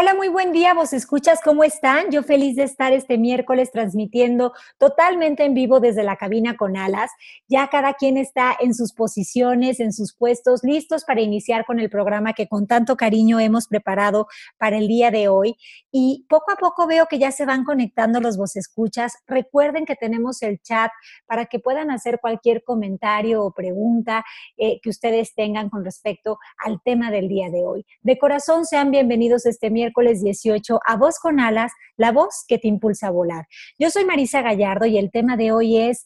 Hola, 0.00 0.14
muy 0.14 0.28
buen 0.28 0.52
día, 0.52 0.74
vos 0.74 0.92
escuchas, 0.92 1.40
¿cómo 1.42 1.64
están? 1.64 2.12
Yo 2.12 2.22
feliz 2.22 2.54
de 2.54 2.62
estar 2.62 2.92
este 2.92 3.18
miércoles 3.18 3.72
transmitiendo 3.72 4.52
totalmente 4.78 5.44
en 5.44 5.54
vivo 5.54 5.80
desde 5.80 6.04
la 6.04 6.14
cabina 6.14 6.56
con 6.56 6.76
alas. 6.76 7.10
Ya 7.48 7.66
cada 7.66 7.94
quien 7.94 8.16
está 8.16 8.56
en 8.60 8.74
sus 8.74 8.92
posiciones, 8.92 9.80
en 9.80 9.92
sus 9.92 10.14
puestos, 10.14 10.62
listos 10.62 11.02
para 11.04 11.20
iniciar 11.20 11.64
con 11.64 11.80
el 11.80 11.90
programa 11.90 12.32
que 12.32 12.46
con 12.46 12.68
tanto 12.68 12.96
cariño 12.96 13.40
hemos 13.40 13.66
preparado 13.66 14.28
para 14.56 14.78
el 14.78 14.86
día 14.86 15.10
de 15.10 15.26
hoy. 15.26 15.56
Y 15.90 16.26
poco 16.28 16.52
a 16.52 16.56
poco 16.56 16.86
veo 16.86 17.06
que 17.06 17.18
ya 17.18 17.32
se 17.32 17.44
van 17.44 17.64
conectando 17.64 18.20
los 18.20 18.36
vos 18.36 18.54
escuchas. 18.54 19.14
Recuerden 19.26 19.84
que 19.84 19.96
tenemos 19.96 20.42
el 20.42 20.60
chat 20.62 20.92
para 21.26 21.46
que 21.46 21.58
puedan 21.58 21.90
hacer 21.90 22.20
cualquier 22.20 22.62
comentario 22.62 23.42
o 23.42 23.52
pregunta 23.52 24.24
eh, 24.58 24.78
que 24.80 24.90
ustedes 24.90 25.34
tengan 25.34 25.70
con 25.70 25.84
respecto 25.84 26.38
al 26.64 26.80
tema 26.84 27.10
del 27.10 27.26
día 27.26 27.50
de 27.50 27.64
hoy. 27.64 27.84
De 28.02 28.16
corazón, 28.16 28.64
sean 28.64 28.92
bienvenidos 28.92 29.44
este 29.44 29.70
miércoles 29.70 29.87
miércoles 29.88 30.22
18 30.22 30.80
a 30.84 30.96
Voz 30.96 31.18
con 31.18 31.40
Alas, 31.40 31.72
la 31.96 32.12
voz 32.12 32.44
que 32.46 32.58
te 32.58 32.68
impulsa 32.68 33.08
a 33.08 33.10
volar. 33.10 33.46
Yo 33.78 33.90
soy 33.90 34.04
Marisa 34.04 34.42
Gallardo 34.42 34.86
y 34.86 34.98
el 34.98 35.10
tema 35.10 35.36
de 35.36 35.52
hoy 35.52 35.78
es, 35.78 36.04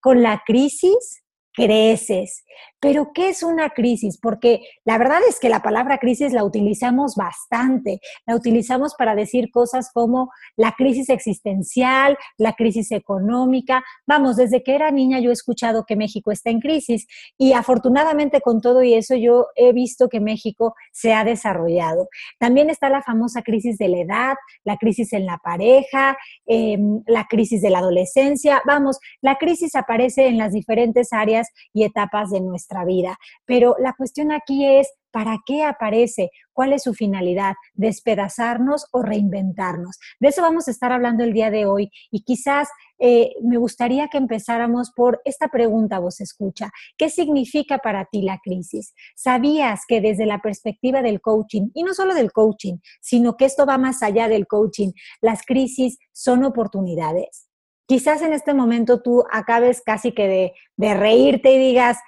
con 0.00 0.22
la 0.22 0.42
crisis 0.46 1.22
creces. 1.58 2.44
Pero, 2.80 3.10
¿qué 3.12 3.30
es 3.30 3.42
una 3.42 3.70
crisis? 3.70 4.18
Porque 4.20 4.60
la 4.84 4.98
verdad 4.98 5.18
es 5.28 5.40
que 5.40 5.48
la 5.48 5.62
palabra 5.62 5.98
crisis 5.98 6.32
la 6.32 6.44
utilizamos 6.44 7.16
bastante. 7.16 8.00
La 8.24 8.36
utilizamos 8.36 8.94
para 8.94 9.16
decir 9.16 9.50
cosas 9.50 9.90
como 9.92 10.30
la 10.56 10.72
crisis 10.72 11.08
existencial, 11.08 12.16
la 12.36 12.52
crisis 12.52 12.92
económica. 12.92 13.82
Vamos, 14.06 14.36
desde 14.36 14.62
que 14.62 14.76
era 14.76 14.92
niña 14.92 15.18
yo 15.18 15.30
he 15.30 15.32
escuchado 15.32 15.84
que 15.86 15.96
México 15.96 16.30
está 16.30 16.50
en 16.50 16.60
crisis 16.60 17.06
y 17.36 17.52
afortunadamente 17.52 18.40
con 18.40 18.60
todo 18.60 18.84
y 18.84 18.94
eso 18.94 19.16
yo 19.16 19.46
he 19.56 19.72
visto 19.72 20.08
que 20.08 20.20
México 20.20 20.74
se 20.92 21.12
ha 21.14 21.24
desarrollado. 21.24 22.08
También 22.38 22.70
está 22.70 22.88
la 22.90 23.02
famosa 23.02 23.42
crisis 23.42 23.76
de 23.78 23.88
la 23.88 23.98
edad, 23.98 24.34
la 24.62 24.76
crisis 24.76 25.12
en 25.12 25.26
la 25.26 25.38
pareja, 25.38 26.16
em, 26.46 27.02
la 27.06 27.26
crisis 27.28 27.60
de 27.60 27.70
la 27.70 27.80
adolescencia. 27.80 28.62
Vamos, 28.66 29.00
la 29.20 29.36
crisis 29.36 29.74
aparece 29.74 30.28
en 30.28 30.38
las 30.38 30.52
diferentes 30.52 31.12
áreas 31.12 31.47
y 31.72 31.84
etapas 31.84 32.30
de 32.30 32.40
nuestra 32.40 32.84
vida. 32.84 33.18
Pero 33.44 33.76
la 33.78 33.92
cuestión 33.92 34.32
aquí 34.32 34.66
es, 34.66 34.92
¿para 35.10 35.38
qué 35.46 35.64
aparece? 35.64 36.30
¿Cuál 36.52 36.72
es 36.72 36.82
su 36.82 36.94
finalidad? 36.94 37.54
¿Despedazarnos 37.74 38.86
o 38.92 39.02
reinventarnos? 39.02 39.98
De 40.20 40.28
eso 40.28 40.42
vamos 40.42 40.68
a 40.68 40.70
estar 40.70 40.92
hablando 40.92 41.24
el 41.24 41.32
día 41.32 41.50
de 41.50 41.66
hoy 41.66 41.90
y 42.10 42.22
quizás 42.22 42.68
eh, 42.98 43.34
me 43.42 43.58
gustaría 43.58 44.08
que 44.08 44.18
empezáramos 44.18 44.90
por 44.90 45.20
esta 45.24 45.48
pregunta, 45.48 46.00
vos 46.00 46.20
escucha. 46.20 46.70
¿Qué 46.96 47.08
significa 47.08 47.78
para 47.78 48.06
ti 48.06 48.22
la 48.22 48.40
crisis? 48.42 48.94
¿Sabías 49.14 49.82
que 49.86 50.00
desde 50.00 50.26
la 50.26 50.40
perspectiva 50.40 51.00
del 51.00 51.20
coaching, 51.20 51.70
y 51.74 51.84
no 51.84 51.94
solo 51.94 52.14
del 52.14 52.32
coaching, 52.32 52.78
sino 53.00 53.36
que 53.36 53.44
esto 53.44 53.66
va 53.66 53.78
más 53.78 54.02
allá 54.02 54.28
del 54.28 54.46
coaching, 54.46 54.92
las 55.20 55.42
crisis 55.44 55.98
son 56.12 56.44
oportunidades? 56.44 57.47
Quizás 57.88 58.20
en 58.20 58.34
este 58.34 58.52
momento 58.52 59.00
tú 59.00 59.24
acabes 59.32 59.80
casi 59.80 60.12
que 60.12 60.54
de, 60.76 60.94
reírte 60.94 61.50
y 61.52 61.58
digas, 61.58 61.98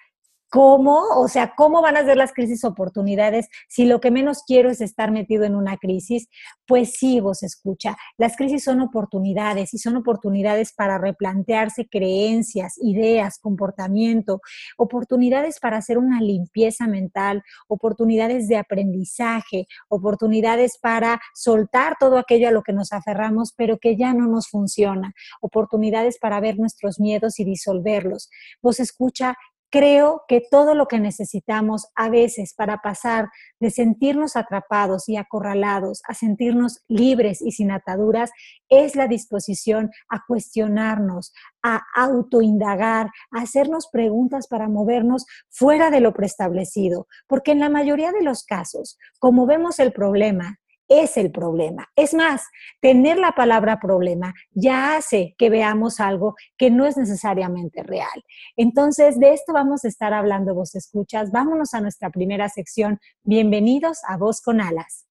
¿Cómo? 0.53 1.05
O 1.15 1.29
sea, 1.29 1.55
¿cómo 1.57 1.81
van 1.81 1.97
a 1.97 2.05
ser 2.05 2.17
las 2.17 2.33
crisis 2.33 2.65
oportunidades 2.65 3.49
si 3.69 3.85
lo 3.85 4.01
que 4.01 4.11
menos 4.11 4.43
quiero 4.45 4.69
es 4.69 4.81
estar 4.81 5.13
metido 5.13 5.45
en 5.45 5.55
una 5.55 5.77
crisis? 5.77 6.29
Pues 6.67 6.95
sí, 6.95 7.21
vos 7.21 7.45
escucha, 7.45 7.97
las 8.19 8.37
crisis 8.37 8.65
son 8.65 8.81
oportunidades 8.81 9.73
y 9.75 9.79
son 9.79 9.97
oportunidades 9.97 10.73
para 10.73 10.99
replantearse 10.99 11.89
creencias, 11.89 12.75
ideas, 12.83 13.39
comportamiento, 13.39 14.41
oportunidades 14.77 15.61
para 15.61 15.77
hacer 15.77 15.99
una 15.99 16.21
limpieza 16.21 16.89
mental, 16.89 17.45
oportunidades 17.69 18.49
de 18.49 18.57
aprendizaje, 18.57 19.69
oportunidades 19.89 20.79
para 20.79 21.21
soltar 21.33 21.95
todo 22.01 22.19
aquello 22.19 22.49
a 22.49 22.53
lo 22.53 22.63
que 22.63 22.73
nos 22.73 22.93
aferramos, 22.93 23.53
pero 23.57 23.79
que 23.79 23.97
ya 23.97 24.15
no 24.15 24.27
nos 24.27 24.49
funciona, 24.49 25.15
oportunidades 25.41 26.19
para 26.19 26.41
ver 26.41 26.59
nuestros 26.59 26.99
miedos 26.99 27.39
y 27.39 27.45
disolverlos. 27.45 28.31
Vos 28.61 28.81
escucha, 28.81 29.37
creo 29.71 30.23
que 30.29 30.43
todo 30.51 30.75
lo 30.75 30.87
que 30.87 30.99
necesitamos 30.99 31.87
a 31.95 32.11
veces 32.11 32.55
para 32.55 32.79
pasar 32.79 33.31
de 33.61 33.71
sentirnos 33.71 34.37
atrapados 34.37 35.09
y 35.09 35.17
acorralados 35.17 36.03
a 36.07 36.15
sentirnos 36.15 36.83
libres 36.89 37.41
y 37.41 37.53
sin 37.53 37.71
ataduras 37.71 38.31
es 38.69 38.97
la 38.97 39.07
disposición 39.07 39.91
a 40.09 40.25
cuestionarnos, 40.27 41.33
a 41.63 41.83
autoindagar, 41.95 43.11
a 43.31 43.43
hacernos 43.43 43.89
preguntas 43.91 44.49
para 44.49 44.69
movernos 44.69 45.27
fuera 45.49 45.91
de 45.91 46.01
lo 46.01 46.13
preestablecido. 46.13 47.07
Porque 47.27 47.53
en 47.53 47.61
la 47.61 47.69
mayoría 47.69 48.13
de 48.13 48.23
los 48.23 48.45
casos, 48.45 48.99
como 49.19 49.47
vemos 49.47 49.79
el 49.79 49.93
problema 49.93 50.59
es 50.91 51.17
el 51.17 51.31
problema. 51.31 51.89
Es 51.97 52.13
más, 52.13 52.43
tener 52.81 53.17
la 53.17 53.33
palabra 53.33 53.79
problema 53.81 54.35
ya 54.51 54.97
hace 54.97 55.35
que 55.39 55.49
veamos 55.49 56.01
algo 56.01 56.35
que 56.59 56.71
no 56.71 56.85
es 56.85 56.97
necesariamente 56.97 57.83
real. 57.85 58.25
Entonces, 58.57 59.19
de 59.19 59.33
esto 59.33 59.53
vamos 59.53 59.85
a 59.85 59.89
estar 59.89 60.13
hablando, 60.13 60.53
vos 60.53 60.75
escuchas. 60.75 61.31
Vámonos 61.31 61.73
a 61.75 61.81
nuestra 61.81 62.11
primera 62.11 62.49
sección. 62.49 62.99
Bienvenidos 63.23 64.01
a 64.09 64.17
Voz 64.17 64.43
con 64.43 64.61
Alas. 64.61 65.07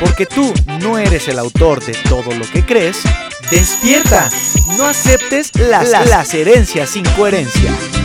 Porque 0.00 0.24
tú 0.24 0.54
no 0.80 0.98
eres 0.98 1.26
el 1.28 1.38
autor 1.38 1.84
de 1.84 1.94
todo 2.08 2.32
lo 2.34 2.44
que 2.52 2.64
crees, 2.64 3.02
despierta. 3.50 4.28
No 4.76 4.84
aceptes 4.84 5.54
las, 5.58 5.90
las 5.90 6.32
herencias 6.32 6.90
sin 6.90 7.04
coherencia. 7.16 7.97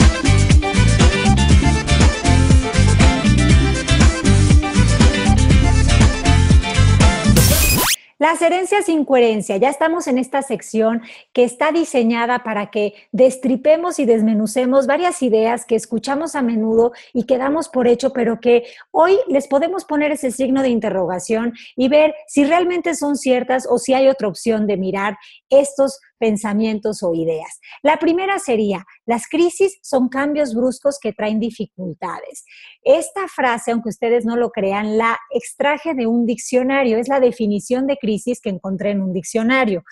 Las 8.24 8.42
herencias 8.42 8.86
sin 8.86 9.04
coherencia. 9.04 9.58
Ya 9.58 9.68
estamos 9.68 10.08
en 10.08 10.18
esta 10.18 10.42
sección 10.44 11.02
que 11.34 11.44
está 11.44 11.74
diseñada 11.74 12.42
para 12.42 12.72
que 12.72 12.94
destripemos 13.12 14.00
y 14.00 14.06
desmenucemos 14.06 14.88
varias 14.88 15.22
ideas 15.22 15.66
que 15.66 15.76
escuchamos 15.76 16.34
a 16.34 16.42
menudo 16.42 16.94
y 17.14 17.26
que 17.26 17.38
damos 17.38 17.68
por 17.68 17.86
hecho, 17.86 18.14
pero 18.14 18.40
que 18.40 18.64
hoy 18.92 19.20
les 19.28 19.50
podemos 19.50 19.84
poner 19.84 20.14
ese 20.14 20.32
signo 20.32 20.62
de 20.62 20.70
interrogación 20.70 21.52
y 21.76 21.90
ver 21.90 22.16
si 22.26 22.46
realmente 22.46 22.96
son 22.96 23.18
ciertas 23.18 23.68
o 23.70 23.78
si 23.78 23.94
hay 23.94 24.08
otra 24.08 24.30
opción 24.30 24.68
de 24.68 24.78
mirar 24.78 25.18
estos 25.50 26.00
pensamientos 26.20 27.04
o 27.04 27.14
ideas. 27.14 27.60
La 27.82 27.98
primera 27.98 28.40
sería, 28.40 28.86
las 29.06 29.28
crisis 29.28 29.78
son 29.82 30.10
cambios 30.10 30.56
bruscos 30.56 30.98
que 31.02 31.14
traen 31.14 31.40
dificultades. 31.40 32.46
Esta 32.84 33.28
frase, 33.28 33.72
aunque 33.72 33.90
ustedes 33.90 34.26
no 34.26 34.38
lo 34.38 34.50
crean, 34.52 34.98
la 34.98 35.18
extraje 35.32 35.94
de 35.94 36.08
un 36.08 36.26
diccionario, 36.26 36.98
es 36.98 37.08
la 37.08 37.20
definición 37.20 37.88
de 37.88 37.98
crisis 37.98 38.40
que 38.42 38.50
encontré 38.50 38.92
en 38.92 39.02
un 39.02 39.14
diccionario. 39.14 39.84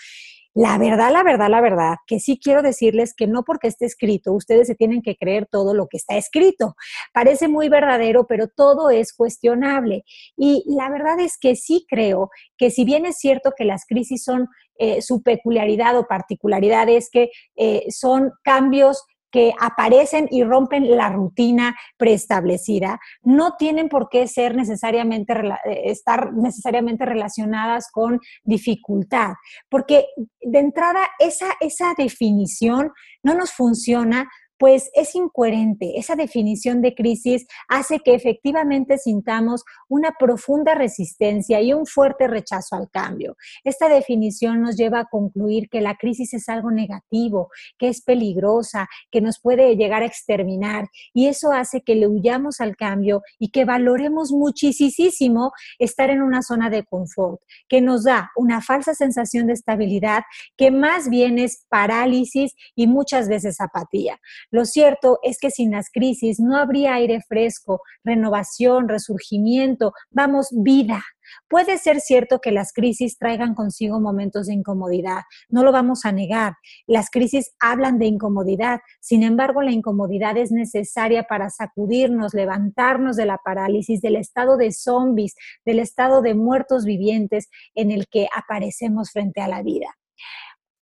La 0.53 0.77
verdad, 0.77 1.13
la 1.13 1.23
verdad, 1.23 1.49
la 1.49 1.61
verdad, 1.61 1.95
que 2.05 2.19
sí 2.19 2.37
quiero 2.37 2.61
decirles 2.61 3.13
que 3.15 3.25
no 3.25 3.43
porque 3.43 3.69
esté 3.69 3.85
escrito, 3.85 4.33
ustedes 4.33 4.67
se 4.67 4.75
tienen 4.75 5.01
que 5.01 5.15
creer 5.15 5.47
todo 5.49 5.73
lo 5.73 5.87
que 5.87 5.95
está 5.95 6.17
escrito. 6.17 6.75
Parece 7.13 7.47
muy 7.47 7.69
verdadero, 7.69 8.27
pero 8.27 8.49
todo 8.49 8.89
es 8.89 9.13
cuestionable. 9.13 10.03
Y 10.35 10.65
la 10.67 10.89
verdad 10.89 11.21
es 11.21 11.37
que 11.37 11.55
sí 11.55 11.85
creo 11.87 12.29
que 12.57 12.69
si 12.69 12.83
bien 12.83 13.05
es 13.05 13.17
cierto 13.17 13.53
que 13.55 13.63
las 13.63 13.85
crisis 13.85 14.25
son 14.25 14.49
eh, 14.77 15.01
su 15.01 15.21
peculiaridad 15.21 15.97
o 15.97 16.07
particularidad 16.07 16.89
es 16.89 17.09
que 17.09 17.29
eh, 17.55 17.85
son 17.89 18.31
cambios 18.43 19.05
que 19.31 19.53
aparecen 19.59 20.27
y 20.29 20.43
rompen 20.43 20.95
la 20.95 21.09
rutina 21.09 21.75
preestablecida, 21.97 22.99
no 23.23 23.55
tienen 23.57 23.89
por 23.89 24.09
qué 24.09 24.27
ser 24.27 24.55
necesariamente, 24.55 25.33
eh, 25.33 25.81
estar 25.85 26.33
necesariamente 26.33 27.05
relacionadas 27.05 27.89
con 27.91 28.19
dificultad, 28.43 29.33
porque 29.69 30.07
de 30.41 30.59
entrada 30.59 31.01
esa, 31.19 31.53
esa 31.59 31.93
definición 31.97 32.91
no 33.23 33.33
nos 33.33 33.53
funciona 33.53 34.29
pues 34.61 34.91
es 34.93 35.15
incoherente. 35.15 35.97
Esa 35.97 36.15
definición 36.15 36.83
de 36.83 36.93
crisis 36.93 37.47
hace 37.67 37.97
que 37.97 38.13
efectivamente 38.13 38.99
sintamos 38.99 39.63
una 39.89 40.11
profunda 40.19 40.75
resistencia 40.75 41.59
y 41.61 41.73
un 41.73 41.87
fuerte 41.87 42.27
rechazo 42.27 42.75
al 42.75 42.87
cambio. 42.91 43.37
Esta 43.63 43.89
definición 43.89 44.61
nos 44.61 44.77
lleva 44.77 44.99
a 44.99 45.05
concluir 45.05 45.67
que 45.67 45.81
la 45.81 45.95
crisis 45.95 46.35
es 46.35 46.47
algo 46.47 46.69
negativo, 46.69 47.49
que 47.79 47.87
es 47.87 48.03
peligrosa, 48.03 48.87
que 49.09 49.19
nos 49.19 49.39
puede 49.39 49.75
llegar 49.75 50.03
a 50.03 50.05
exterminar 50.05 50.89
y 51.11 51.25
eso 51.25 51.51
hace 51.51 51.81
que 51.81 51.95
le 51.95 52.07
huyamos 52.07 52.61
al 52.61 52.75
cambio 52.75 53.23
y 53.39 53.49
que 53.49 53.65
valoremos 53.65 54.31
muchísimo 54.31 55.53
estar 55.79 56.11
en 56.11 56.21
una 56.21 56.43
zona 56.43 56.69
de 56.69 56.83
confort, 56.83 57.41
que 57.67 57.81
nos 57.81 58.03
da 58.03 58.29
una 58.35 58.61
falsa 58.61 58.93
sensación 58.93 59.47
de 59.47 59.53
estabilidad 59.53 60.21
que 60.55 60.69
más 60.69 61.09
bien 61.09 61.39
es 61.39 61.65
parálisis 61.67 62.53
y 62.75 62.85
muchas 62.85 63.27
veces 63.27 63.59
apatía. 63.59 64.19
Lo 64.51 64.65
cierto 64.65 65.19
es 65.23 65.39
que 65.39 65.49
sin 65.49 65.71
las 65.71 65.89
crisis 65.89 66.39
no 66.39 66.57
habría 66.57 66.95
aire 66.95 67.21
fresco, 67.27 67.81
renovación, 68.03 68.89
resurgimiento, 68.89 69.93
vamos, 70.11 70.49
vida. 70.51 71.01
Puede 71.47 71.77
ser 71.77 72.01
cierto 72.01 72.39
que 72.39 72.51
las 72.51 72.73
crisis 72.73 73.17
traigan 73.17 73.55
consigo 73.55 74.01
momentos 74.01 74.47
de 74.47 74.53
incomodidad, 74.53 75.21
no 75.49 75.63
lo 75.63 75.71
vamos 75.71 76.03
a 76.03 76.11
negar. 76.11 76.55
Las 76.87 77.09
crisis 77.09 77.53
hablan 77.59 77.99
de 77.99 78.07
incomodidad, 78.07 78.81
sin 78.99 79.23
embargo 79.23 79.61
la 79.61 79.71
incomodidad 79.71 80.35
es 80.35 80.51
necesaria 80.51 81.23
para 81.23 81.49
sacudirnos, 81.49 82.33
levantarnos 82.33 83.15
de 83.15 83.25
la 83.25 83.37
parálisis, 83.37 84.01
del 84.01 84.17
estado 84.17 84.57
de 84.57 84.71
zombies, 84.71 85.35
del 85.65 85.79
estado 85.79 86.21
de 86.21 86.35
muertos 86.35 86.85
vivientes 86.85 87.49
en 87.73 87.91
el 87.91 88.07
que 88.07 88.27
aparecemos 88.35 89.11
frente 89.11 89.41
a 89.41 89.47
la 89.47 89.63
vida. 89.63 89.87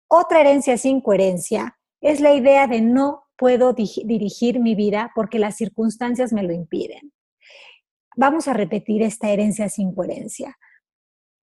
Otra 0.07 0.41
herencia 0.41 0.77
sin 0.77 1.01
coherencia 1.01 1.77
es 2.01 2.19
la 2.19 2.33
idea 2.33 2.67
de 2.67 2.81
no 2.81 3.22
puedo 3.37 3.73
dirigir 3.73 4.59
mi 4.59 4.75
vida 4.75 5.11
porque 5.15 5.39
las 5.39 5.55
circunstancias 5.57 6.33
me 6.33 6.43
lo 6.43 6.53
impiden. 6.53 7.11
Vamos 8.15 8.47
a 8.47 8.53
repetir 8.53 9.01
esta 9.01 9.29
herencia 9.29 9.69
sin 9.69 9.93
coherencia. 9.93 10.57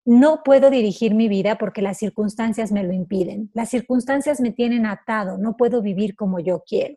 No 0.04 0.42
puedo 0.44 0.70
dirigir 0.70 1.14
mi 1.14 1.28
vida 1.28 1.58
porque 1.58 1.82
las 1.82 1.98
circunstancias 1.98 2.72
me 2.72 2.84
lo 2.84 2.92
impiden. 2.92 3.50
Las 3.54 3.70
circunstancias 3.70 4.40
me 4.40 4.52
tienen 4.52 4.86
atado, 4.86 5.36
no 5.38 5.56
puedo 5.56 5.82
vivir 5.82 6.14
como 6.14 6.40
yo 6.40 6.62
quiero. 6.66 6.96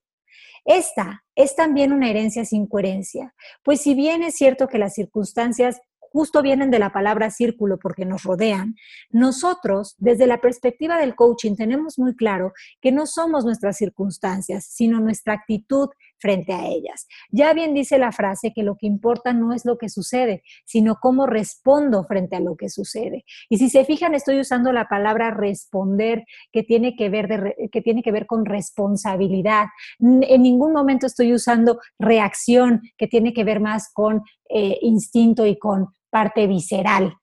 Esta 0.65 1.25
es 1.35 1.55
también 1.55 1.91
una 1.91 2.09
herencia 2.09 2.45
sin 2.45 2.67
coherencia, 2.67 3.33
pues 3.63 3.81
si 3.81 3.95
bien 3.95 4.23
es 4.23 4.35
cierto 4.35 4.67
que 4.67 4.77
las 4.77 4.93
circunstancias 4.93 5.81
justo 6.13 6.43
vienen 6.43 6.69
de 6.69 6.79
la 6.79 6.91
palabra 6.91 7.31
círculo 7.31 7.79
porque 7.79 8.05
nos 8.05 8.23
rodean, 8.23 8.75
nosotros, 9.09 9.95
desde 9.97 10.27
la 10.27 10.39
perspectiva 10.39 10.99
del 10.99 11.15
coaching, 11.15 11.55
tenemos 11.55 11.97
muy 11.97 12.15
claro 12.15 12.53
que 12.79 12.91
no 12.91 13.07
somos 13.07 13.45
nuestras 13.45 13.77
circunstancias, 13.77 14.65
sino 14.65 14.99
nuestra 14.99 15.33
actitud 15.33 15.89
frente 16.19 16.53
a 16.53 16.67
ellas. 16.67 17.07
Ya 17.31 17.53
bien 17.53 17.73
dice 17.73 17.97
la 17.97 18.13
frase 18.13 18.53
que 18.55 18.63
lo 18.63 18.77
que 18.77 18.87
importa 18.87 19.33
no 19.33 19.51
es 19.53 19.65
lo 19.65 19.77
que 19.77 19.89
sucede, 19.89 20.43
sino 20.63 20.99
cómo 21.01 21.25
respondo 21.25 22.05
frente 22.05 22.37
a 22.37 22.39
lo 22.39 22.55
que 22.55 22.69
sucede. 22.69 23.25
Y 23.49 23.57
si 23.57 23.69
se 23.69 23.83
fijan, 23.83 24.15
estoy 24.15 24.39
usando 24.39 24.71
la 24.71 24.87
palabra 24.87 25.31
responder, 25.31 26.23
que 26.53 26.63
tiene 26.63 26.95
que 26.95 27.09
ver, 27.09 27.55
que 27.71 27.81
tiene 27.81 28.03
que 28.03 28.11
ver 28.13 28.25
con 28.25 28.45
responsabilidad. 28.45 29.65
En 29.99 30.43
ningún 30.43 30.71
momento 30.71 31.07
estoy 31.07 31.33
usando 31.33 31.79
reacción, 31.99 32.81
que 32.97 33.07
tiene 33.07 33.33
que 33.33 33.43
ver 33.43 33.59
más 33.59 33.91
con 33.91 34.21
eh, 34.49 34.77
instinto 34.81 35.45
y 35.45 35.57
con 35.57 35.87
parte 36.13 36.45
visceral. 36.45 37.17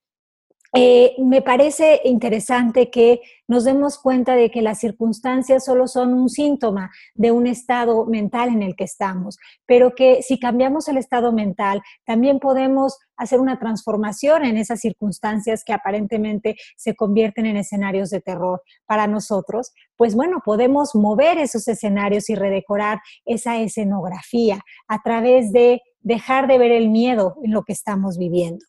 Eh, 0.72 1.16
me 1.18 1.42
parece 1.42 2.00
interesante 2.04 2.90
que 2.90 3.20
nos 3.48 3.64
demos 3.64 3.98
cuenta 3.98 4.36
de 4.36 4.52
que 4.52 4.62
las 4.62 4.78
circunstancias 4.78 5.64
solo 5.64 5.88
son 5.88 6.14
un 6.14 6.28
síntoma 6.28 6.92
de 7.14 7.32
un 7.32 7.48
estado 7.48 8.06
mental 8.06 8.50
en 8.50 8.62
el 8.62 8.76
que 8.76 8.84
estamos, 8.84 9.38
pero 9.66 9.96
que 9.96 10.22
si 10.22 10.38
cambiamos 10.38 10.86
el 10.86 10.96
estado 10.96 11.32
mental, 11.32 11.82
también 12.04 12.38
podemos 12.38 12.98
hacer 13.16 13.40
una 13.40 13.58
transformación 13.58 14.44
en 14.44 14.56
esas 14.56 14.78
circunstancias 14.78 15.64
que 15.64 15.72
aparentemente 15.72 16.54
se 16.76 16.94
convierten 16.94 17.46
en 17.46 17.56
escenarios 17.56 18.10
de 18.10 18.20
terror 18.20 18.62
para 18.86 19.08
nosotros, 19.08 19.72
pues 19.96 20.14
bueno, 20.14 20.40
podemos 20.44 20.94
mover 20.94 21.38
esos 21.38 21.66
escenarios 21.66 22.30
y 22.30 22.36
redecorar 22.36 23.00
esa 23.24 23.58
escenografía 23.58 24.60
a 24.86 25.02
través 25.02 25.52
de 25.52 25.82
dejar 25.98 26.46
de 26.46 26.58
ver 26.58 26.70
el 26.70 26.90
miedo 26.90 27.34
en 27.42 27.52
lo 27.52 27.64
que 27.64 27.72
estamos 27.72 28.18
viviendo. 28.18 28.64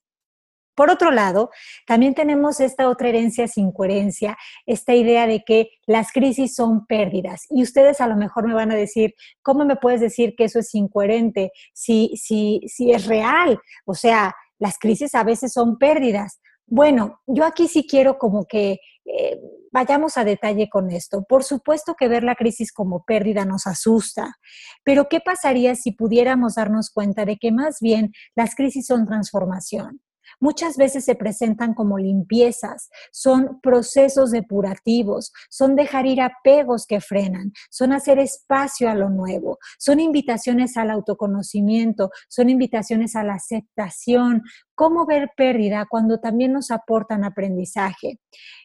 Por 0.76 0.90
otro 0.90 1.12
lado, 1.12 1.50
también 1.86 2.14
tenemos 2.14 2.60
esta 2.60 2.90
otra 2.90 3.10
herencia 3.10 3.48
sin 3.48 3.72
coherencia, 3.72 4.38
esta 4.66 4.94
idea 4.96 5.28
de 5.28 5.44
que 5.46 5.70
las 5.86 6.12
crisis 6.12 6.56
son 6.56 6.86
pérdidas. 6.86 7.46
Y 7.50 7.64
ustedes 7.64 8.02
a 8.02 8.08
lo 8.08 8.16
mejor 8.16 8.48
me 8.48 8.54
van 8.54 8.72
a 8.72 8.76
decir, 8.76 9.14
¿cómo 9.42 9.66
me 9.66 9.76
puedes 9.76 10.02
decir 10.02 10.36
que 10.36 10.46
eso 10.46 10.60
es 10.60 10.74
incoherente 10.74 11.52
si, 11.74 12.16
si, 12.16 12.62
si 12.68 12.92
es 12.92 13.06
real? 13.06 13.60
O 13.86 13.96
sea, 13.96 14.34
las 14.60 14.78
crisis 14.78 15.16
a 15.16 15.24
veces 15.24 15.54
son 15.54 15.78
pérdidas. 15.78 16.40
Bueno, 16.68 17.20
yo 17.28 17.44
aquí 17.44 17.68
sí 17.68 17.86
quiero 17.86 18.18
como 18.18 18.46
que 18.46 18.80
eh, 19.06 19.40
vayamos 19.72 20.18
a 20.18 20.24
detalle 20.24 20.70
con 20.70 20.92
esto. 20.92 21.24
Por 21.28 21.44
supuesto 21.44 21.96
que 22.00 22.08
ver 22.08 22.24
la 22.24 22.36
crisis 22.36 22.72
como 22.72 23.04
pérdida 23.04 23.44
nos 23.44 23.68
asusta, 23.68 24.36
pero 24.84 25.10
¿qué 25.10 25.20
pasaría 25.20 25.76
si 25.76 25.92
pudiéramos 25.92 26.56
darnos 26.56 26.92
cuenta 26.92 27.26
de 27.26 27.38
que 27.38 27.52
más 27.52 27.80
bien 27.82 28.14
las 28.36 28.56
crisis 28.56 28.86
son 28.88 29.06
transformación? 29.06 30.02
Muchas 30.42 30.76
veces 30.76 31.06
se 31.06 31.16
presentan 31.16 31.74
como 31.74 31.98
limpiezas, 31.98 32.90
son 33.14 33.62
procesos 33.62 34.32
depurativos, 34.32 35.32
son 35.50 35.78
dejar 35.78 36.06
ir 36.08 36.20
apegos 36.22 36.86
que 36.86 37.00
frenan, 37.00 37.54
son 37.70 37.94
hacer 37.94 38.20
espacio 38.20 38.90
a 38.90 38.96
lo 38.96 39.10
nuevo, 39.10 39.60
son 39.80 40.02
invitaciones 40.02 40.76
al 40.76 40.90
autoconocimiento, 40.90 42.10
son 42.28 42.50
invitaciones 42.50 43.16
a 43.16 43.24
la 43.24 43.36
aceptación, 43.36 44.42
cómo 44.76 45.06
ver 45.06 45.30
pérdida 45.38 45.86
cuando 45.90 46.20
también 46.20 46.52
nos 46.52 46.72
aportan 46.72 47.24
aprendizaje. 47.24 48.20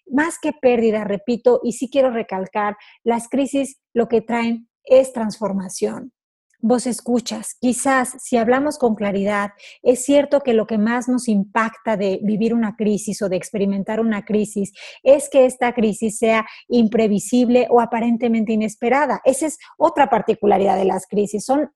Más 0.07 0.39
que 0.41 0.53
pérdida, 0.53 1.05
repito, 1.05 1.61
y 1.63 1.73
sí 1.73 1.89
quiero 1.91 2.11
recalcar, 2.11 2.77
las 3.05 3.29
crisis 3.29 3.79
lo 3.93 4.09
que 4.09 4.23
traen 4.23 4.69
es 4.85 5.13
transformación 5.13 6.13
vos 6.61 6.87
escuchas. 6.87 7.57
Quizás 7.61 8.17
si 8.19 8.37
hablamos 8.37 8.79
con 8.79 8.95
claridad, 8.95 9.51
es 9.83 10.05
cierto 10.05 10.41
que 10.41 10.55
lo 10.55 10.67
que 10.67 10.79
más 10.79 11.09
nos 11.09 11.29
impacta 11.29 11.97
de 11.97 12.21
vivir 12.23 12.55
una 12.55 12.77
crisis 12.77 13.23
o 13.23 13.29
de 13.29 13.37
experimentar 13.37 14.01
una 14.01 14.25
crisis 14.25 14.73
es 15.03 15.29
que 15.31 15.47
esta 15.47 15.73
crisis 15.73 16.19
sea 16.19 16.47
imprevisible 16.69 17.67
o 17.71 17.81
aparentemente 17.81 18.53
inesperada. 18.53 19.21
Esa 19.25 19.47
es 19.47 19.59
otra 19.79 20.09
particularidad 20.09 20.77
de 20.77 20.85
las 20.85 21.07
crisis. 21.07 21.45
Son, 21.45 21.71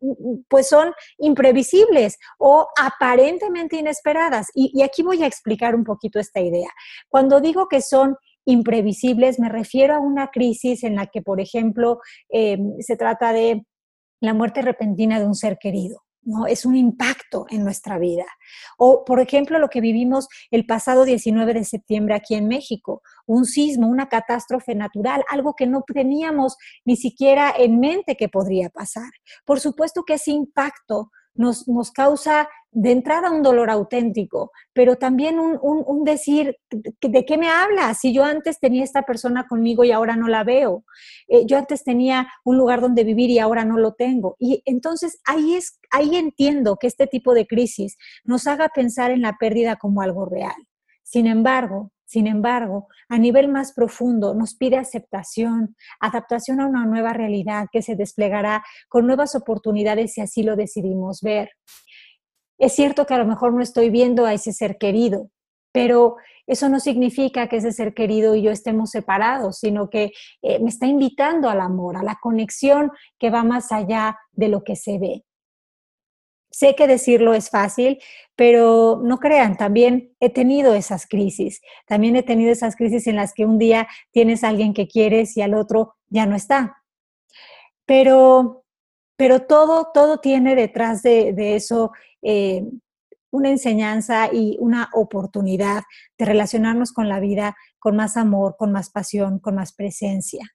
pues 0.49 0.69
son 0.69 0.93
imprevisibles 1.19 2.19
o 2.39 2.69
aparentemente 2.79 3.77
inesperadas. 3.77 4.49
Y, 4.55 4.83
aquí 4.83 5.03
voy 5.03 5.23
a 5.23 5.27
explicar 5.27 5.75
un 5.75 5.85
poquito 5.85 6.19
esta 6.19 6.41
idea. 6.41 6.69
Cuando 7.09 7.41
digo 7.41 7.69
que 7.69 7.81
son 7.81 8.17
imprevisibles, 8.47 9.39
me 9.39 9.49
refiero 9.49 9.95
a 9.95 10.01
una 10.01 10.29
crisis 10.29 10.83
en 10.85 10.97
la 10.97 11.07
que, 11.07 11.23
por 11.23 11.41
ejemplo, 11.41 12.01
eh, 12.31 12.59
se 12.81 12.97
trata 12.97 13.33
de 13.33 13.65
la 14.21 14.35
muerte 14.35 14.63
repentina 14.63 15.19
de 15.19 15.27
un 15.27 15.35
ser 15.35 15.59
querido. 15.59 16.05
¿no? 16.23 16.47
Es 16.47 16.67
un 16.67 16.77
impacto 16.77 17.47
en 17.49 17.65
nuestra 17.65 17.99
vida. 17.99 18.27
O, 18.79 19.05
por 19.05 19.21
ejemplo, 19.21 19.59
lo 19.59 19.69
que 19.69 19.81
vivimos 19.81 20.29
el 20.51 20.67
pasado 20.67 21.05
19 21.05 21.55
de 21.55 21.65
septiembre 21.65 22.15
aquí 22.15 22.35
en 22.35 22.47
México, 22.47 23.03
un 23.27 23.47
sismo, 23.47 23.89
una 23.89 24.09
catástrofe 24.09 24.75
natural, 24.75 25.25
algo 25.31 25.55
que 25.55 25.67
no 25.67 25.83
teníamos 25.83 26.57
ni 26.85 26.97
siquiera 26.97 27.53
en 27.57 27.81
mente 27.81 28.17
que 28.17 28.29
podría 28.29 28.69
pasar. 28.69 29.11
Por 29.45 29.61
supuesto 29.61 30.03
que 30.05 30.15
ese 30.15 30.33
impacto 30.33 31.11
nos, 31.41 31.67
nos 31.67 31.91
causa 31.91 32.49
de 32.71 32.93
entrada 32.93 33.31
un 33.31 33.43
dolor 33.43 33.71
auténtico, 33.71 34.53
pero 34.75 34.97
también 34.97 35.39
un, 35.41 36.05
decir, 36.05 36.57
¿de 36.71 37.25
qué 37.25 37.39
me 37.39 37.49
hablas? 37.49 37.99
Si 37.99 38.13
yo 38.13 38.25
antes 38.25 38.61
tenía 38.61 38.85
esta 38.85 39.03
persona 39.03 39.47
conmigo 39.49 39.83
y 39.83 39.91
ahora 39.91 40.17
no 40.17 40.29
la 40.29 40.45
veo, 40.45 40.85
eh, 41.29 41.47
yo 41.47 41.57
antes 41.57 41.83
tenía 41.83 42.29
un 42.45 42.59
lugar 42.59 42.83
donde 42.83 43.03
vivir 43.03 43.31
y 43.31 43.39
ahora 43.39 43.65
no 43.65 43.79
lo 43.79 43.95
tengo. 43.95 44.37
Y 44.39 44.63
entonces 44.67 45.21
ahí, 45.25 45.55
es, 45.55 45.81
ahí 45.91 46.15
entiendo 46.15 46.77
que 46.77 46.87
este 46.87 47.07
tipo 47.07 47.33
de 47.33 47.47
crisis 47.47 47.97
nos 48.23 48.47
haga 48.47 48.69
pensar 48.69 49.11
en 49.11 49.23
la 49.23 49.37
pérdida 49.41 49.77
como 49.77 50.03
algo 50.03 50.27
real. 50.27 50.69
Sin 51.03 51.27
embargo, 51.27 51.91
sin 52.11 52.27
embargo, 52.27 52.89
a 53.09 53.19
nivel 53.19 53.47
más 53.47 53.73
profundo 53.73 54.35
nos 54.35 54.57
pide 54.57 54.77
aceptación, 54.77 55.77
adaptación 56.01 56.61
a 56.61 56.67
una 56.67 56.85
nueva 56.85 57.13
realidad 57.13 57.69
que 57.71 57.83
se 57.83 57.95
desplegará 57.95 58.65
con 58.89 59.07
nuevas 59.07 59.37
oportunidades 59.37 60.15
si 60.15 60.21
así 60.21 60.43
lo 60.43 60.57
decidimos 60.57 61.21
ver. 61.23 61.51
Es 62.59 62.73
cierto 62.73 63.07
que 63.07 63.15
a 63.15 63.19
lo 63.19 63.27
mejor 63.27 63.55
no 63.55 63.63
estoy 63.63 63.91
viendo 63.91 64.27
a 64.27 64.35
ese 64.35 64.53
ser 64.53 64.77
querido, 64.77 65.31
pero 65.71 66.17
eso 66.49 66.69
no 66.69 66.81
significa 66.81 67.47
que 67.47 67.59
ese 67.59 67.71
ser 67.71 67.95
querido 67.95 68.35
y 68.35 68.43
yo 68.43 68.51
estemos 68.51 68.91
separados, 68.91 69.59
sino 69.59 69.89
que 69.89 70.11
eh, 70.43 70.59
me 70.59 70.69
está 70.69 70.87
invitando 70.87 71.49
al 71.49 71.61
amor, 71.61 71.97
a 71.97 72.03
la 72.03 72.19
conexión 72.21 72.91
que 73.21 73.31
va 73.31 73.45
más 73.45 73.71
allá 73.71 74.19
de 74.33 74.49
lo 74.49 74.65
que 74.65 74.75
se 74.75 74.99
ve. 74.99 75.23
Sé 76.51 76.75
que 76.75 76.87
decirlo 76.87 77.35
es 77.35 77.51
fácil, 77.51 77.99
pero 78.37 79.01
no 79.03 79.19
crean, 79.19 79.57
también 79.57 80.15
he 80.21 80.31
tenido 80.31 80.75
esas 80.75 81.07
crisis. 81.07 81.61
También 81.87 82.17
he 82.17 82.23
tenido 82.23 82.53
esas 82.53 82.77
crisis 82.77 83.07
en 83.07 83.17
las 83.17 83.35
que 83.35 83.47
un 83.47 83.59
día 83.59 83.89
tienes 84.11 84.43
a 84.45 84.49
alguien 84.49 84.75
que 84.75 84.89
quieres 84.89 85.37
y 85.37 85.43
al 85.43 85.55
otro 85.55 85.95
ya 86.09 86.27
no 86.27 86.37
está. 86.37 86.83
Pero 87.87 88.61
pero 89.21 89.41
todo, 89.41 89.91
todo 89.93 90.17
tiene 90.17 90.55
detrás 90.57 91.03
de, 91.03 91.55
eso 91.55 91.93
eh, 92.23 92.65
una 93.31 93.51
enseñanza 93.51 94.31
y 94.33 94.57
una 94.61 94.89
oportunidad 94.95 95.83
de 96.17 96.25
relacionarnos 96.25 96.91
con 96.91 97.11
la 97.11 97.21
vida 97.21 97.55
con 97.79 97.97
más 97.97 98.17
amor, 98.17 98.57
con 98.59 98.73
más 98.73 98.89
pasión, 98.89 99.39
con 99.39 99.57
más 99.57 99.75
presencia. 99.75 100.49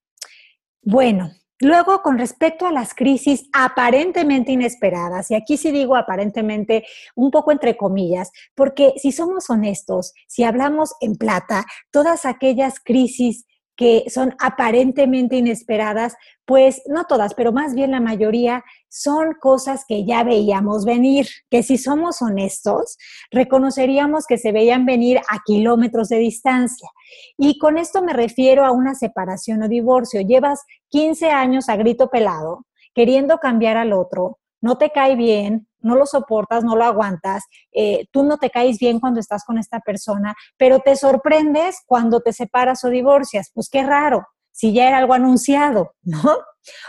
Bueno, 0.82 1.30
Luego, 1.62 2.01
con 2.01 2.17
respecto 2.17 2.65
a 2.65 2.71
las 2.71 2.93
crisis 2.93 3.47
aparentemente 3.53 4.51
inesperadas, 4.51 5.31
y 5.31 5.35
aquí 5.35 5.55
sí 5.55 5.71
digo 5.71 5.95
aparentemente 5.95 6.85
un 7.15 7.31
poco 7.31 7.51
entre 7.53 7.77
comillas, 7.77 8.31
porque 8.55 8.93
si 8.97 9.13
somos 9.13 9.50
honestos, 9.50 10.13
si 10.27 10.43
hablamos 10.43 10.95
en 11.00 11.15
plata, 11.15 11.65
todas 11.91 12.25
aquellas 12.25 12.81
crisis 12.81 13.45
que 13.75 14.05
son 14.10 14.36
aparentemente 14.39 15.36
inesperadas, 15.36 16.15
pues 16.46 16.82
no 16.88 17.05
todas, 17.05 17.34
pero 17.34 17.51
más 17.51 17.74
bien 17.74 17.91
la 17.91 18.00
mayoría 18.00 18.63
son 18.89 19.34
cosas 19.39 19.84
que 19.88 20.05
ya 20.05 20.24
veíamos 20.24 20.86
venir, 20.86 21.27
que 21.50 21.63
si 21.63 21.77
somos 21.77 22.22
honestos, 22.22 22.98
reconoceríamos 23.32 24.25
que 24.25 24.38
se 24.38 24.51
veían 24.51 24.86
venir 24.86 25.20
a 25.29 25.39
kilómetros 25.46 26.10
de 26.10 26.17
distancia. 26.17 26.89
Y 27.38 27.58
con 27.60 27.77
esto 27.77 28.01
me 28.01 28.13
refiero 28.13 28.65
a 28.65 28.72
una 28.72 28.96
separación 28.96 29.63
o 29.63 29.67
divorcio. 29.67 30.22
Llevas 30.22 30.63
15 30.89 31.32
años 31.32 31.67
a 31.67 31.75
grito 31.75 32.10
pelado, 32.10 32.65
queriendo 32.94 33.39
cambiar 33.39 33.77
al 33.77 33.91
otro, 33.91 34.39
no 34.65 34.79
te 34.79 34.89
cae 34.89 35.15
bien, 35.15 35.67
no 35.79 35.95
lo 35.95 36.07
soportas, 36.07 36.63
no 36.63 36.75
lo 36.75 36.86
aguantas, 36.86 37.43
eh, 37.72 38.07
tú 38.10 38.24
no 38.24 38.39
te 38.39 38.50
caes 38.50 38.79
bien 38.79 39.00
cuando 39.00 39.19
estás 39.19 39.43
con 39.43 39.60
esta 39.60 39.79
persona, 39.79 40.34
pero 40.57 40.79
te 40.79 40.95
sorprendes 40.95 41.84
cuando 41.86 42.22
te 42.22 42.34
separas 42.34 42.84
o 42.84 42.89
divorcias. 42.89 43.51
Pues 43.53 43.69
qué 43.69 43.84
raro, 43.84 44.25
si 44.50 44.74
ya 44.74 44.88
era 44.88 44.98
algo 44.98 45.13
anunciado, 45.13 45.93
¿no? 46.01 46.19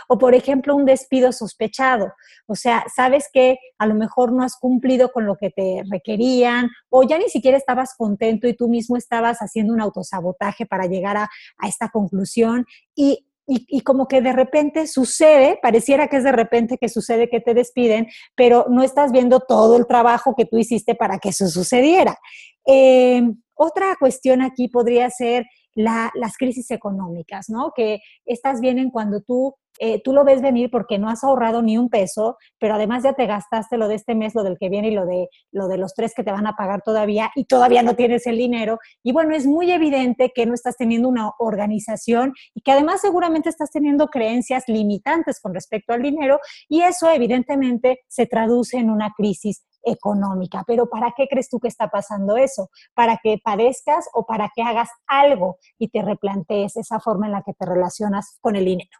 O 0.07 0.17
por 0.17 0.33
ejemplo, 0.33 0.75
un 0.75 0.85
despido 0.85 1.31
sospechado. 1.31 2.13
O 2.47 2.55
sea, 2.55 2.83
sabes 2.95 3.29
que 3.31 3.59
a 3.77 3.85
lo 3.85 3.93
mejor 3.93 4.31
no 4.31 4.43
has 4.43 4.55
cumplido 4.55 5.11
con 5.11 5.27
lo 5.27 5.35
que 5.35 5.51
te 5.51 5.83
requerían 5.87 6.71
o 6.89 7.03
ya 7.03 7.19
ni 7.19 7.29
siquiera 7.29 7.57
estabas 7.57 7.93
contento 7.95 8.47
y 8.47 8.55
tú 8.55 8.69
mismo 8.69 8.97
estabas 8.97 9.37
haciendo 9.37 9.71
un 9.71 9.81
autosabotaje 9.81 10.65
para 10.65 10.87
llegar 10.87 11.17
a, 11.17 11.29
a 11.59 11.67
esta 11.67 11.89
conclusión 11.89 12.65
y 12.95 13.26
y, 13.47 13.81
como 13.81 14.07
que 14.07 14.21
de 14.21 14.33
repente 14.33 14.87
sucede, 14.87 15.57
pareciera 15.61 16.07
que 16.07 16.17
es 16.17 16.23
de 16.25 16.33
repente 16.33 16.77
que 16.77 16.89
sucede 16.89 17.29
que 17.29 17.39
te 17.39 17.53
despiden, 17.53 18.07
pero 18.35 18.65
no 18.69 18.83
estás 18.83 19.11
viendo 19.11 19.39
todo 19.39 19.77
el 19.77 19.87
trabajo 19.87 20.35
que 20.35 20.45
tú 20.45 20.57
hiciste 20.57 20.95
para 20.95 21.17
que 21.17 21.29
eso 21.29 21.47
sucediera. 21.47 22.17
Eh, 22.65 23.21
otra 23.55 23.95
cuestión 23.99 24.41
aquí 24.41 24.67
podría 24.67 25.09
ser 25.09 25.45
las 25.77 26.37
crisis 26.37 26.71
económicas, 26.71 27.49
¿no? 27.49 27.71
Que 27.75 27.99
estas 28.25 28.59
vienen 28.61 28.89
cuando 28.89 29.21
tú 29.21 29.55
eh, 29.79 30.01
tú 30.01 30.13
lo 30.13 30.23
ves 30.23 30.41
venir 30.41 30.69
porque 30.71 30.97
no 30.97 31.09
has 31.09 31.23
ahorrado 31.23 31.61
ni 31.61 31.77
un 31.77 31.89
peso, 31.89 32.37
pero 32.59 32.75
además 32.75 33.03
ya 33.03 33.13
te 33.13 33.27
gastaste 33.27 33.77
lo 33.77 33.87
de 33.87 33.95
este 33.95 34.15
mes, 34.15 34.33
lo 34.33 34.43
del 34.43 34.57
que 34.59 34.69
viene 34.69 34.89
y 34.89 34.95
lo 34.95 35.05
de, 35.05 35.29
lo 35.51 35.67
de 35.67 35.77
los 35.77 35.93
tres 35.93 36.13
que 36.15 36.23
te 36.23 36.31
van 36.31 36.47
a 36.47 36.55
pagar 36.55 36.81
todavía 36.83 37.31
y 37.35 37.45
todavía 37.45 37.83
no 37.83 37.95
tienes 37.95 38.25
el 38.27 38.37
dinero. 38.37 38.79
Y 39.03 39.11
bueno, 39.11 39.35
es 39.35 39.45
muy 39.45 39.71
evidente 39.71 40.31
que 40.33 40.45
no 40.45 40.53
estás 40.53 40.77
teniendo 40.77 41.07
una 41.07 41.31
organización 41.39 42.33
y 42.53 42.61
que 42.61 42.71
además 42.71 43.01
seguramente 43.01 43.49
estás 43.49 43.69
teniendo 43.71 44.07
creencias 44.07 44.63
limitantes 44.67 45.39
con 45.39 45.53
respecto 45.53 45.93
al 45.93 46.01
dinero 46.01 46.39
y 46.67 46.81
eso 46.81 47.09
evidentemente 47.09 47.99
se 48.07 48.25
traduce 48.25 48.77
en 48.77 48.89
una 48.89 49.13
crisis 49.15 49.63
económica. 49.87 50.63
Pero 50.67 50.89
¿para 50.89 51.13
qué 51.15 51.27
crees 51.27 51.49
tú 51.49 51.59
que 51.59 51.67
está 51.67 51.89
pasando 51.89 52.37
eso? 52.37 52.69
¿Para 52.93 53.17
que 53.17 53.39
padezcas 53.43 54.09
o 54.13 54.25
para 54.25 54.51
que 54.55 54.61
hagas 54.61 54.89
algo 55.07 55.57
y 55.79 55.89
te 55.89 56.01
replantees 56.01 56.77
esa 56.77 56.99
forma 56.99 57.27
en 57.27 57.33
la 57.33 57.43
que 57.43 57.53
te 57.53 57.65
relacionas 57.65 58.37
con 58.41 58.55
el 58.55 58.65
dinero? 58.65 58.97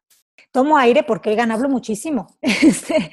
Tomo 0.51 0.77
aire 0.77 1.03
porque 1.03 1.29
oigan, 1.29 1.51
hablo 1.51 1.69
muchísimo. 1.69 2.27
Este, 2.41 3.11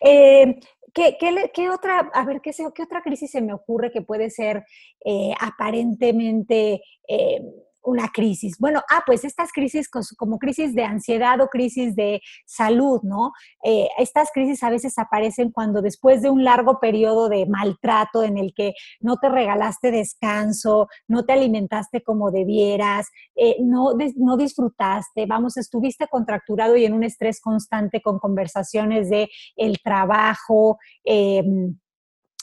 eh, 0.00 0.60
¿qué, 0.92 1.70
otra, 1.70 2.10
a 2.12 2.24
ver, 2.24 2.40
¿qué, 2.40 2.52
otra 2.82 3.02
crisis 3.02 3.30
se 3.30 3.40
me 3.40 3.54
ocurre 3.54 3.90
que 3.90 4.02
puede 4.02 4.30
ser 4.30 4.64
eh, 5.04 5.32
aparentemente 5.40 6.82
eh, 7.08 7.42
una 7.84 8.08
crisis. 8.08 8.58
Bueno, 8.58 8.82
ah, 8.90 9.02
pues 9.06 9.24
estas 9.24 9.52
crisis 9.52 9.88
como 9.88 10.38
crisis 10.38 10.74
de 10.74 10.84
ansiedad 10.84 11.40
o 11.40 11.48
crisis 11.48 11.94
de 11.96 12.20
salud, 12.46 13.00
¿no? 13.02 13.32
Eh, 13.64 13.88
estas 13.98 14.30
crisis 14.32 14.62
a 14.62 14.70
veces 14.70 14.98
aparecen 14.98 15.50
cuando 15.50 15.82
después 15.82 16.22
de 16.22 16.30
un 16.30 16.44
largo 16.44 16.78
periodo 16.80 17.28
de 17.28 17.46
maltrato 17.46 18.22
en 18.22 18.38
el 18.38 18.52
que 18.54 18.74
no 19.00 19.16
te 19.16 19.28
regalaste 19.28 19.90
descanso, 19.90 20.88
no 21.08 21.24
te 21.24 21.32
alimentaste 21.32 22.02
como 22.02 22.30
debieras, 22.30 23.08
eh, 23.34 23.56
no, 23.60 23.92
no 24.16 24.36
disfrutaste, 24.36 25.26
vamos, 25.26 25.56
estuviste 25.56 26.06
contracturado 26.08 26.76
y 26.76 26.84
en 26.84 26.92
un 26.92 27.04
estrés 27.04 27.40
constante 27.40 28.00
con 28.00 28.18
conversaciones 28.18 29.10
de 29.10 29.28
el 29.56 29.78
trabajo, 29.82 30.78
eh, 31.04 31.42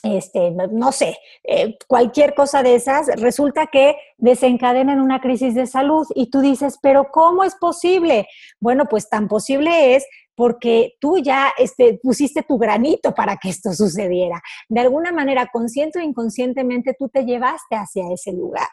este, 0.02 0.50
no, 0.50 0.92
sé, 0.92 1.16
eh, 1.44 1.76
cualquier 1.86 2.34
cosa 2.34 2.62
de 2.62 2.74
esas, 2.74 3.08
resulta 3.20 3.66
que 3.66 3.96
desencadenan 4.18 5.00
una 5.00 5.20
crisis 5.20 5.54
de 5.54 5.66
salud 5.66 6.06
y 6.14 6.30
tú 6.30 6.40
dices, 6.40 6.78
pero 6.80 7.10
¿cómo 7.10 7.44
es 7.44 7.54
posible? 7.54 8.26
Bueno, 8.60 8.86
pues 8.86 9.08
tan 9.08 9.28
posible 9.28 9.96
es 9.96 10.06
porque 10.40 10.96
tú 10.98 11.18
ya 11.18 11.52
este, 11.58 12.00
pusiste 12.02 12.42
tu 12.42 12.56
granito 12.56 13.12
para 13.14 13.36
que 13.36 13.50
esto 13.50 13.74
sucediera. 13.74 14.40
De 14.70 14.80
alguna 14.80 15.12
manera, 15.12 15.50
consciente 15.52 15.98
o 15.98 16.02
inconscientemente, 16.02 16.96
tú 16.98 17.10
te 17.10 17.26
llevaste 17.26 17.76
hacia 17.76 18.10
ese 18.10 18.32
lugar. 18.32 18.66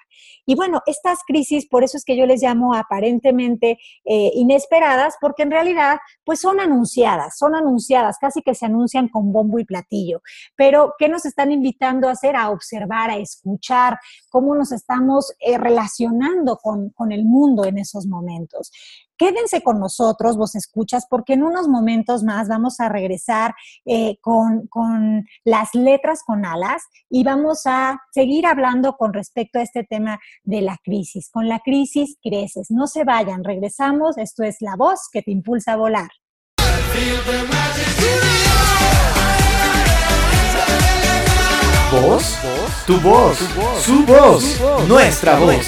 Y 0.45 0.55
bueno, 0.55 0.81
estas 0.85 1.19
crisis, 1.27 1.67
por 1.67 1.83
eso 1.83 1.97
es 1.97 2.05
que 2.05 2.15
yo 2.15 2.25
les 2.25 2.41
llamo 2.41 2.73
aparentemente 2.73 3.79
eh, 4.05 4.31
inesperadas, 4.35 5.15
porque 5.19 5.43
en 5.43 5.51
realidad, 5.51 5.97
pues 6.23 6.39
son 6.39 6.61
anunciadas, 6.61 7.37
son 7.37 7.53
anunciadas, 7.53 8.15
casi 8.17 8.41
que 8.41 8.55
se 8.55 8.65
anuncian 8.65 9.09
con 9.09 9.33
bombo 9.33 9.59
y 9.59 9.65
platillo. 9.65 10.21
Pero, 10.55 10.93
¿qué 10.97 11.09
nos 11.09 11.25
están 11.25 11.51
invitando 11.51 12.07
a 12.07 12.11
hacer? 12.11 12.37
A 12.37 12.49
observar, 12.49 13.09
a 13.09 13.17
escuchar, 13.17 13.99
cómo 14.29 14.55
nos 14.55 14.71
estamos 14.71 15.33
eh, 15.39 15.57
relacionando 15.57 16.59
con, 16.63 16.91
con 16.91 17.11
el 17.11 17.25
mundo 17.25 17.65
en 17.65 17.77
esos 17.77 18.07
momentos. 18.07 18.71
Quédense 19.17 19.61
con 19.63 19.79
nosotros, 19.79 20.37
vos 20.37 20.55
escuchas, 20.55 21.07
porque 21.09 21.33
en 21.33 21.43
unos 21.43 21.67
momentos 21.67 22.23
más 22.23 22.47
vamos 22.47 22.79
a 22.79 22.87
regresar 22.87 23.55
eh, 23.85 24.17
con, 24.21 24.67
con 24.67 25.25
las 25.43 25.73
letras 25.73 26.21
con 26.23 26.45
alas 26.45 26.83
y 27.09 27.23
vamos 27.23 27.63
a 27.65 27.99
seguir 28.11 28.45
hablando 28.45 28.95
con 28.95 29.13
respecto 29.13 29.57
a 29.57 29.63
este 29.63 29.83
tema 29.83 30.19
de 30.43 30.61
la 30.61 30.77
crisis. 30.83 31.29
Con 31.31 31.47
la 31.47 31.59
crisis 31.59 32.17
creces. 32.21 32.69
No 32.69 32.85
se 32.85 33.03
vayan, 33.03 33.43
regresamos. 33.43 34.17
Esto 34.17 34.43
es 34.43 34.57
la 34.59 34.75
voz 34.75 35.09
que 35.11 35.23
te 35.23 35.31
impulsa 35.31 35.73
a 35.73 35.77
volar. 35.77 36.09
¿Voz? 41.91 42.37
Tu 42.85 42.99
voz, 42.99 43.37
su 43.81 44.05
voz, 44.05 44.87
nuestra 44.87 45.39
voz. 45.39 45.65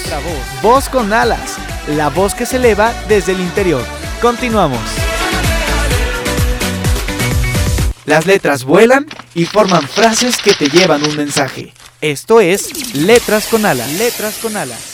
Voz 0.62 0.88
con 0.88 1.12
alas 1.12 1.69
la 1.96 2.08
voz 2.08 2.34
que 2.34 2.46
se 2.46 2.56
eleva 2.56 2.92
desde 3.08 3.32
el 3.32 3.40
interior. 3.40 3.84
Continuamos. 4.20 4.80
Las 8.06 8.26
letras 8.26 8.64
vuelan 8.64 9.06
y 9.34 9.44
forman 9.44 9.86
frases 9.86 10.38
que 10.38 10.54
te 10.54 10.68
llevan 10.68 11.04
un 11.04 11.16
mensaje. 11.16 11.72
Esto 12.00 12.40
es 12.40 12.94
Letras 12.94 13.46
con 13.46 13.66
alas. 13.66 13.90
Letras 13.92 14.38
con 14.40 14.56
alas. 14.56 14.89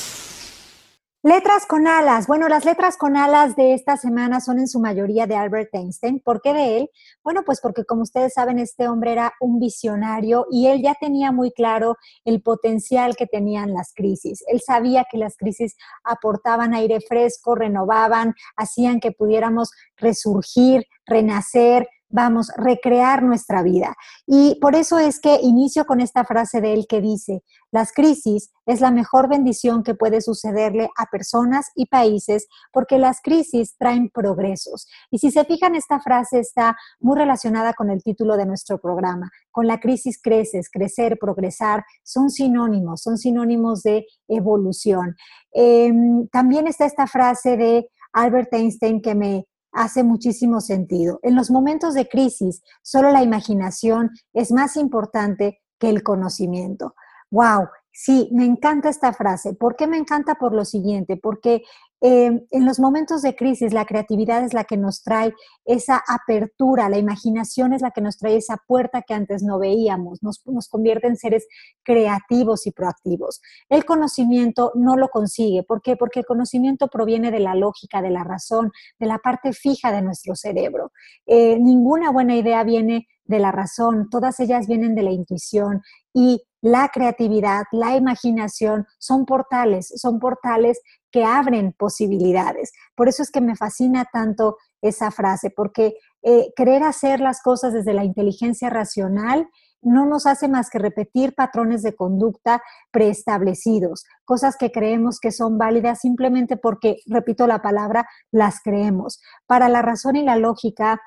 Letras 1.26 1.66
con 1.66 1.88
alas. 1.88 2.28
Bueno, 2.28 2.46
las 2.46 2.64
letras 2.64 2.96
con 2.96 3.16
alas 3.16 3.56
de 3.56 3.74
esta 3.74 3.96
semana 3.96 4.40
son 4.40 4.60
en 4.60 4.68
su 4.68 4.78
mayoría 4.78 5.26
de 5.26 5.34
Albert 5.34 5.74
Einstein. 5.74 6.20
¿Por 6.20 6.40
qué 6.40 6.54
de 6.54 6.76
él? 6.76 6.90
Bueno, 7.24 7.42
pues 7.44 7.60
porque 7.60 7.84
como 7.84 8.02
ustedes 8.02 8.34
saben, 8.34 8.60
este 8.60 8.86
hombre 8.86 9.10
era 9.10 9.32
un 9.40 9.58
visionario 9.58 10.46
y 10.52 10.68
él 10.68 10.82
ya 10.82 10.94
tenía 10.94 11.32
muy 11.32 11.50
claro 11.50 11.96
el 12.24 12.42
potencial 12.42 13.16
que 13.16 13.26
tenían 13.26 13.74
las 13.74 13.92
crisis. 13.92 14.44
Él 14.46 14.60
sabía 14.64 15.04
que 15.10 15.18
las 15.18 15.36
crisis 15.36 15.76
aportaban 16.04 16.74
aire 16.74 17.00
fresco, 17.00 17.56
renovaban, 17.56 18.36
hacían 18.54 19.00
que 19.00 19.10
pudiéramos 19.10 19.72
resurgir, 19.96 20.86
renacer, 21.06 21.88
vamos, 22.08 22.50
recrear 22.56 23.22
nuestra 23.22 23.62
vida. 23.62 23.94
Y 24.26 24.58
por 24.60 24.74
eso 24.74 24.98
es 24.98 25.20
que 25.20 25.38
inicio 25.42 25.84
con 25.84 26.00
esta 26.00 26.24
frase 26.24 26.60
de 26.60 26.72
él 26.72 26.86
que 26.88 27.00
dice, 27.00 27.42
las 27.72 27.92
crisis 27.92 28.52
es 28.64 28.80
la 28.80 28.90
mejor 28.90 29.28
bendición 29.28 29.82
que 29.82 29.94
puede 29.94 30.20
sucederle 30.20 30.88
a 30.96 31.06
personas 31.06 31.70
y 31.74 31.86
países 31.86 32.46
porque 32.72 32.98
las 32.98 33.20
crisis 33.20 33.76
traen 33.76 34.08
progresos. 34.10 34.86
Y 35.10 35.18
si 35.18 35.30
se 35.30 35.44
fijan, 35.44 35.74
esta 35.74 36.00
frase 36.00 36.40
está 36.40 36.76
muy 37.00 37.18
relacionada 37.18 37.74
con 37.74 37.90
el 37.90 38.02
título 38.02 38.36
de 38.36 38.46
nuestro 38.46 38.78
programa. 38.78 39.30
Con 39.50 39.66
la 39.66 39.80
crisis 39.80 40.20
creces, 40.22 40.70
crecer, 40.70 41.18
progresar, 41.20 41.84
son 42.02 42.30
sinónimos, 42.30 43.02
son 43.02 43.18
sinónimos 43.18 43.82
de 43.82 44.06
evolución. 44.28 45.16
Em, 45.52 46.28
también 46.28 46.66
está 46.66 46.84
esta 46.84 47.06
frase 47.06 47.56
de 47.56 47.88
Albert 48.12 48.52
Einstein 48.52 49.00
que 49.00 49.14
me 49.14 49.46
hace 49.76 50.02
muchísimo 50.02 50.60
sentido. 50.60 51.20
En 51.22 51.36
los 51.36 51.50
momentos 51.50 51.94
de 51.94 52.08
crisis, 52.08 52.62
solo 52.82 53.12
la 53.12 53.22
imaginación 53.22 54.10
es 54.32 54.50
más 54.50 54.76
importante 54.76 55.60
que 55.78 55.90
el 55.90 56.02
conocimiento. 56.02 56.94
¡Wow! 57.30 57.68
Sí, 57.92 58.28
me 58.32 58.44
encanta 58.44 58.88
esta 58.88 59.12
frase. 59.12 59.54
¿Por 59.54 59.76
qué 59.76 59.86
me 59.86 59.96
encanta? 59.96 60.34
Por 60.34 60.54
lo 60.54 60.64
siguiente, 60.64 61.16
porque 61.16 61.62
eh, 62.02 62.46
en 62.50 62.64
los 62.66 62.78
momentos 62.78 63.22
de 63.22 63.34
crisis, 63.34 63.72
la 63.72 63.86
creatividad 63.86 64.44
es 64.44 64.52
la 64.52 64.64
que 64.64 64.76
nos 64.76 65.02
trae 65.02 65.34
esa 65.64 66.02
apertura, 66.06 66.88
la 66.88 66.98
imaginación 66.98 67.72
es 67.72 67.80
la 67.80 67.90
que 67.90 68.02
nos 68.02 68.18
trae 68.18 68.36
esa 68.36 68.58
puerta 68.66 69.02
que 69.02 69.14
antes 69.14 69.42
no 69.42 69.58
veíamos, 69.58 70.22
nos, 70.22 70.42
convierte 70.68 71.06
en 71.06 71.16
seres 71.16 71.46
creativos 71.82 72.66
y 72.66 72.72
proactivos. 72.72 73.40
El 73.68 73.84
conocimiento 73.84 74.72
no 74.74 74.96
lo 74.96 75.08
consigue. 75.08 75.62
¿Por 75.62 75.80
qué? 75.80 75.96
Porque 75.96 76.20
el 76.20 76.26
conocimiento 76.26 76.88
proviene 76.88 77.30
de 77.30 77.40
la 77.40 77.54
lógica, 77.54 78.02
de 78.02 78.10
la 78.10 78.24
razón, 78.24 78.72
de 78.98 79.06
la 79.06 79.18
parte 79.18 79.52
fija 79.52 79.90
de 79.90 80.02
nuestro 80.02 80.36
cerebro. 80.36 80.92
Eh, 81.26 81.58
ninguna 81.58 82.10
buena 82.10 82.36
idea 82.36 82.62
viene 82.62 83.08
de 83.24 83.38
la 83.38 83.52
razón, 83.52 84.08
todas 84.10 84.38
ellas 84.38 84.66
vienen 84.68 84.94
de 84.94 85.02
la 85.02 85.10
intuición 85.10 85.82
y 86.14 86.42
la 86.60 86.88
creatividad, 86.88 87.64
la 87.72 87.96
imaginación 87.96 88.86
son 88.98 89.24
portales, 89.26 89.92
son 89.96 90.18
portales 90.18 90.80
que 91.10 91.24
abren 91.24 91.72
posibilidades. 91.72 92.72
Por 92.94 93.08
eso 93.08 93.22
es 93.22 93.30
que 93.30 93.40
me 93.40 93.56
fascina 93.56 94.06
tanto 94.12 94.56
esa 94.82 95.10
frase, 95.10 95.50
porque 95.50 95.94
eh, 96.22 96.52
querer 96.56 96.82
hacer 96.82 97.20
las 97.20 97.42
cosas 97.42 97.72
desde 97.72 97.94
la 97.94 98.04
inteligencia 98.04 98.70
racional 98.70 99.48
no 99.82 100.04
nos 100.04 100.26
hace 100.26 100.48
más 100.48 100.68
que 100.68 100.78
repetir 100.78 101.34
patrones 101.34 101.82
de 101.82 101.94
conducta 101.94 102.62
preestablecidos, 102.90 104.04
cosas 104.24 104.56
que 104.56 104.72
creemos 104.72 105.20
que 105.20 105.30
son 105.30 105.58
válidas 105.58 106.00
simplemente 106.00 106.56
porque, 106.56 106.96
repito 107.06 107.46
la 107.46 107.62
palabra, 107.62 108.08
las 108.32 108.60
creemos. 108.62 109.20
Para 109.46 109.68
la 109.68 109.82
razón 109.82 110.16
y 110.16 110.22
la 110.22 110.36
lógica, 110.36 111.00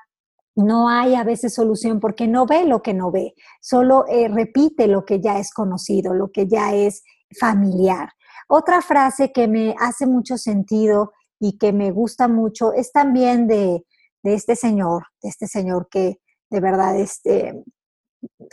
no 0.56 0.88
hay 0.88 1.14
a 1.14 1.24
veces 1.24 1.54
solución 1.54 2.00
porque 2.00 2.26
no 2.26 2.46
ve 2.46 2.64
lo 2.64 2.82
que 2.82 2.94
no 2.94 3.10
ve, 3.10 3.34
solo 3.60 4.04
eh, 4.08 4.28
repite 4.28 4.86
lo 4.86 5.04
que 5.04 5.20
ya 5.20 5.38
es 5.38 5.52
conocido, 5.52 6.14
lo 6.14 6.30
que 6.30 6.46
ya 6.46 6.74
es 6.74 7.02
familiar. 7.38 8.10
Otra 8.48 8.82
frase 8.82 9.32
que 9.32 9.46
me 9.46 9.74
hace 9.78 10.06
mucho 10.06 10.36
sentido 10.36 11.12
y 11.38 11.56
que 11.56 11.72
me 11.72 11.90
gusta 11.90 12.28
mucho 12.28 12.72
es 12.72 12.92
también 12.92 13.46
de, 13.46 13.84
este 14.24 14.56
señor, 14.56 15.04
de 15.22 15.28
este 15.28 15.46
señor 15.46 15.88
que 15.88 16.20
de 16.50 16.60
verdad, 16.60 16.96
este, 16.98 17.62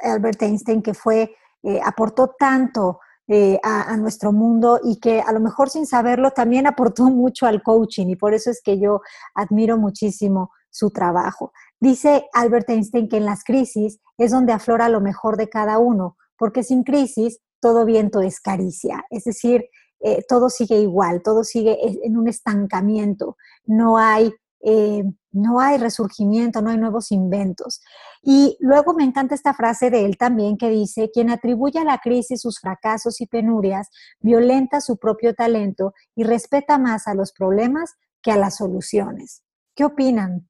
Albert 0.04 0.42
Einstein, 0.44 0.82
que 0.82 0.94
fue, 0.94 1.36
eh, 1.64 1.80
aportó 1.84 2.36
tanto 2.38 3.00
eh, 3.28 3.60
a, 3.62 3.98
nuestro 3.98 4.32
mundo 4.32 4.80
y 4.82 5.00
que 5.02 5.20
a 5.20 5.34
lo 5.34 5.42
mejor 5.42 5.70
sin 5.70 5.86
saberlo 5.86 6.32
también 6.32 6.68
aportó 6.68 7.06
mucho 7.06 7.46
al 7.46 7.62
coaching 7.62 8.08
y 8.08 8.16
por 8.16 8.34
eso 8.34 8.50
es 8.52 8.62
que 8.62 8.80
yo 8.80 9.02
admiro 9.36 9.78
muchísimo 9.78 10.52
su 10.70 10.92
trabajo. 10.92 11.52
Dice 11.80 12.28
Albert 12.34 12.70
Einstein 12.70 13.08
que 13.08 13.18
en 13.18 13.26
las 13.26 13.44
crisis 13.44 14.00
es 14.18 14.32
donde 14.32 14.54
aflora 14.54 14.90
lo 14.90 15.02
mejor 15.02 15.38
de 15.38 15.50
cada 15.50 15.78
uno, 15.78 16.18
porque 16.38 16.64
sin 16.64 16.84
crisis 16.84 17.40
todo 17.60 17.86
viento 17.86 18.22
es 18.22 18.40
caricia, 18.40 19.06
es 19.10 19.24
decir, 19.24 19.66
eh, 20.00 20.24
todo 20.28 20.50
sigue 20.50 20.80
igual, 20.80 21.22
todo 21.24 21.44
sigue 21.44 21.78
en 22.04 22.18
un 22.18 22.28
estancamiento, 22.28 23.36
no 23.66 23.98
hay, 23.98 24.32
eh, 24.62 25.04
no 25.32 25.60
hay 25.60 25.78
resurgimiento, 25.78 26.62
no 26.62 26.70
hay 26.70 26.78
nuevos 26.78 27.12
inventos. 27.12 27.82
Y 28.22 28.58
luego 28.60 28.94
me 28.94 29.04
encanta 29.04 29.34
esta 29.34 29.56
frase 29.56 29.90
de 29.90 30.06
él 30.06 30.18
también 30.18 30.58
que 30.58 30.70
dice, 30.70 31.10
quien 31.12 31.32
atribuye 31.32 31.80
a 31.80 31.84
la 31.84 31.98
crisis 31.98 32.42
sus 32.42 32.60
fracasos 32.60 33.22
y 33.22 33.28
penurias, 33.28 33.90
violenta 34.20 34.82
su 34.82 34.98
propio 34.98 35.34
talento 35.34 35.94
y 36.16 36.24
respeta 36.24 36.78
más 36.78 37.08
a 37.08 37.16
los 37.16 37.32
problemas 37.34 37.96
que 38.22 38.32
a 38.32 38.38
las 38.38 38.58
soluciones. 38.58 39.42
¿Qué 39.76 39.84
opinan? 39.86 40.48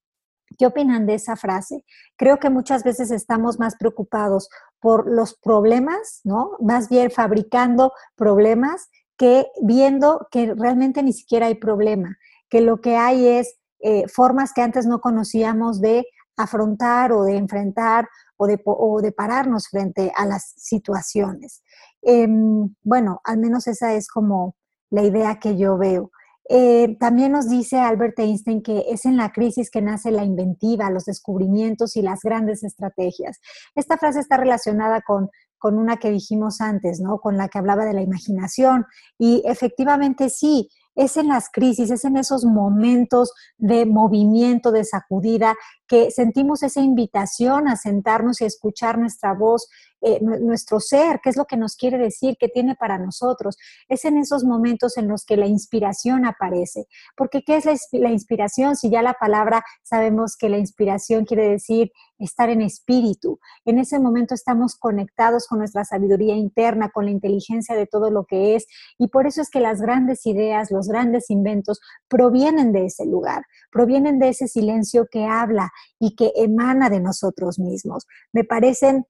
¿Qué 0.58 0.66
opinan 0.66 1.06
de 1.06 1.16
esa 1.16 1.36
frase? 1.36 1.86
Creo 2.16 2.40
que 2.40 2.50
muchas 2.50 2.84
veces 2.84 3.12
estamos 3.12 3.60
más 3.60 3.76
preocupados 3.76 4.50
por 4.80 5.10
los 5.10 5.36
problemas, 5.36 6.22
¿no? 6.24 6.52
Más 6.60 6.90
bien 6.90 7.12
fabricando 7.12 7.94
problemas 8.16 8.90
que 9.18 9.48
viendo 9.62 10.28
que 10.32 10.54
realmente 10.56 11.04
ni 11.04 11.14
siquiera 11.14 11.48
hay 11.48 11.56
problema, 11.56 12.18
que 12.50 12.62
lo 12.62 12.82
que 12.82 12.96
hay 12.96 13.28
es 13.28 13.58
eh, 13.80 14.08
formas 14.08 14.54
que 14.54 14.62
antes 14.62 14.86
no 14.86 15.00
conocíamos 15.00 15.82
de 15.82 16.06
afrontar 16.38 17.12
o 17.12 17.24
de 17.24 17.36
enfrentar 17.36 18.08
o 18.38 18.46
de, 18.48 19.12
pararnos 19.12 19.68
frente 19.68 20.12
a 20.16 20.26
las 20.26 20.54
situaciones. 20.56 21.64
Em, 22.04 22.76
bueno, 22.84 23.20
al 23.24 23.40
menos 23.40 23.68
esa 23.68 23.96
es 23.96 24.08
como 24.08 24.56
la 24.92 25.02
idea 25.02 25.40
que 25.40 25.58
yo 25.58 25.78
veo. 25.78 26.12
Eh, 26.50 26.96
también 27.00 27.34
nos 27.34 27.50
dice 27.50 27.77
Albert 27.77 28.20
Einstein 28.20 28.62
que 28.62 28.86
es 28.89 29.06
en 29.06 29.18
la 29.18 29.32
crisis 29.32 29.70
que 29.70 29.82
nace 29.82 30.12
la 30.12 30.24
inventiva, 30.24 30.89
los 30.89 31.06
descubrimientos 31.06 31.98
y 31.98 32.01
las 32.01 32.22
grandes 32.22 32.63
estrategias. 32.63 33.39
Esta 33.75 33.98
frase 33.98 34.22
está 34.22 34.38
relacionada 34.38 35.01
con, 35.01 35.30
con 35.58 35.77
una 35.77 35.98
que 35.98 36.12
dijimos 36.12 36.62
antes, 36.62 37.00
¿no? 37.00 37.20
Con 37.20 37.38
la 37.38 37.50
que 37.50 37.58
hablaba 37.58 37.86
de 37.86 37.94
la 37.94 38.01
imaginación. 38.01 38.86
Y 39.18 39.44
efectivamente 39.46 40.30
sí, 40.30 40.70
es 40.98 41.16
en 41.16 41.27
las 41.27 41.50
crisis, 41.50 41.92
es 41.92 42.04
en 42.06 42.18
esos 42.18 42.44
momentos 42.44 43.32
de 43.58 43.86
movimiento, 43.86 44.72
de 44.72 44.84
sacudida, 44.84 45.56
que 45.88 46.10
sentimos 46.12 46.63
esa 46.63 46.82
invitación 46.82 47.67
a 47.67 47.76
sentarnos 47.76 48.41
y 48.41 48.45
escuchar 48.45 48.98
nuestra 48.98 49.34
voz 49.34 49.69
eh, 50.08 50.20
nuestro 50.22 50.80
ser, 50.80 51.20
qué 51.22 51.30
es 51.30 51.36
lo 51.36 51.43
que 51.46 51.58
nos 51.58 51.76
quiere 51.76 51.98
decir, 51.98 52.38
qué 52.39 52.48
tiene 52.48 52.76
para 52.76 52.98
nosotros. 52.98 53.58
Es 53.89 54.06
en 54.06 54.17
esos 54.17 54.46
momentos 54.46 54.98
en 54.98 55.10
los 55.10 55.26
que 55.26 55.36
la 55.36 55.48
inspiración 55.48 56.26
aparece. 56.26 56.88
Porque 57.17 57.43
¿qué 57.43 57.58
es 57.58 57.65
la, 57.91 58.10
inspiración? 58.10 58.78
Si 58.78 58.89
ya 58.89 59.02
la 59.02 59.13
palabra 59.13 59.63
sabemos 59.84 60.38
que 60.38 60.48
la 60.48 60.60
inspiración 60.60 61.26
quiere 61.26 61.50
decir 61.50 61.91
estar 62.20 62.50
en 62.50 62.62
espíritu. 62.62 63.39
En 63.65 63.80
ese 63.80 64.00
momento 64.00 64.34
estamos 64.34 64.76
conectados 64.76 65.46
con 65.48 65.60
nuestra 65.60 65.84
sabiduría 65.84 66.36
interna, 66.36 66.89
con 66.89 67.06
la 67.06 67.12
inteligencia 67.12 67.76
de 67.76 67.86
todo 67.86 68.10
lo 68.10 68.24
que 68.24 68.56
es. 68.56 68.65
Y 68.98 69.10
por 69.10 69.28
eso 69.28 69.41
es 69.41 69.50
que 69.50 69.60
las 69.60 69.82
grandes 69.82 70.26
ideas, 70.26 70.72
los 70.72 70.88
grandes 70.88 71.30
inventos 71.30 71.82
provienen 72.08 72.72
de 72.72 72.86
ese 72.86 73.06
lugar, 73.06 73.43
provienen 73.72 74.20
de 74.20 74.30
ese 74.30 74.48
silencio 74.48 75.08
que 75.12 75.26
habla 75.26 75.72
y 76.00 76.15
que 76.15 76.32
emana 76.36 76.89
de 76.89 77.02
nosotros 77.02 77.60
mismos. 77.60 78.08
Me 78.32 78.46
parecen 78.46 79.06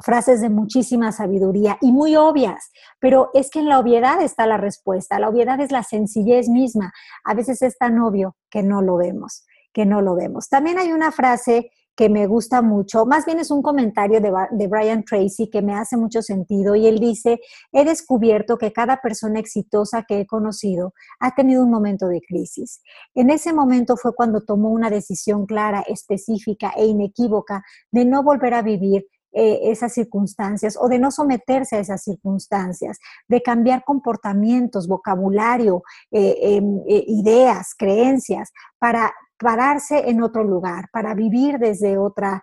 frases 0.00 0.40
de 0.40 0.50
muchísima 0.50 1.12
sabiduría 1.12 1.78
y 1.80 1.92
muy 1.92 2.16
obvias, 2.16 2.70
pero 3.00 3.30
es 3.34 3.50
que 3.50 3.60
en 3.60 3.68
la 3.68 3.78
obviedad 3.78 4.20
está 4.20 4.46
la 4.46 4.56
respuesta, 4.56 5.18
la 5.18 5.28
obviedad 5.28 5.60
es 5.60 5.70
la 5.70 5.82
sencillez 5.82 6.48
misma, 6.48 6.92
a 7.24 7.34
veces 7.34 7.62
es 7.62 7.78
tan 7.78 7.98
obvio 8.00 8.36
que 8.50 8.62
no 8.62 8.82
lo 8.82 8.96
vemos, 8.96 9.44
que 9.72 9.86
no 9.86 10.02
lo 10.02 10.14
vemos. 10.14 10.48
También 10.48 10.78
hay 10.78 10.92
una 10.92 11.12
frase 11.12 11.70
que 11.94 12.08
me 12.08 12.26
gusta 12.26 12.62
mucho, 12.62 13.04
más 13.04 13.26
bien 13.26 13.38
es 13.38 13.50
un 13.50 13.60
comentario 13.60 14.20
de, 14.20 14.32
de, 14.52 14.66
Brian 14.66 15.04
Tracy 15.04 15.50
que 15.50 15.60
me 15.60 15.74
hace 15.74 15.98
mucho 15.98 16.22
sentido 16.22 16.74
y 16.74 16.86
él 16.86 16.98
dice, 16.98 17.38
he 17.70 17.84
descubierto 17.84 18.56
que 18.56 18.72
cada 18.72 18.96
persona 18.96 19.38
exitosa 19.38 20.04
que 20.08 20.20
he 20.20 20.26
conocido 20.26 20.94
ha 21.20 21.34
tenido 21.34 21.62
un 21.62 21.70
momento 21.70 22.08
de 22.08 22.22
crisis. 22.26 22.80
En 23.14 23.28
ese 23.28 23.52
momento 23.52 23.96
fue 23.98 24.14
cuando 24.14 24.40
tomó 24.40 24.70
una 24.70 24.88
decisión 24.88 25.44
clara, 25.44 25.84
específica 25.86 26.72
e 26.76 26.86
inequívoca 26.86 27.62
de 27.90 28.06
no 28.06 28.22
volver 28.22 28.54
a 28.54 28.62
vivir 28.62 29.06
eh, 29.34 29.70
esas 29.70 29.94
circunstancias 29.94 30.76
o 30.78 30.88
de 30.88 30.98
no 30.98 31.10
someterse 31.10 31.76
a 31.76 31.78
esas 31.80 32.02
circunstancias, 32.02 32.98
de 33.26 33.42
cambiar 33.42 33.82
comportamientos, 33.82 34.86
vocabulario, 34.86 35.82
eh, 36.10 36.36
em, 36.42 36.82
eh, 36.86 37.04
ideas, 37.06 37.74
creencias, 37.74 38.52
para 38.78 39.10
pararse 39.38 40.10
en 40.10 40.22
otro 40.22 40.44
lugar, 40.44 40.90
para 40.92 41.14
vivir 41.14 41.58
desde 41.58 41.96
otra 41.96 42.42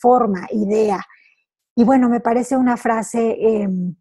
forma, 0.00 0.46
idea. 0.50 1.00
Y 1.74 1.84
bueno, 1.84 2.08
me 2.08 2.20
parece 2.20 2.56
una 2.56 2.76
frase 2.76 3.36
em, 3.40 3.96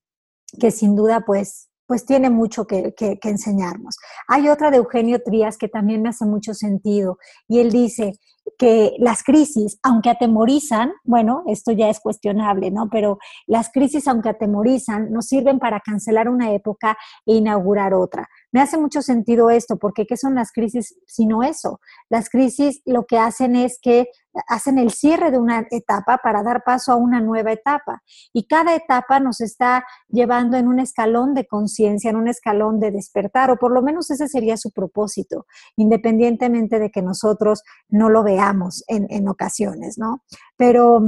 que 0.59 0.71
sin 0.71 0.95
duda 0.95 1.21
pues 1.25 1.69
pues 1.89 2.05
tiene 2.05 2.29
mucho 2.29 2.67
que, 2.67 2.93
que, 2.93 3.17
enseñarnos. 3.23 3.97
Hay 4.27 4.47
otra 4.47 4.69
de 4.69 4.77
Eugenio 4.77 5.23
Trías 5.23 5.57
que 5.57 5.67
también 5.67 6.03
me 6.03 6.09
hace 6.09 6.23
mucho 6.23 6.53
sentido 6.53 7.17
y 7.47 7.57
él 7.61 7.71
dice, 7.71 8.13
que 8.57 8.95
las 8.99 9.23
crisis, 9.23 9.79
aunque 9.83 10.09
atemorizan, 10.09 10.91
bueno, 11.03 11.43
esto 11.47 11.71
ya 11.71 11.89
es 11.89 11.99
cuestionable, 11.99 12.71
¿no? 12.71 12.89
Pero 12.89 13.19
las 13.47 13.71
crisis, 13.71 14.07
aunque 14.07 14.29
atemorizan, 14.29 15.12
nos 15.12 15.27
sirven 15.27 15.59
para 15.59 15.79
cancelar 15.79 16.29
una 16.29 16.51
época 16.51 16.97
e 17.25 17.35
inaugurar 17.35 17.93
otra. 17.93 18.27
Me 18.51 18.62
hace 18.62 18.77
mucho 18.77 19.01
sentido 19.01 19.49
esto, 19.49 19.77
porque 19.77 20.05
¿qué 20.05 20.17
son 20.17 20.35
las 20.35 20.51
crisis 20.51 20.95
sino 21.05 21.43
eso? 21.43 21.79
Las 22.09 22.29
crisis 22.29 22.81
lo 22.85 23.05
que 23.05 23.17
hacen 23.17 23.55
es 23.55 23.79
que 23.81 24.07
hacen 24.47 24.77
el 24.77 24.91
cierre 24.91 25.31
de 25.31 25.39
una 25.39 25.65
etapa 25.69 26.19
para 26.23 26.43
dar 26.43 26.63
paso 26.63 26.91
a 26.91 26.95
una 26.95 27.19
nueva 27.19 27.51
etapa. 27.51 28.03
Y 28.33 28.47
cada 28.47 28.75
etapa 28.75 29.19
nos 29.19 29.41
está 29.41 29.85
llevando 30.07 30.57
en 30.57 30.67
un 30.67 30.79
escalón 30.79 31.33
de 31.33 31.45
conciencia, 31.45 32.09
en 32.09 32.15
un 32.15 32.27
escalón 32.27 32.79
de 32.79 32.91
despertar, 32.91 33.51
o 33.51 33.57
por 33.57 33.71
lo 33.71 33.81
menos 33.81 34.09
ese 34.12 34.27
sería 34.27 34.57
su 34.57 34.71
propósito, 34.71 35.45
independientemente 35.75 36.79
de 36.79 36.91
que 36.91 37.01
nosotros 37.01 37.63
no 37.89 38.09
lo 38.09 38.23
veamos 38.23 38.38
en, 38.88 39.28
ocasiones, 39.28 39.97
¿no? 39.97 40.23
Pero, 40.58 41.02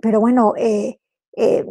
pero 0.00 0.20
bueno, 0.20 0.54
eh, 0.56 0.98
eh, 1.36 1.64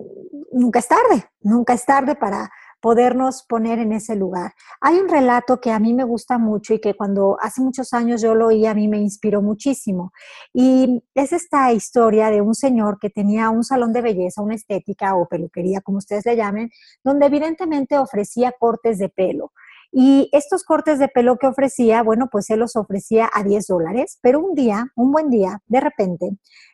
nunca 0.51 0.79
es 0.79 0.87
tarde, 0.87 1.25
nunca 1.41 1.73
es 1.73 1.85
tarde 1.85 2.15
para 2.15 2.49
podernos 2.83 3.45
poner 3.47 3.79
en 3.79 3.93
ese 3.93 4.13
lugar. 4.13 4.51
Hay 4.81 4.97
un 4.97 5.07
relato 5.07 5.61
que 5.61 5.71
a 5.71 5.79
mí 5.79 5.93
me 5.93 6.03
gusta 6.03 6.37
mucho 6.37 6.73
y 6.73 6.81
que 6.81 6.95
cuando 6.95 7.37
hace 7.39 7.61
muchos 7.61 7.93
años 7.93 8.21
yo 8.21 8.35
lo 8.35 8.47
oí 8.47 8.65
a 8.65 8.73
mí 8.73 8.89
me 8.89 8.97
inspiró 8.97 9.41
muchísimo. 9.41 10.11
Y 10.53 11.01
es 11.15 11.31
esta 11.31 11.71
historia 11.71 12.29
de 12.29 12.41
un 12.41 12.53
señor 12.53 12.99
que 12.99 13.09
tenía 13.09 13.49
un 13.51 13.63
salón 13.63 13.93
de 13.93 14.01
belleza, 14.01 14.41
una 14.41 14.55
estética 14.55 15.15
o 15.15 15.29
peluquería, 15.29 15.79
como 15.79 15.99
ustedes 15.99 16.25
le 16.25 16.35
llamen, 16.35 16.69
donde 17.05 17.27
evidentemente 17.27 17.97
ofrecía 17.97 18.53
cortes 18.59 18.97
de 18.97 19.07
pelo. 19.07 19.53
Y 19.95 20.27
estos 20.31 20.63
cortes 20.63 20.97
de 20.97 21.07
pelo 21.07 21.37
que 21.37 21.45
ofrecía, 21.45 22.01
bueno, 22.01 22.27
pues 22.31 22.49
él 22.49 22.59
los 22.59 22.75
ofrecía 22.75 23.29
a 23.31 23.43
10 23.43 23.67
dólares, 23.67 24.17
pero 24.23 24.39
un 24.39 24.55
día, 24.55 24.87
un 24.95 25.11
buen 25.11 25.29
día, 25.29 25.61
de 25.67 25.79
repente, 25.79 26.31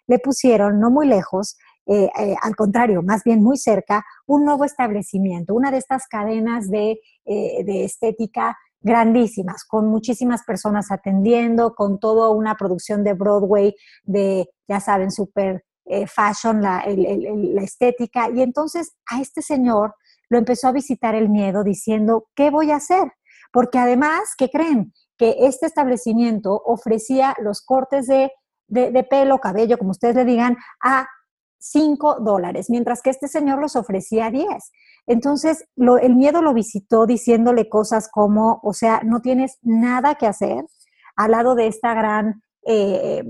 le 0.08 0.20
pusieron, 0.20 0.80
no 0.80 0.90
muy 0.90 1.06
lejos, 1.06 1.58
eh, 1.86 2.10
eh, 2.18 2.36
al 2.42 2.56
contrario, 2.56 3.02
más 3.02 3.24
bien 3.26 3.44
muy 3.44 3.58
cerca, 3.58 4.06
un 4.26 4.46
nuevo 4.46 4.64
establecimiento, 4.64 5.54
una 5.54 5.70
de 5.70 5.80
estas 5.80 6.08
cadenas 6.08 6.70
de, 6.70 7.02
eh, 7.26 7.64
de 7.66 7.84
estética 7.84 8.58
grandísimas, 8.80 9.66
con 9.66 9.88
muchísimas 9.88 10.44
personas 10.44 10.90
atendiendo, 10.90 11.76
con 11.76 12.00
toda 12.00 12.30
una 12.30 12.56
producción 12.56 13.04
de 13.04 13.14
Broadway, 13.14 13.76
de, 14.04 14.48
ya 14.68 14.80
saben, 14.80 15.12
super 15.12 15.66
fashion, 16.06 16.62
la, 16.62 16.86
la 16.86 17.64
estética. 17.64 18.30
Y 18.30 18.44
entonces 18.44 18.96
a 19.10 19.20
este 19.20 19.42
señor 19.42 19.96
lo 20.30 20.38
empezó 20.38 20.68
a 20.68 20.72
visitar 20.72 21.16
el 21.16 21.30
miedo 21.30 21.64
diciendo, 21.64 22.28
¿qué 22.36 22.50
voy 22.50 22.72
a 22.72 22.78
hacer? 22.78 23.12
Porque 23.52 23.80
además, 23.80 24.36
¿qué 24.38 24.50
creen? 24.50 24.94
Que 25.18 25.36
este 25.40 25.66
establecimiento 25.66 26.62
ofrecía 26.66 27.36
los 27.42 27.62
cortes 27.62 28.08
de, 28.08 28.32
de, 28.68 29.04
pelo, 29.04 29.40
cabello, 29.40 29.78
como 29.78 29.92
ustedes 29.92 30.16
le 30.16 30.26
digan, 30.26 30.58
a 30.82 31.08
5 31.60 32.20
dólares, 32.22 32.70
mientras 32.70 33.02
que 33.02 33.10
este 33.10 33.28
señor 33.28 33.60
los 33.60 33.76
ofrecía 33.76 34.28
a 34.28 34.32
10. 34.32 34.48
Entonces, 35.08 35.66
el 35.76 36.16
miedo 36.16 36.42
lo 36.42 36.54
visitó 36.54 37.06
diciéndole 37.06 37.68
cosas 37.68 38.08
como, 38.10 38.60
o 38.64 38.74
sea, 38.74 39.02
no 39.04 39.22
tienes 39.22 39.58
nada 39.62 40.16
que 40.16 40.28
hacer 40.28 40.66
al 41.16 41.32
lado 41.32 41.56
de 41.56 41.68
esta 41.68 41.94
gran 41.94 42.42
eh, 42.66 43.24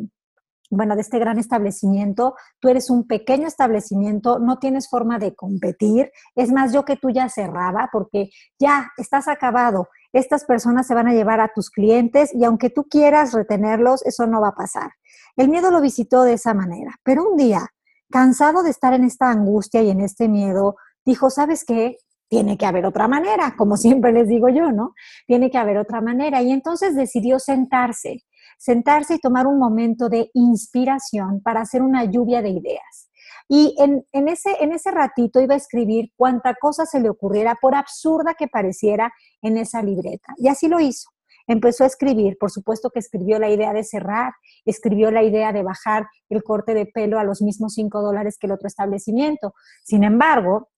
bueno, 0.69 0.95
de 0.95 1.01
este 1.01 1.19
gran 1.19 1.39
establecimiento. 1.39 2.35
Tú 2.59 2.69
eres 2.69 2.89
un 2.89 3.07
pequeño 3.07 3.47
establecimiento, 3.47 4.39
no 4.39 4.59
tienes 4.59 4.89
forma 4.89 5.19
de 5.19 5.35
competir. 5.35 6.11
Es 6.35 6.51
más, 6.51 6.73
yo 6.73 6.85
que 6.85 6.95
tú 6.95 7.09
ya 7.09 7.29
cerraba 7.29 7.89
porque 7.91 8.29
ya 8.59 8.91
estás 8.97 9.27
acabado. 9.27 9.89
Estas 10.13 10.45
personas 10.45 10.87
se 10.87 10.95
van 10.95 11.07
a 11.07 11.13
llevar 11.13 11.39
a 11.39 11.51
tus 11.53 11.69
clientes 11.69 12.33
y 12.33 12.43
aunque 12.43 12.69
tú 12.69 12.85
quieras 12.85 13.33
retenerlos, 13.33 14.05
eso 14.05 14.27
no 14.27 14.41
va 14.41 14.49
a 14.49 14.55
pasar. 14.55 14.91
El 15.35 15.49
miedo 15.49 15.71
lo 15.71 15.81
visitó 15.81 16.23
de 16.23 16.33
esa 16.33 16.53
manera, 16.53 16.95
pero 17.03 17.29
un 17.29 17.37
día, 17.37 17.67
cansado 18.09 18.63
de 18.63 18.71
estar 18.71 18.93
en 18.93 19.03
esta 19.03 19.29
angustia 19.29 19.81
y 19.81 19.89
en 19.89 20.01
este 20.01 20.27
miedo, 20.27 20.75
dijo, 21.05 21.29
¿sabes 21.29 21.63
qué? 21.63 21.97
Tiene 22.27 22.57
que 22.57 22.65
haber 22.65 22.85
otra 22.85 23.07
manera, 23.07 23.55
como 23.57 23.77
siempre 23.77 24.11
les 24.11 24.27
digo 24.27 24.49
yo, 24.49 24.71
¿no? 24.71 24.93
Tiene 25.27 25.49
que 25.49 25.57
haber 25.57 25.77
otra 25.77 26.01
manera. 26.01 26.41
Y 26.41 26.51
entonces 26.51 26.95
decidió 26.95 27.39
sentarse 27.39 28.23
sentarse 28.59 29.15
y 29.15 29.19
tomar 29.19 29.47
un 29.47 29.57
momento 29.57 30.09
de 30.09 30.29
inspiración 30.33 31.41
para 31.41 31.61
hacer 31.61 31.81
una 31.81 32.03
lluvia 32.03 32.41
de 32.43 32.49
ideas. 32.49 33.09
Y 33.47 33.75
en, 33.79 34.27
ese, 34.27 34.57
en 34.59 34.73
ese 34.73 34.91
ratito 34.91 35.41
iba 35.41 35.55
a 35.55 35.57
escribir 35.57 36.11
cuánta 36.15 36.53
cosa 36.53 36.85
se 36.85 36.99
le 36.99 37.09
ocurriera, 37.09 37.55
por 37.59 37.73
absurda 37.73 38.35
que 38.35 38.47
pareciera, 38.47 39.11
en 39.41 39.57
esa 39.57 39.81
libreta. 39.81 40.35
Y 40.37 40.49
así 40.49 40.67
lo 40.67 40.79
hizo. 40.79 41.09
Empezó 41.47 41.83
a 41.83 41.87
escribir, 41.87 42.37
por 42.37 42.51
supuesto 42.51 42.91
que 42.91 42.99
escribió 42.99 43.39
la 43.39 43.49
idea 43.49 43.73
de 43.73 43.83
cerrar, 43.83 44.33
escribió 44.65 45.09
la 45.09 45.23
idea 45.23 45.51
de 45.51 45.63
bajar 45.63 46.05
el 46.29 46.43
corte 46.43 46.75
de 46.75 46.85
pelo 46.85 47.17
a 47.17 47.23
los 47.23 47.41
mismos 47.41 47.73
5 47.73 48.01
dólares 48.03 48.37
que 48.39 48.45
el 48.45 48.53
otro 48.53 48.67
establecimiento. 48.67 49.55
Sin 49.83 50.03
embargo, 50.03 50.69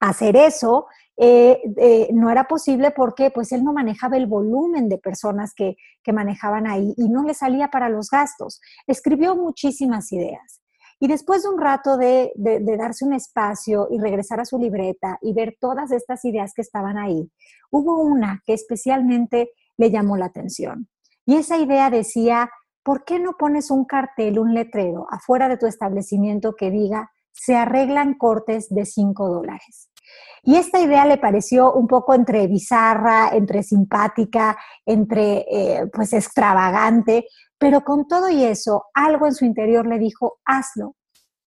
hacer 0.00 0.36
eso 0.36 0.86
eh, 1.16 1.60
eh, 1.76 2.08
no 2.12 2.30
era 2.30 2.48
posible 2.48 2.90
porque 2.90 3.30
pues 3.30 3.52
él 3.52 3.62
no 3.62 3.72
manejaba 3.72 4.16
el 4.16 4.26
volumen 4.26 4.88
de 4.88 4.98
personas 4.98 5.54
que, 5.54 5.76
manejaban 6.12 6.66
ahí 6.66 6.92
y 6.96 7.08
no 7.08 7.24
le 7.24 7.34
salía 7.34 7.68
para 7.68 7.88
los 7.88 8.10
gastos. 8.10 8.60
Escribió 8.86 9.34
muchísimas 9.34 10.12
ideas. 10.12 10.60
Y 11.00 11.08
después 11.08 11.42
de 11.42 11.48
un 11.48 11.60
rato 11.60 11.96
de, 11.96 12.32
de, 12.36 12.76
darse 12.76 13.04
un 13.04 13.14
espacio 13.14 13.88
y 13.90 13.98
regresar 13.98 14.38
a 14.38 14.44
su 14.44 14.58
libreta 14.58 15.18
y 15.22 15.32
ver 15.32 15.56
todas 15.58 15.90
estas 15.92 16.24
ideas 16.24 16.52
que 16.54 16.62
estaban 16.62 16.98
ahí, 16.98 17.30
hubo 17.70 18.00
una 18.00 18.42
que 18.46 18.52
especialmente 18.52 19.50
le 19.76 19.90
llamó 19.90 20.16
la 20.16 20.26
atención. 20.26 20.88
Y 21.26 21.36
esa 21.36 21.56
idea 21.56 21.90
decía, 21.90 22.50
¿por 22.82 23.04
qué 23.04 23.18
no 23.18 23.32
pones 23.38 23.70
un 23.70 23.86
cartel, 23.86 24.38
un 24.38 24.54
letrero 24.54 25.06
afuera 25.10 25.48
de 25.48 25.56
tu 25.56 25.66
establecimiento 25.66 26.54
que 26.54 26.70
diga, 26.70 27.10
se 27.32 27.56
arreglan 27.56 28.14
cortes 28.14 28.68
de 28.68 28.84
5 28.84 29.28
dólares? 29.28 29.90
Y 30.42 30.56
esta 30.56 30.80
idea 30.80 31.06
le 31.06 31.16
pareció 31.16 31.72
un 31.72 31.86
poco 31.86 32.14
entre 32.14 32.46
bizarra, 32.46 33.30
entre 33.32 33.62
simpática, 33.62 34.56
entre 34.84 35.44
eh, 35.50 35.86
pues 35.92 36.12
extravagante, 36.12 37.26
pero 37.58 37.82
con 37.82 38.06
todo 38.06 38.28
y 38.28 38.44
eso, 38.44 38.86
algo 38.92 39.26
en 39.26 39.34
su 39.34 39.44
interior 39.44 39.86
le 39.86 39.98
dijo, 39.98 40.38
hazlo, 40.44 40.96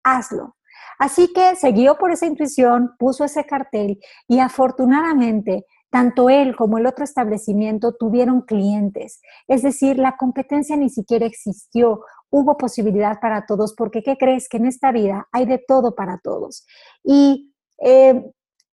hazlo. 0.02 0.56
Así 0.98 1.32
que 1.32 1.56
siguió 1.56 1.96
por 1.98 2.10
esa 2.10 2.26
intuición, 2.26 2.94
puso 2.98 3.24
ese 3.24 3.44
cartel 3.44 3.98
y 4.28 4.40
afortunadamente 4.40 5.64
tanto 5.90 6.30
él 6.30 6.54
como 6.56 6.78
el 6.78 6.86
otro 6.86 7.04
establecimiento 7.04 7.92
tuvieron 7.92 8.42
clientes. 8.42 9.20
Es 9.48 9.62
decir, 9.62 9.98
la 9.98 10.16
competencia 10.16 10.76
ni 10.76 10.88
siquiera 10.88 11.26
existió. 11.26 12.04
Hubo 12.30 12.56
posibilidad 12.56 13.18
para 13.20 13.44
todos, 13.44 13.74
porque 13.74 14.02
¿qué 14.02 14.16
crees? 14.16 14.48
Que 14.48 14.58
en 14.58 14.66
esta 14.66 14.92
vida 14.92 15.26
hay 15.32 15.46
de 15.46 15.58
todo 15.58 15.94
para 15.96 16.18
todos. 16.22 16.64
Y 17.02 17.52
eh, 17.82 18.24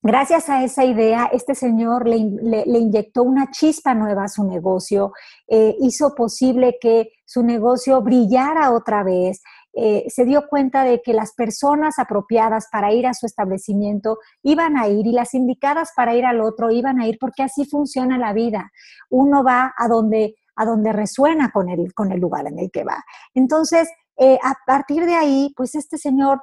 Gracias 0.03 0.49
a 0.49 0.63
esa 0.63 0.85
idea, 0.85 1.29
este 1.33 1.55
señor 1.55 2.07
le, 2.07 2.17
inyectó 2.17 3.23
una 3.23 3.49
chispa 3.49 3.95
nueva 3.95 4.25
a 4.25 4.29
su 4.29 4.43
negocio, 4.43 5.11
eh, 5.47 5.75
hizo 5.79 6.13
posible 6.13 6.77
que 6.79 7.09
su 7.25 7.43
negocio 7.43 8.01
brillara 8.01 8.71
otra 8.71 9.03
vez, 9.03 9.41
eh, 9.79 10.05
se 10.09 10.25
dio 10.25 10.47
cuenta 10.47 10.83
de 10.83 11.01
que 11.03 11.13
las 11.13 11.33
personas 11.33 11.99
apropiadas 11.99 12.67
para 12.71 12.93
ir 12.93 13.05
a 13.05 13.13
su 13.13 13.27
establecimiento 13.27 14.17
iban 14.41 14.75
a 14.75 14.87
ir 14.87 15.05
y 15.05 15.11
las 15.11 15.35
indicadas 15.35 15.91
para 15.95 16.15
ir 16.15 16.25
al 16.25 16.41
otro 16.41 16.71
iban 16.71 16.99
a 16.99 17.07
ir 17.07 17.17
porque 17.19 17.43
así 17.43 17.65
funciona 17.65 18.17
la 18.17 18.33
vida. 18.33 18.71
Uno 19.11 19.43
va 19.43 19.73
a 19.77 19.87
donde, 19.87 20.35
a 20.55 20.65
donde 20.65 20.93
resuena 20.93 21.51
con 21.51 21.69
el, 21.69 21.93
con 21.93 22.11
el 22.11 22.19
lugar 22.19 22.47
en 22.47 22.57
el 22.57 22.71
que 22.71 22.83
va. 22.83 23.03
Entonces, 23.35 23.87
eh, 24.17 24.39
a 24.41 24.55
partir 24.65 25.05
de 25.05 25.13
ahí, 25.13 25.53
pues 25.55 25.75
este 25.75 25.99
señor 25.99 26.41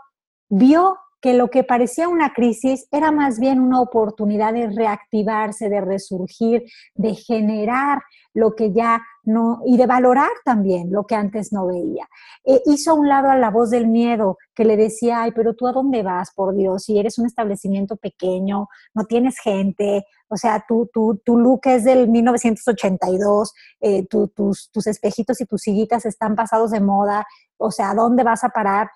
vio 0.48 0.96
que 1.24 1.32
lo 1.32 1.48
que 1.48 1.64
parecía 1.64 2.06
una 2.06 2.34
crisis 2.34 2.86
era 2.92 3.10
más 3.10 3.40
bien 3.40 3.58
una 3.58 3.80
oportunidad 3.80 4.52
de 4.52 4.68
reactivarse, 4.68 5.70
de 5.70 5.80
resurgir, 5.80 6.64
de 6.94 7.14
generar 7.14 8.02
lo 8.34 8.54
que 8.54 8.74
ya 8.74 9.00
no, 9.22 9.62
y 9.64 9.78
de 9.78 9.86
valorar 9.86 10.28
también 10.44 10.92
lo 10.92 11.06
que 11.06 11.14
antes 11.14 11.50
no 11.50 11.68
veía. 11.68 12.06
Eh, 12.44 12.60
hizo 12.66 12.90
a 12.90 12.94
un 12.94 13.08
lado 13.08 13.30
a 13.30 13.36
la 13.36 13.48
voz 13.48 13.70
del 13.70 13.86
miedo 13.86 14.36
que 14.54 14.66
le 14.66 14.76
decía, 14.76 15.22
ay, 15.22 15.32
pero 15.34 15.54
tú 15.54 15.66
a 15.66 15.72
dónde 15.72 16.02
vas, 16.02 16.30
por 16.34 16.54
Dios, 16.54 16.84
si 16.84 16.98
eres 16.98 17.18
un 17.18 17.24
establecimiento 17.24 17.96
pequeño, 17.96 18.68
no 18.92 19.04
tienes 19.04 19.38
gente, 19.38 20.04
o 20.28 20.36
sea, 20.36 20.62
tu, 20.68 20.90
tu, 20.92 21.22
tu 21.24 21.38
look 21.38 21.60
es 21.64 21.84
del 21.84 22.06
1982, 22.10 23.54
eh, 23.80 24.06
tus, 24.08 24.70
tus 24.70 24.86
espejitos 24.86 25.40
y 25.40 25.46
tus 25.46 25.62
sillitas 25.62 26.04
están 26.04 26.36
pasados 26.36 26.70
de 26.70 26.80
moda, 26.80 27.24
o 27.56 27.70
sea, 27.70 27.92
¿a 27.92 27.94
dónde 27.94 28.24
vas 28.24 28.44
a 28.44 28.50
parar? 28.50 28.90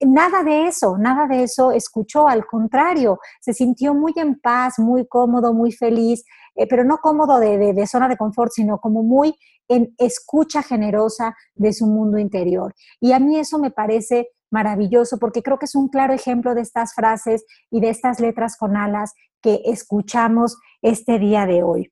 Nada 0.00 0.42
de 0.42 0.66
eso, 0.66 0.98
nada 0.98 1.26
de 1.26 1.44
eso 1.44 1.72
escuchó, 1.72 2.28
al 2.28 2.46
contrario, 2.46 3.18
se 3.40 3.54
sintió 3.54 3.94
muy 3.94 4.12
en 4.16 4.38
paz, 4.38 4.78
muy 4.78 5.06
cómodo, 5.06 5.54
muy 5.54 5.72
feliz, 5.72 6.24
eh, 6.54 6.66
pero 6.68 6.84
no 6.84 6.98
cómodo 6.98 7.38
de, 7.38 7.86
zona 7.86 8.08
de 8.08 8.18
confort, 8.18 8.52
sino 8.52 8.78
como 8.78 9.02
muy 9.02 9.34
en 9.68 9.94
escucha 9.98 10.62
generosa 10.62 11.34
de 11.54 11.72
su 11.72 11.86
mundo 11.86 12.18
interior. 12.18 12.74
Y 13.00 13.12
a 13.12 13.18
mí 13.18 13.38
eso 13.38 13.58
me 13.58 13.70
parece 13.70 14.28
maravilloso 14.50 15.18
porque 15.18 15.42
creo 15.42 15.58
que 15.58 15.66
es 15.66 15.74
un 15.74 15.88
claro 15.88 16.12
ejemplo 16.12 16.54
de 16.54 16.60
estas 16.60 16.92
frases 16.94 17.44
y 17.70 17.80
de 17.80 17.88
estas 17.88 18.20
letras 18.20 18.56
con 18.58 18.76
alas 18.76 19.14
que 19.40 19.62
escuchamos 19.64 20.58
este 20.82 21.18
día 21.18 21.46
de 21.46 21.62
hoy. 21.62 21.90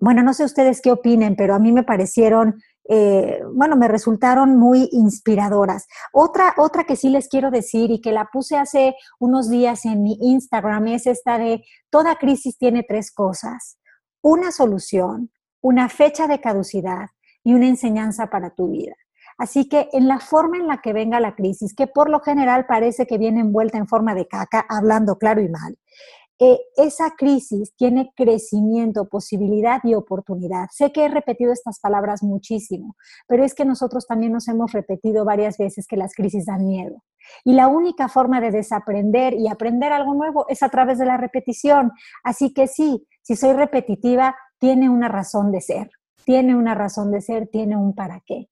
Bueno, 0.00 0.22
no 0.22 0.34
sé 0.34 0.44
ustedes 0.44 0.80
qué 0.82 0.90
opinen, 0.90 1.36
pero 1.36 1.54
a 1.54 1.58
mí 1.58 1.72
me 1.72 1.84
parecieron 1.84 2.56
eh, 2.88 3.42
bueno, 3.52 3.76
me 3.76 3.88
resultaron 3.88 4.58
muy 4.58 4.88
inspiradoras. 4.92 5.86
Otra, 6.12 6.54
otra 6.58 6.84
que 6.84 6.96
sí 6.96 7.08
les 7.08 7.28
quiero 7.28 7.50
decir 7.50 7.90
y 7.90 8.00
que 8.00 8.12
la 8.12 8.28
puse 8.32 8.56
hace 8.56 8.94
unos 9.18 9.48
días 9.48 9.84
en 9.86 10.02
mi 10.02 10.18
Instagram 10.20 10.88
es 10.88 11.06
esta 11.06 11.38
de, 11.38 11.64
toda 11.90 12.16
crisis 12.16 12.58
tiene 12.58 12.82
tres 12.82 13.10
cosas, 13.10 13.78
una 14.20 14.52
solución, 14.52 15.30
una 15.60 15.88
fecha 15.88 16.26
de 16.26 16.40
caducidad 16.40 17.08
y 17.42 17.54
una 17.54 17.68
enseñanza 17.68 18.28
para 18.28 18.50
tu 18.50 18.70
vida. 18.70 18.94
Así 19.38 19.68
que 19.68 19.88
en 19.92 20.06
la 20.06 20.20
forma 20.20 20.58
en 20.58 20.66
la 20.66 20.80
que 20.80 20.92
venga 20.92 21.18
la 21.20 21.34
crisis, 21.34 21.74
que 21.74 21.86
por 21.86 22.08
lo 22.08 22.20
general 22.20 22.66
parece 22.66 23.06
que 23.06 23.18
viene 23.18 23.40
envuelta 23.40 23.78
en 23.78 23.88
forma 23.88 24.14
de 24.14 24.28
caca, 24.28 24.64
hablando 24.68 25.18
claro 25.18 25.40
y 25.40 25.48
mal, 25.48 25.76
eh, 26.40 26.58
esa 26.76 27.12
crisis 27.16 27.74
tiene 27.76 28.12
crecimiento, 28.16 29.08
posibilidad 29.08 29.80
y 29.84 29.94
oportunidad. 29.94 30.66
Sé 30.72 30.90
que 30.90 31.04
he 31.04 31.08
repetido 31.08 31.52
estas 31.52 31.78
palabras 31.78 32.24
muchísimo, 32.24 32.96
pero 33.28 33.44
es 33.44 33.54
que 33.54 33.64
nosotros 33.64 34.06
también 34.06 34.32
nos 34.32 34.48
hemos 34.48 34.72
repetido 34.72 35.24
varias 35.24 35.58
veces 35.58 35.86
que 35.86 35.96
las 35.96 36.12
crisis 36.14 36.46
dan 36.46 36.66
miedo. 36.66 37.04
Y 37.44 37.54
la 37.54 37.68
única 37.68 38.08
forma 38.08 38.40
de 38.40 38.50
desaprender 38.50 39.34
y 39.34 39.48
aprender 39.48 39.92
algo 39.92 40.14
nuevo 40.14 40.46
es 40.48 40.62
a 40.62 40.68
través 40.68 40.98
de 40.98 41.06
la 41.06 41.16
repetición. 41.16 41.92
Así 42.24 42.52
que 42.52 42.66
sí, 42.66 43.06
si 43.22 43.36
soy 43.36 43.52
repetitiva, 43.52 44.34
tiene 44.58 44.88
una 44.88 45.08
razón 45.08 45.52
de 45.52 45.60
ser, 45.60 45.90
tiene 46.24 46.56
una 46.56 46.74
razón 46.74 47.12
de 47.12 47.20
ser, 47.20 47.46
tiene 47.46 47.76
un 47.76 47.94
para 47.94 48.20
qué. 48.26 48.48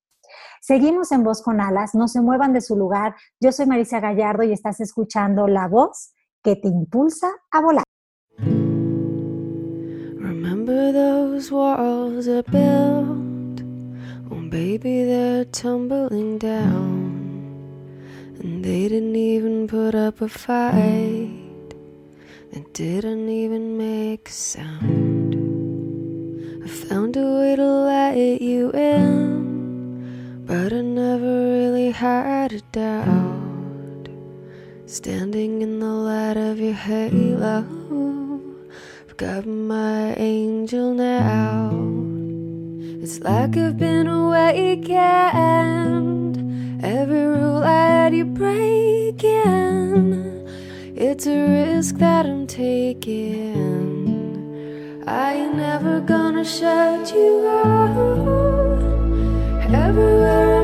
Seguimos 0.61 1.11
en 1.11 1.25
Voz 1.25 1.43
con 1.43 1.61
Alas, 1.61 1.95
no 1.95 2.07
se 2.07 2.21
muevan 2.21 2.53
de 2.53 2.61
su 2.61 2.77
lugar. 2.77 3.17
Yo 3.41 3.51
soy 3.51 3.67
Marisa 3.67 3.99
Gallardo 3.99 4.45
y 4.45 4.53
estás 4.53 4.81
escuchando 4.81 5.49
La 5.49 5.67
Voz 5.67 6.15
que 6.43 6.57
te 6.57 6.69
impulsa 6.69 7.29
a 7.53 7.61
volar. 7.61 7.85
Remember 10.19 10.93
those 10.93 11.53
walls 11.53 12.27
are 12.27 12.43
built, 12.43 13.63
oh 14.31 14.43
baby, 14.51 15.05
they're 15.05 15.45
tumbling 15.47 16.39
down. 16.39 17.13
And 18.41 18.65
they 18.65 18.89
didn't 18.89 19.15
even 19.15 19.69
put 19.69 19.95
up 19.95 20.21
a 20.21 20.29
fight, 20.29 21.31
they 22.51 22.65
didn't 22.73 23.29
even 23.29 23.79
make 23.79 24.29
a 24.29 24.33
sound. 24.33 25.37
I 26.65 26.69
found 26.69 27.17
a 27.17 27.25
way 27.39 27.57
to 27.57 27.67
let 27.67 28.43
you 28.43 28.71
in, 28.73 30.45
but 30.45 30.73
I 30.73 30.81
never 30.81 31.35
really 31.53 31.93
had 31.93 32.53
a 32.53 32.61
doubt. 32.73 33.43
Standing 34.87 35.52
halo, 36.83 37.65
I've 39.09 39.17
got 39.17 39.47
my 39.47 40.15
angel 40.17 40.93
now. 40.93 41.71
It's 43.01 43.21
like 43.21 43.57
I've 43.57 43.79
been 43.79 44.09
awakened. 44.09 44.91
Every 46.83 47.25
rule 47.25 47.63
I 47.63 47.87
had 47.87 48.13
you 48.13 48.25
breaking. 48.25 49.25
It's 50.97 51.25
a 51.29 51.37
risk 51.37 51.99
that 51.99 52.27
I'm 52.27 52.49
taking. 52.49 53.15
I 55.07 55.35
ain't 55.35 55.55
never 55.55 56.01
gonna 56.01 56.45
shut 56.45 57.15
you 57.15 57.47
out. 57.47 58.83
Everywhere 59.73 60.62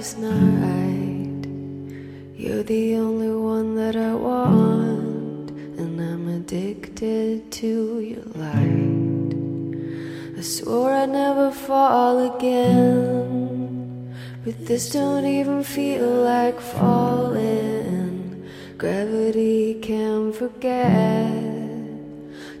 darkest 0.00 0.18
night. 0.18 1.46
You're 2.34 2.62
the 2.62 2.96
only 2.96 3.32
one 3.32 3.76
that 3.76 3.96
I 3.96 4.14
want, 4.14 5.50
and 5.78 6.00
I'm 6.00 6.26
addicted 6.28 7.52
to 7.60 8.00
your 8.00 8.24
light. 8.34 9.34
I 10.38 10.40
swore 10.40 10.92
I'd 10.92 11.10
never 11.10 11.50
fall 11.50 12.34
again. 12.34 14.16
But 14.42 14.66
this 14.66 14.90
don't 14.90 15.26
even 15.26 15.62
feel 15.62 16.08
like 16.08 16.58
falling. 16.60 18.42
Gravity 18.78 19.74
can 19.82 20.32
forget 20.32 21.28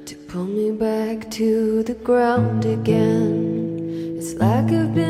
to 0.04 0.14
pull 0.28 0.44
me 0.44 0.72
back 0.72 1.30
to 1.30 1.82
the 1.84 1.94
ground 1.94 2.66
again. 2.66 4.18
It's 4.18 4.34
like 4.34 4.70
I've 4.80 4.94
been 4.94 5.09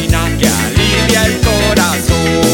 alivia 1.11 1.25
el 1.25 1.41
corazón. 1.41 2.51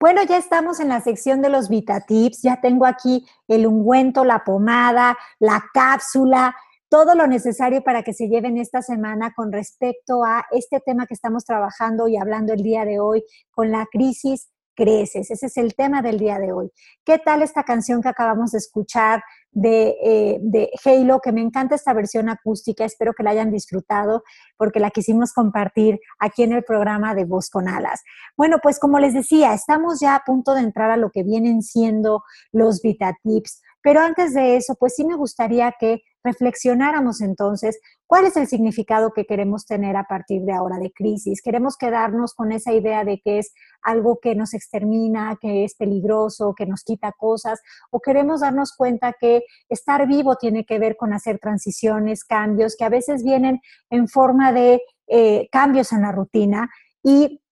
Bueno, 0.00 0.22
ya 0.24 0.36
estamos 0.36 0.80
en 0.80 0.88
la 0.88 1.00
sección 1.00 1.42
de 1.42 1.48
los 1.48 1.68
Vita 1.68 2.00
Tips. 2.00 2.42
Ya 2.42 2.60
tengo 2.60 2.86
aquí 2.86 3.24
el 3.46 3.66
ungüento, 3.66 4.24
la 4.24 4.42
pomada, 4.44 5.16
la 5.38 5.64
cápsula. 5.72 6.54
todo 6.88 7.14
lo 7.14 7.26
necesario 7.26 7.82
para 7.82 8.02
que 8.02 8.12
se 8.12 8.28
lleven 8.28 8.58
esta 8.58 8.82
semana 8.82 9.32
con 9.34 9.50
respecto 9.50 10.24
a 10.24 10.44
este 10.50 10.78
tema 10.80 11.06
que 11.06 11.14
estamos 11.14 11.42
trabajando 11.42 12.06
y 12.06 12.18
hablando 12.18 12.52
el 12.52 12.62
día 12.62 12.84
de 12.84 13.00
hoy 13.00 13.24
con 13.50 13.70
la 13.70 13.86
crisis 13.90 14.50
creces. 14.74 15.30
Ese 15.30 15.46
es 15.46 15.56
el 15.56 15.74
tema 15.74 16.02
del 16.02 16.18
día 16.18 16.38
de 16.38 16.52
hoy. 16.52 16.70
¿Qué 17.02 17.18
tal 17.18 17.40
esta 17.40 17.62
canción 17.62 18.02
que 18.02 18.10
acabamos 18.10 18.50
de 18.50 18.58
escuchar 18.58 19.22
de, 19.52 19.96
eh, 20.02 20.38
de, 20.42 20.70
Halo? 20.84 21.20
Que 21.20 21.32
me 21.32 21.40
encanta 21.40 21.74
esta 21.74 21.92
versión 21.92 22.28
acústica, 22.28 22.84
espero 22.84 23.12
que 23.12 23.22
la 23.22 23.30
hayan 23.30 23.50
disfrutado 23.50 24.24
porque 24.56 24.80
la 24.80 24.90
quisimos 24.90 25.32
compartir 25.32 26.00
aquí 26.18 26.42
en 26.42 26.52
el 26.52 26.64
programa 26.64 27.14
de 27.14 27.24
Voz 27.24 27.48
con 27.50 27.68
Alas. 27.68 28.02
Bueno, 28.36 28.58
pues 28.62 28.78
como 28.78 28.98
les 28.98 29.14
decía, 29.14 29.54
estamos 29.54 30.00
ya 30.00 30.16
a 30.16 30.22
punto 30.24 30.54
de 30.54 30.62
entrar 30.62 30.90
a 30.90 30.96
lo 30.96 31.10
que 31.10 31.22
vienen 31.22 31.62
siendo 31.62 32.22
los 32.50 32.82
Vita 32.82 33.16
Tips, 33.22 33.62
pero 33.82 34.00
antes 34.00 34.34
de 34.34 34.56
eso, 34.56 34.74
pues 34.78 34.94
sí 34.94 35.04
me 35.04 35.16
gustaría 35.16 35.74
que 35.78 36.02
reflexionáramos 36.24 37.20
entonces 37.20 37.78
cuál 38.06 38.26
es 38.26 38.36
el 38.36 38.46
significado 38.46 39.12
que 39.12 39.24
queremos 39.24 39.66
tener 39.66 39.96
a 39.96 40.04
partir 40.04 40.42
de 40.42 40.52
ahora 40.52 40.78
de 40.78 40.92
crisis. 40.92 41.40
Queremos 41.42 41.76
quedarnos 41.76 42.34
con 42.34 42.52
esa 42.52 42.72
idea 42.72 43.04
de 43.04 43.20
que 43.20 43.38
es 43.38 43.52
algo 43.82 44.18
que 44.20 44.34
nos 44.34 44.54
extermina, 44.54 45.38
que 45.40 45.64
es 45.64 45.74
peligroso, 45.74 46.54
que 46.56 46.66
nos 46.66 46.84
quita 46.84 47.12
cosas, 47.12 47.60
o 47.90 48.00
queremos 48.00 48.40
darnos 48.40 48.74
cuenta 48.76 49.14
que 49.18 49.42
estar 49.68 50.06
vivo 50.06 50.36
tiene 50.36 50.64
que 50.64 50.78
ver 50.78 50.96
con 50.96 51.12
hacer 51.12 51.38
transiciones, 51.38 52.24
cambios, 52.24 52.76
que 52.76 52.84
a 52.84 52.90
veces 52.90 53.22
vienen 53.24 53.60
en 53.90 54.08
forma 54.08 54.52
de 54.52 54.82
eh, 55.08 55.48
cambios 55.50 55.92
en 55.92 56.02
la 56.02 56.12
rutina 56.12 56.70
y, 57.02 57.42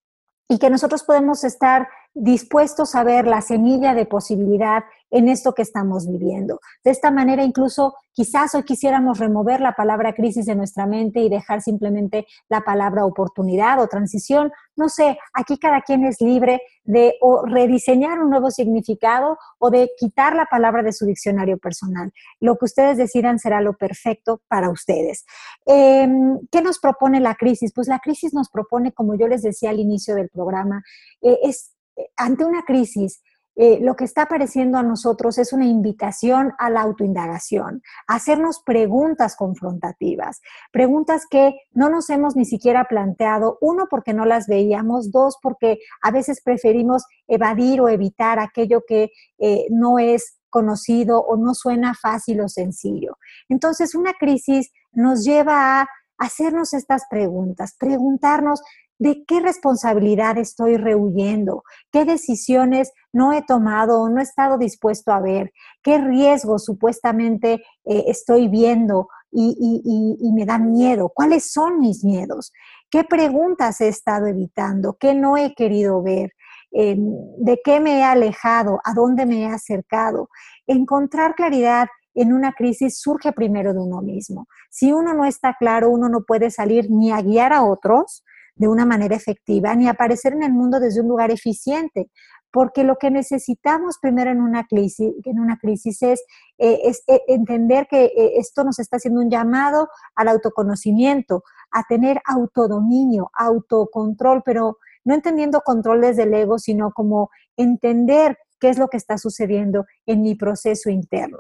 y 0.49 0.59
que 0.59 0.71
nosotros 0.71 1.03
podemos 1.05 1.45
estar 1.45 1.89
dispuestos 2.15 2.95
a 2.95 3.05
ver 3.05 3.27
la 3.27 3.41
semilla 3.41 3.95
de 3.95 4.07
posibilidad 4.07 4.85
en 5.11 5.29
esto 5.29 5.53
que 5.53 5.63
estamos 5.63 6.09
viviendo. 6.09 6.61
De 6.85 6.91
esta 6.91 7.11
manera, 7.11 7.45
incluso 7.45 7.95
quizás 8.13 8.55
hoy 8.55 8.63
quisiéramos 8.63 9.19
remover 9.19 9.61
la 9.61 9.73
palabra 9.73 10.15
crisis 10.15 10.47
de 10.47 10.55
nuestra 10.55 10.87
mente 10.87 11.21
y 11.21 11.29
dejar 11.29 11.63
simplemente 11.63 12.27
la 12.49 12.63
palabra 12.63 13.05
oportunidad 13.05 13.81
o 13.81 13.89
transición. 13.89 14.53
No 14.77 14.89
sé, 14.89 15.19
aquí 15.35 15.59
cada 15.59 15.83
quien 15.83 16.05
es 16.05 16.21
libre 16.21 16.61
de 16.85 17.15
o 17.21 17.45
rediseñar 17.45 18.21
un 18.21 18.31
nuevo 18.31 18.51
significado 18.51 19.39
o 19.59 19.71
de 19.71 19.91
quitar 19.99 20.35
la 20.35 20.47
palabra 20.47 20.83
de 20.83 20.93
su 20.93 21.07
diccionario 21.07 21.59
personal. 21.59 22.13
Lo 22.41 22.57
que 22.57 22.65
ustedes 22.65 22.97
decidan 22.97 23.39
será 23.39 23.61
lo 23.61 23.75
perfecto 23.75 24.43
para 24.49 24.71
ustedes. 24.71 25.25
Em, 25.67 26.39
¿Qué 26.51 26.63
nos 26.63 26.79
propone 26.79 27.21
la 27.21 27.35
crisis? 27.35 27.73
Pues 27.75 27.89
la 27.89 27.99
crisis 27.99 28.33
nos 28.33 28.49
propone, 28.51 28.93
como 28.93 29.15
yo 29.17 29.29
les 29.29 29.43
decía 29.43 29.71
al 29.71 29.81
inicio 29.81 30.15
del 30.15 30.29
programa, 30.29 30.83
eh, 31.23 31.39
es 31.43 31.75
eh, 31.97 32.09
ante 32.17 32.45
una 32.45 32.63
crisis 32.63 33.23
eh, 33.57 33.79
lo 33.81 33.95
que 33.97 34.05
está 34.05 34.23
apareciendo 34.23 34.79
a 34.79 34.83
nosotros 34.83 35.37
es 35.39 35.53
una 35.53 35.67
invitación 35.67 36.53
a 36.59 36.71
la 36.71 36.83
autoindagación, 36.83 37.83
a 38.07 38.15
hacernos 38.15 38.63
preguntas 38.65 39.37
confrontativas, 39.37 40.41
preguntas 40.73 41.25
que 41.29 41.55
no 41.73 41.91
nos 41.91 42.09
hemos 42.11 42.37
ni 42.37 42.45
siquiera 42.45 42.85
planteado, 42.85 43.59
uno 43.61 43.87
porque 43.91 44.15
no 44.15 44.25
las 44.25 44.47
veíamos, 44.47 45.11
dos 45.11 45.37
porque 45.43 45.79
a 46.03 46.11
veces 46.11 46.41
preferimos 46.43 47.05
evadir 47.27 47.81
o 47.81 47.89
evitar 47.89 48.39
aquello 48.39 48.83
que 48.87 49.11
eh, 49.39 49.67
no 49.71 49.99
es 49.99 50.39
conocido 50.49 51.21
o 51.21 51.37
no 51.37 51.55
suena 51.55 51.95
fácil 51.95 52.41
o 52.41 52.49
sencillo. 52.49 53.19
Entonces, 53.49 53.95
una 53.95 54.15
crisis 54.15 54.73
nos 54.93 55.25
lleva 55.25 55.81
a 55.81 55.89
hacernos 56.19 56.75
estas 56.75 57.05
preguntas, 57.09 57.77
preguntarnos 57.79 58.61
de 59.01 59.25
qué 59.27 59.41
responsabilidad 59.41 60.37
estoy 60.37 60.77
rehuyendo, 60.77 61.65
qué 61.91 62.05
decisiones 62.05 62.93
no 63.15 63.33
he 63.33 63.41
tomado 63.41 64.03
o 64.03 64.11
no 64.11 64.21
he 64.21 64.23
estado 64.23 64.59
dispuesto 64.59 65.11
a 65.11 65.21
ver, 65.21 65.53
qué 65.83 65.97
riesgos 65.97 66.67
supuestamente 66.67 67.55
eh, 67.55 68.05
estoy 68.09 68.49
viendo 68.49 69.09
y, 69.33 70.33
me 70.35 70.45
da 70.45 70.59
miedo, 70.59 71.11
cuáles 71.15 71.51
son 71.51 71.81
mis 71.81 72.05
miedos, 72.05 72.53
qué 72.91 73.03
preguntas 73.03 73.81
he 73.81 73.89
estado 73.89 74.27
evitando, 74.27 74.99
qué 75.01 75.15
no 75.15 75.37
he 75.37 75.55
querido 75.55 76.03
ver. 76.03 76.33
Em, 76.73 77.01
de 77.39 77.61
qué 77.65 77.81
me 77.81 77.99
he 77.99 78.05
alejado, 78.05 78.79
a 78.85 78.95
dónde 78.95 79.27
me 79.27 79.43
he 79.43 79.47
acercado. 79.47 80.29
Encontrar 80.69 81.35
claridad 81.35 81.89
en 82.15 82.33
una 82.33 82.53
crisis 82.53 83.01
surge 83.01 83.33
primero 83.33 83.73
de 83.73 83.81
uno 83.81 84.03
mismo. 84.03 84.47
Si 84.71 84.93
uno 84.93 85.13
no 85.15 85.25
está 85.25 85.57
claro, 85.59 85.91
uno 85.91 86.09
no 86.09 86.21
puede 86.25 86.51
salir 86.51 86.89
ni 86.89 87.11
a 87.11 87.23
guiar 87.23 87.53
a 87.53 87.65
otros, 87.65 88.23
de 88.61 88.69
una 88.69 88.85
manera 88.85 89.17
efectiva 89.17 89.75
ni 89.75 89.89
aparecer 89.89 90.35
en 90.35 90.43
el 90.43 90.53
mundo 90.53 90.81
desde 90.81 91.01
un 91.01 91.09
lugar 91.09 91.31
eficiente, 91.31 92.11
porque 92.53 92.85
lo 92.85 92.97
que 92.97 93.11
necesitamos 93.11 93.97
primero 94.03 94.31
en 94.31 94.43
una 94.43 94.67
crisis, 94.67 95.15
en 95.25 95.41
una 95.41 95.57
crisis 95.57 96.03
es, 96.03 96.23
eh, 96.59 96.93
eh, 97.07 97.23
entender 97.29 97.87
que 97.89 98.05
eh, 98.05 98.33
esto 98.37 98.63
nos 98.63 98.79
está 98.79 98.99
haciendo 98.99 99.23
un 99.23 99.31
llamado 99.31 99.89
al 100.15 100.29
autoconocimiento, 100.29 101.43
a 101.71 101.85
tener 101.89 102.21
autodominio, 102.27 103.31
autocontrol, 103.33 104.43
pero 104.45 104.77
no 105.05 105.15
entendiendo 105.15 105.63
control 105.63 106.03
desde 106.03 106.25
el 106.25 106.35
ego, 106.35 106.59
sino 106.59 106.93
como 106.93 107.31
entender 107.57 108.37
qué 108.61 108.69
es 108.69 108.79
lo 108.79 108.89
que 108.89 108.99
está 108.99 109.17
sucediendo 109.17 109.87
en 110.05 110.21
mi 110.21 110.35
proceso 110.35 110.91
interno. 110.91 111.39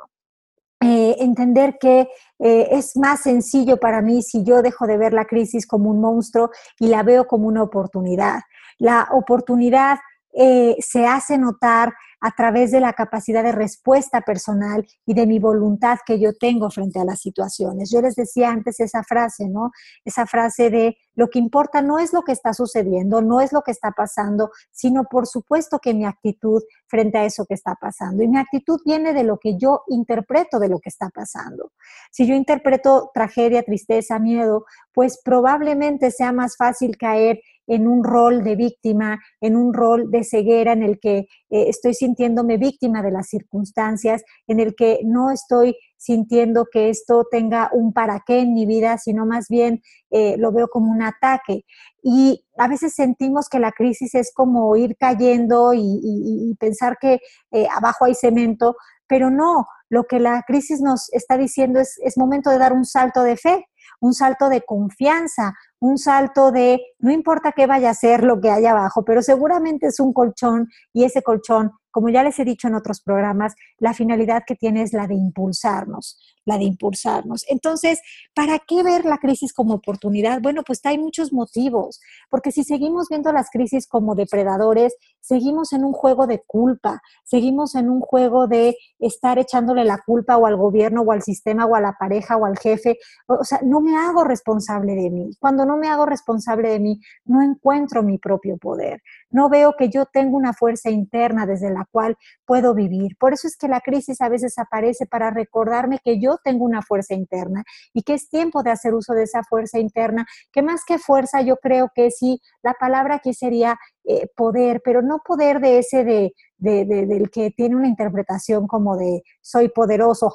Eh, 0.82 1.16
entender 1.18 1.76
que 1.78 2.08
eh, 2.38 2.68
es 2.70 2.96
más 2.96 3.20
sencillo 3.20 3.76
para 3.76 4.00
mí 4.00 4.22
si 4.22 4.42
yo 4.44 4.62
dejo 4.62 4.86
de 4.86 4.96
ver 4.96 5.12
la 5.12 5.26
crisis 5.26 5.66
como 5.66 5.90
un 5.90 6.00
monstruo 6.00 6.50
y 6.78 6.86
la 6.88 7.02
veo 7.02 7.26
como 7.26 7.48
una 7.48 7.62
oportunidad. 7.62 8.40
La 8.78 9.08
oportunidad 9.12 9.98
eh, 10.32 10.76
se 10.80 11.06
hace 11.06 11.38
notar 11.38 11.92
a 12.20 12.32
través 12.32 12.70
de 12.70 12.80
la 12.80 12.92
capacidad 12.92 13.42
de 13.42 13.52
respuesta 13.52 14.20
personal 14.20 14.86
y 15.06 15.14
de 15.14 15.26
mi 15.26 15.38
voluntad 15.38 15.98
que 16.04 16.20
yo 16.20 16.34
tengo 16.34 16.70
frente 16.70 17.00
a 17.00 17.04
las 17.04 17.20
situaciones. 17.20 17.90
Yo 17.90 18.02
les 18.02 18.14
decía 18.14 18.50
antes 18.50 18.78
esa 18.80 19.02
frase, 19.02 19.48
¿no? 19.48 19.70
Esa 20.04 20.26
frase 20.26 20.68
de 20.70 20.96
lo 21.14 21.28
que 21.28 21.38
importa 21.38 21.80
no 21.80 21.98
es 21.98 22.12
lo 22.12 22.22
que 22.22 22.32
está 22.32 22.52
sucediendo, 22.52 23.22
no 23.22 23.40
es 23.40 23.52
lo 23.52 23.62
que 23.62 23.70
está 23.70 23.92
pasando, 23.92 24.50
sino 24.70 25.04
por 25.04 25.26
supuesto 25.26 25.78
que 25.78 25.94
mi 25.94 26.04
actitud 26.04 26.62
frente 26.86 27.18
a 27.18 27.24
eso 27.24 27.46
que 27.46 27.54
está 27.54 27.74
pasando. 27.80 28.22
Y 28.22 28.28
mi 28.28 28.38
actitud 28.38 28.80
viene 28.84 29.14
de 29.14 29.24
lo 29.24 29.38
que 29.38 29.56
yo 29.56 29.82
interpreto 29.88 30.58
de 30.58 30.68
lo 30.68 30.78
que 30.78 30.90
está 30.90 31.08
pasando. 31.08 31.72
Si 32.10 32.26
yo 32.26 32.34
interpreto 32.34 33.10
tragedia, 33.14 33.62
tristeza, 33.62 34.18
miedo, 34.18 34.66
pues 34.92 35.20
probablemente 35.24 36.10
sea 36.10 36.32
más 36.32 36.56
fácil 36.56 36.96
caer 36.98 37.40
en 37.70 37.86
un 37.86 38.02
rol 38.02 38.42
de 38.42 38.56
víctima, 38.56 39.20
en 39.40 39.56
un 39.56 39.72
rol 39.72 40.10
de 40.10 40.24
ceguera 40.24 40.72
en 40.72 40.82
el 40.82 40.98
que 40.98 41.18
eh, 41.18 41.68
estoy 41.68 41.94
sintiéndome 41.94 42.56
víctima 42.56 43.00
de 43.00 43.12
las 43.12 43.28
circunstancias, 43.28 44.24
en 44.48 44.58
el 44.58 44.74
que 44.74 44.98
no 45.04 45.30
estoy 45.30 45.76
sintiendo 45.96 46.66
que 46.70 46.88
esto 46.88 47.28
tenga 47.30 47.70
un 47.72 47.92
para 47.92 48.24
qué 48.26 48.40
en 48.40 48.54
mi 48.54 48.66
vida, 48.66 48.98
sino 48.98 49.24
más 49.24 49.46
bien 49.48 49.82
eh, 50.10 50.34
lo 50.36 50.50
veo 50.50 50.66
como 50.66 50.90
un 50.90 51.02
ataque. 51.02 51.64
Y 52.02 52.44
a 52.58 52.66
veces 52.66 52.92
sentimos 52.92 53.48
que 53.48 53.60
la 53.60 53.70
crisis 53.70 54.16
es 54.16 54.32
como 54.34 54.74
ir 54.74 54.96
cayendo 54.96 55.72
y, 55.72 56.56
pensar 56.58 56.98
que 57.00 57.20
eh, 57.52 57.68
abajo 57.72 58.04
hay 58.04 58.16
cemento, 58.16 58.74
pero 59.06 59.30
no, 59.30 59.66
lo 59.88 60.04
que 60.04 60.18
la 60.18 60.42
crisis 60.44 60.80
nos 60.80 61.08
está 61.12 61.38
diciendo 61.38 61.78
es, 61.78 62.00
es 62.02 62.18
momento 62.18 62.50
de 62.50 62.58
dar 62.58 62.72
un 62.72 62.84
salto 62.84 63.22
de 63.22 63.36
fe, 63.36 63.66
un 64.00 64.12
salto 64.12 64.48
de 64.48 64.62
confianza, 64.62 65.54
un 65.80 65.98
salto 65.98 66.52
de, 66.52 66.80
no 66.98 67.10
importa 67.10 67.52
qué 67.52 67.66
vaya 67.66 67.90
a 67.90 67.94
ser 67.94 68.22
lo 68.22 68.40
que 68.40 68.50
hay 68.50 68.66
abajo, 68.66 69.04
pero 69.04 69.22
seguramente 69.22 69.86
es 69.86 69.98
un 69.98 70.12
colchón 70.12 70.68
y 70.92 71.04
ese 71.04 71.22
colchón, 71.22 71.72
como 71.90 72.10
ya 72.10 72.22
les 72.22 72.38
he 72.38 72.44
dicho 72.44 72.68
en 72.68 72.74
otros 72.74 73.00
programas, 73.00 73.54
la 73.78 73.94
finalidad 73.94 74.42
que 74.46 74.56
tiene 74.56 74.82
es 74.82 74.92
la 74.92 75.06
de 75.06 75.14
impulsarnos, 75.14 76.18
la 76.50 76.58
de 76.58 76.64
impulsarnos. 76.64 77.44
Entonces, 77.48 78.00
¿para 78.34 78.58
qué 78.58 78.82
ver 78.82 79.04
la 79.04 79.18
crisis 79.18 79.52
como 79.52 79.74
oportunidad? 79.74 80.40
Bueno, 80.42 80.62
pues 80.66 80.80
hay 80.84 80.98
muchos 80.98 81.32
motivos, 81.32 82.00
porque 82.28 82.50
si 82.50 82.64
seguimos 82.64 83.08
viendo 83.08 83.32
las 83.32 83.50
crisis 83.50 83.86
como 83.86 84.14
depredadores, 84.14 84.96
seguimos 85.20 85.72
en 85.72 85.84
un 85.84 85.92
juego 85.92 86.26
de 86.26 86.42
culpa, 86.46 87.00
seguimos 87.24 87.74
en 87.76 87.88
un 87.88 88.00
juego 88.00 88.48
de 88.48 88.76
estar 88.98 89.38
echándole 89.38 89.84
la 89.84 89.98
culpa 90.04 90.36
o 90.36 90.46
al 90.46 90.56
gobierno 90.56 91.02
o 91.02 91.12
al 91.12 91.22
sistema 91.22 91.66
o 91.66 91.76
a 91.76 91.80
la 91.80 91.94
pareja 91.98 92.36
o 92.36 92.44
al 92.44 92.58
jefe, 92.58 92.98
o 93.26 93.44
sea, 93.44 93.60
no 93.62 93.80
me 93.80 93.96
hago 93.96 94.24
responsable 94.24 94.94
de 94.94 95.10
mí. 95.10 95.30
Cuando 95.38 95.64
no 95.64 95.76
me 95.76 95.88
hago 95.88 96.04
responsable 96.04 96.70
de 96.70 96.80
mí, 96.80 97.00
no 97.24 97.42
encuentro 97.42 98.02
mi 98.02 98.18
propio 98.18 98.56
poder, 98.58 99.02
no 99.30 99.48
veo 99.48 99.74
que 99.78 99.88
yo 99.88 100.06
tengo 100.06 100.36
una 100.36 100.52
fuerza 100.52 100.90
interna 100.90 101.46
desde 101.46 101.70
la 101.70 101.86
cual 101.92 102.16
puedo 102.44 102.74
vivir. 102.74 103.16
Por 103.18 103.32
eso 103.32 103.46
es 103.46 103.56
que 103.56 103.68
la 103.68 103.80
crisis 103.80 104.20
a 104.20 104.28
veces 104.28 104.58
aparece 104.58 105.06
para 105.06 105.30
recordarme 105.30 106.00
que 106.04 106.18
yo 106.18 106.38
tengo 106.42 106.64
una 106.64 106.82
fuerza 106.82 107.14
interna 107.14 107.64
y 107.92 108.02
que 108.02 108.14
es 108.14 108.28
tiempo 108.28 108.62
de 108.62 108.70
hacer 108.70 108.94
uso 108.94 109.14
de 109.14 109.24
esa 109.24 109.42
fuerza 109.42 109.78
interna, 109.78 110.26
que 110.52 110.62
más 110.62 110.84
que 110.84 110.98
fuerza 110.98 111.42
yo 111.42 111.56
creo 111.56 111.90
que 111.94 112.10
sí, 112.10 112.40
la 112.62 112.74
palabra 112.74 113.16
aquí 113.16 113.34
sería 113.34 113.78
eh, 114.04 114.28
poder, 114.34 114.80
pero 114.84 115.02
no 115.02 115.20
poder 115.24 115.60
de 115.60 115.78
ese 115.78 116.04
de, 116.04 116.32
del 116.56 117.30
que 117.30 117.50
tiene 117.50 117.76
una 117.76 117.86
interpretación 117.86 118.66
como 118.66 118.96
de 118.96 119.22
soy 119.40 119.68
poderoso, 119.68 120.34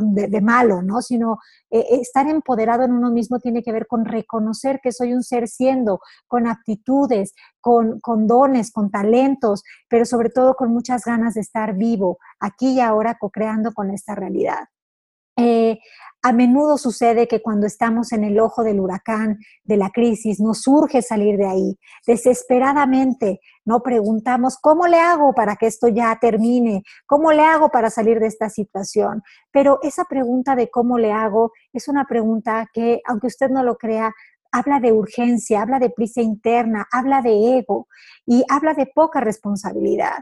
de, 0.00 0.40
malo, 0.40 0.82
¿no? 0.82 1.00
Sino 1.00 1.38
eh, 1.70 1.86
estar 2.00 2.28
empoderado 2.28 2.84
en 2.84 2.92
uno 2.92 3.10
mismo 3.10 3.38
tiene 3.38 3.62
que 3.62 3.72
ver 3.72 3.86
con 3.86 4.04
reconocer 4.04 4.80
que 4.82 4.92
soy 4.92 5.12
un 5.12 5.22
ser 5.22 5.48
siendo, 5.48 6.00
con 6.26 6.46
aptitudes, 6.46 7.32
con, 7.60 8.00
con 8.00 8.26
dones, 8.26 8.70
con 8.70 8.90
talentos, 8.90 9.62
pero 9.88 10.04
sobre 10.04 10.30
todo 10.30 10.54
con 10.54 10.70
muchas 10.70 11.04
ganas 11.04 11.34
de 11.34 11.40
estar 11.40 11.76
vivo, 11.76 12.18
aquí 12.38 12.74
y 12.74 12.80
ahora, 12.80 13.18
co-creando 13.18 13.72
con 13.72 13.90
esta 13.90 14.14
realidad. 14.14 14.64
Eh, 15.36 15.78
a 16.22 16.34
menudo 16.34 16.76
sucede 16.76 17.26
que 17.26 17.40
cuando 17.40 17.66
estamos 17.66 18.12
en 18.12 18.24
el 18.24 18.38
ojo 18.40 18.62
del 18.62 18.78
huracán, 18.78 19.38
de 19.64 19.78
la 19.78 19.88
crisis, 19.88 20.38
nos 20.38 20.60
surge 20.60 21.00
salir 21.00 21.38
de 21.38 21.46
ahí. 21.46 21.78
Desesperadamente, 22.06 23.40
no 23.64 23.80
preguntamos, 23.80 24.58
¿cómo 24.60 24.86
le 24.86 24.98
hago 25.00 25.32
para 25.32 25.56
que 25.56 25.66
esto 25.66 25.88
ya 25.88 26.18
termine? 26.20 26.82
¿Cómo 27.06 27.32
le 27.32 27.42
hago 27.42 27.70
para 27.70 27.88
salir 27.88 28.20
de 28.20 28.26
esta 28.26 28.50
situación? 28.50 29.22
Pero 29.50 29.78
esa 29.82 30.04
pregunta 30.04 30.54
de 30.56 30.68
cómo 30.68 30.98
le 30.98 31.10
hago 31.10 31.52
es 31.72 31.88
una 31.88 32.04
pregunta 32.04 32.68
que, 32.74 33.00
aunque 33.06 33.28
usted 33.28 33.48
no 33.48 33.62
lo 33.62 33.76
crea, 33.76 34.12
habla 34.52 34.78
de 34.78 34.92
urgencia, 34.92 35.62
habla 35.62 35.78
de 35.78 35.88
prisa 35.88 36.20
interna, 36.20 36.86
habla 36.92 37.22
de 37.22 37.58
ego 37.58 37.88
y 38.26 38.44
habla 38.50 38.74
de 38.74 38.90
poca 38.94 39.20
responsabilidad 39.20 40.18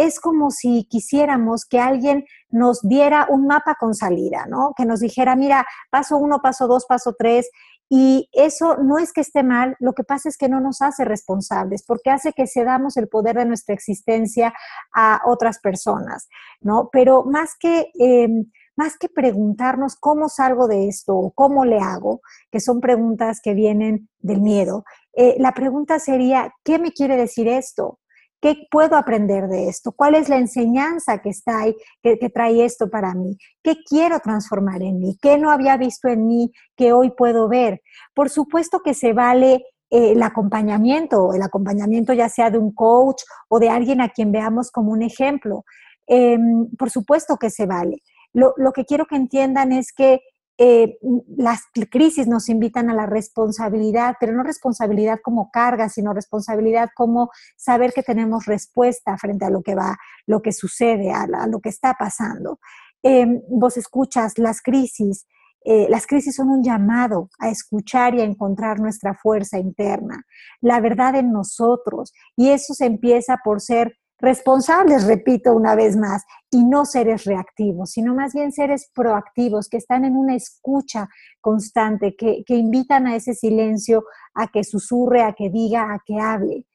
es 0.00 0.18
como 0.18 0.50
si 0.50 0.84
quisiéramos 0.84 1.66
que 1.66 1.78
alguien 1.78 2.24
nos 2.48 2.80
diera 2.80 3.26
un 3.28 3.46
mapa 3.46 3.76
con 3.78 3.94
salida, 3.94 4.46
¿no? 4.48 4.72
Que 4.74 4.86
nos 4.86 5.00
dijera, 5.00 5.36
mira, 5.36 5.66
paso 5.90 6.16
uno, 6.16 6.40
paso 6.42 6.66
dos, 6.66 6.86
paso 6.86 7.14
tres. 7.18 7.50
Y 7.90 8.30
eso 8.32 8.76
no 8.76 8.98
es 8.98 9.12
que 9.12 9.20
esté 9.20 9.42
mal, 9.42 9.76
lo 9.78 9.92
que 9.92 10.04
pasa 10.04 10.28
es 10.28 10.38
que 10.38 10.48
no 10.48 10.60
nos 10.60 10.80
hace 10.80 11.04
responsables, 11.04 11.84
porque 11.84 12.08
hace 12.08 12.32
que 12.32 12.46
cedamos 12.46 12.96
el 12.96 13.08
poder 13.08 13.36
de 13.36 13.44
nuestra 13.44 13.74
existencia 13.74 14.54
a 14.94 15.20
otras 15.26 15.58
personas, 15.58 16.28
¿no? 16.60 16.88
Pero 16.90 17.24
más 17.24 17.54
que... 17.58 17.90
Em, 17.98 18.50
más 18.76 18.96
que 18.96 19.10
preguntarnos 19.10 19.94
cómo 19.96 20.30
salgo 20.30 20.66
de 20.66 20.88
esto 20.88 21.14
o 21.14 21.32
cómo 21.32 21.66
le 21.66 21.80
hago, 21.80 22.22
que 22.50 22.60
son 22.60 22.80
preguntas 22.80 23.40
que 23.42 23.52
vienen 23.52 24.08
del 24.20 24.40
miedo, 24.40 24.84
eh, 25.12 25.36
la 25.38 25.52
pregunta 25.52 25.98
sería, 25.98 26.54
¿qué 26.64 26.78
me 26.78 26.92
quiere 26.92 27.18
decir 27.18 27.46
esto? 27.46 27.98
¿Qué 28.40 28.66
puedo 28.70 28.96
aprender 28.96 29.48
de 29.48 29.68
esto? 29.68 29.92
¿Cuál 29.92 30.14
es 30.14 30.28
la 30.30 30.38
enseñanza 30.38 31.18
que 31.18 31.28
está 31.28 31.60
ahí, 31.60 31.76
que, 32.02 32.16
trae 32.30 32.64
esto 32.64 32.88
para 32.88 33.14
mí? 33.14 33.36
¿Qué 33.62 33.76
quiero 33.86 34.18
transformar 34.20 34.82
en 34.82 34.98
mí? 34.98 35.18
¿Qué 35.20 35.36
no 35.36 35.50
había 35.50 35.76
visto 35.76 36.08
en 36.08 36.26
mí 36.26 36.50
que 36.74 36.92
hoy 36.92 37.10
puedo 37.10 37.48
ver? 37.48 37.82
Por 38.14 38.30
supuesto 38.30 38.80
que 38.82 38.94
se 38.94 39.12
vale 39.12 39.66
eh, 39.90 40.12
el 40.12 40.22
acompañamiento, 40.22 41.34
el 41.34 41.42
acompañamiento 41.42 42.14
ya 42.14 42.30
sea 42.30 42.50
de 42.50 42.58
un 42.58 42.72
coach 42.72 43.22
o 43.48 43.58
de 43.58 43.68
alguien 43.68 44.00
a 44.00 44.08
quien 44.08 44.32
veamos 44.32 44.70
como 44.70 44.92
un 44.92 45.02
ejemplo. 45.02 45.64
Em, 46.06 46.68
por 46.78 46.90
supuesto 46.90 47.36
que 47.36 47.50
se 47.50 47.66
vale. 47.66 48.02
Lo, 48.32 48.54
lo 48.56 48.72
que 48.72 48.86
quiero 48.86 49.04
que 49.04 49.16
entiendan 49.16 49.72
es 49.72 49.92
que 49.92 50.20
eh, 50.62 50.98
las 51.38 51.62
crisis 51.90 52.26
nos 52.26 52.50
invitan 52.50 52.90
a 52.90 52.94
la 52.94 53.06
responsabilidad, 53.06 54.16
pero 54.20 54.34
no 54.34 54.42
responsabilidad 54.42 55.18
como 55.22 55.50
carga, 55.50 55.88
sino 55.88 56.12
responsabilidad 56.12 56.90
como 56.94 57.30
saber 57.56 57.94
que 57.94 58.02
tenemos 58.02 58.44
respuesta 58.44 59.16
frente 59.16 59.46
a 59.46 59.50
lo 59.50 59.62
que 59.62 59.74
va, 59.74 59.96
lo 60.26 60.42
que 60.42 60.52
sucede, 60.52 61.12
a, 61.12 61.26
lo 61.46 61.60
que 61.60 61.70
está 61.70 61.94
pasando. 61.98 62.60
Em, 63.02 63.40
vos 63.48 63.78
escuchas 63.78 64.36
las 64.36 64.60
crisis, 64.60 65.26
eh, 65.64 65.86
las 65.88 66.06
crisis 66.06 66.36
son 66.36 66.50
un 66.50 66.62
llamado 66.62 67.30
a 67.38 67.48
escuchar 67.48 68.14
y 68.14 68.20
a 68.20 68.24
encontrar 68.24 68.80
nuestra 68.80 69.14
fuerza 69.14 69.58
interna, 69.58 70.26
la 70.60 70.78
verdad 70.80 71.14
en 71.14 71.32
nosotros, 71.32 72.12
y 72.36 72.50
eso 72.50 72.74
se 72.74 72.84
empieza 72.84 73.38
por 73.42 73.62
ser 73.62 73.96
responsables, 74.20 75.06
repito 75.06 75.52
una 75.52 75.74
vez 75.74 75.96
más, 75.96 76.24
y 76.50 76.64
no 76.64 76.84
seres 76.84 77.24
reactivos, 77.24 77.90
sino 77.90 78.14
más 78.14 78.34
bien 78.34 78.52
seres 78.52 78.90
proactivos, 78.94 79.68
que 79.68 79.78
están 79.78 80.04
en 80.04 80.16
una 80.16 80.34
escucha 80.34 81.08
constante, 81.40 82.16
que, 82.16 82.44
invitan 82.48 83.06
a 83.06 83.16
ese 83.16 83.34
silencio 83.34 84.04
a 84.34 84.48
que 84.48 84.64
susurre, 84.64 85.22
a 85.22 85.32
que 85.32 85.50
diga, 85.50 85.94
a 85.94 86.02
que 86.04 86.18
hable. 86.20 86.66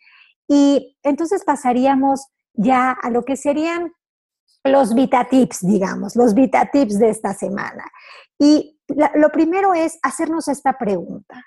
Y 0.48 0.98
entonces 1.04 1.44
pasaríamos 1.44 2.28
ya 2.54 2.92
a 2.92 3.10
lo 3.10 3.24
que 3.24 3.36
serían 3.36 3.92
los 4.64 4.96
Vita 4.96 5.28
Tips, 5.30 5.60
digamos, 5.62 6.16
los 6.16 6.34
Vita 6.34 6.70
Tips 6.72 6.98
de 6.98 7.10
esta 7.10 7.34
semana. 7.34 7.86
Y 8.40 8.80
lo 9.16 9.30
primero 9.30 9.74
es 9.74 10.00
hacernos 10.02 10.48
esta 10.48 10.78
pregunta. 10.78 11.44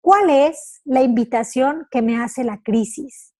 ¿Cuál 0.00 0.30
es 0.30 0.80
la 0.84 1.02
invitación 1.02 1.86
que 1.90 2.02
me 2.02 2.20
hace 2.20 2.44
la 2.44 2.60
crisis? 2.62 3.34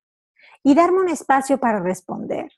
Y 0.62 0.74
darme 0.74 1.00
un 1.00 1.08
espacio 1.08 1.58
para 1.58 1.80
responder. 1.80 2.50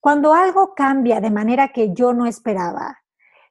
Cuando 0.00 0.32
algo 0.32 0.74
cambia 0.74 1.20
de 1.20 1.30
manera 1.30 1.68
que 1.68 1.92
yo 1.92 2.12
no 2.12 2.26
esperaba, 2.26 3.00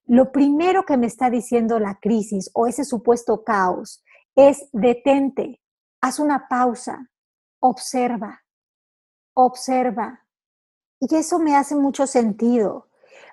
lo 0.05 0.31
primero 0.31 0.83
que 0.85 0.97
me 0.97 1.05
está 1.05 1.29
diciendo 1.29 1.79
la 1.79 1.99
crisis 1.99 2.49
o 2.53 2.65
ese 2.65 2.83
supuesto 2.83 3.43
caos 3.43 4.03
es 4.35 4.67
detente, 4.71 5.61
haz 6.01 6.19
una 6.19 6.47
pausa, 6.47 7.09
observa, 7.59 8.41
observa. 9.35 10.25
Y 10.99 11.15
eso 11.15 11.37
me 11.37 11.55
hace 11.55 11.75
mucho 11.75 12.07
sentido, 12.07 12.89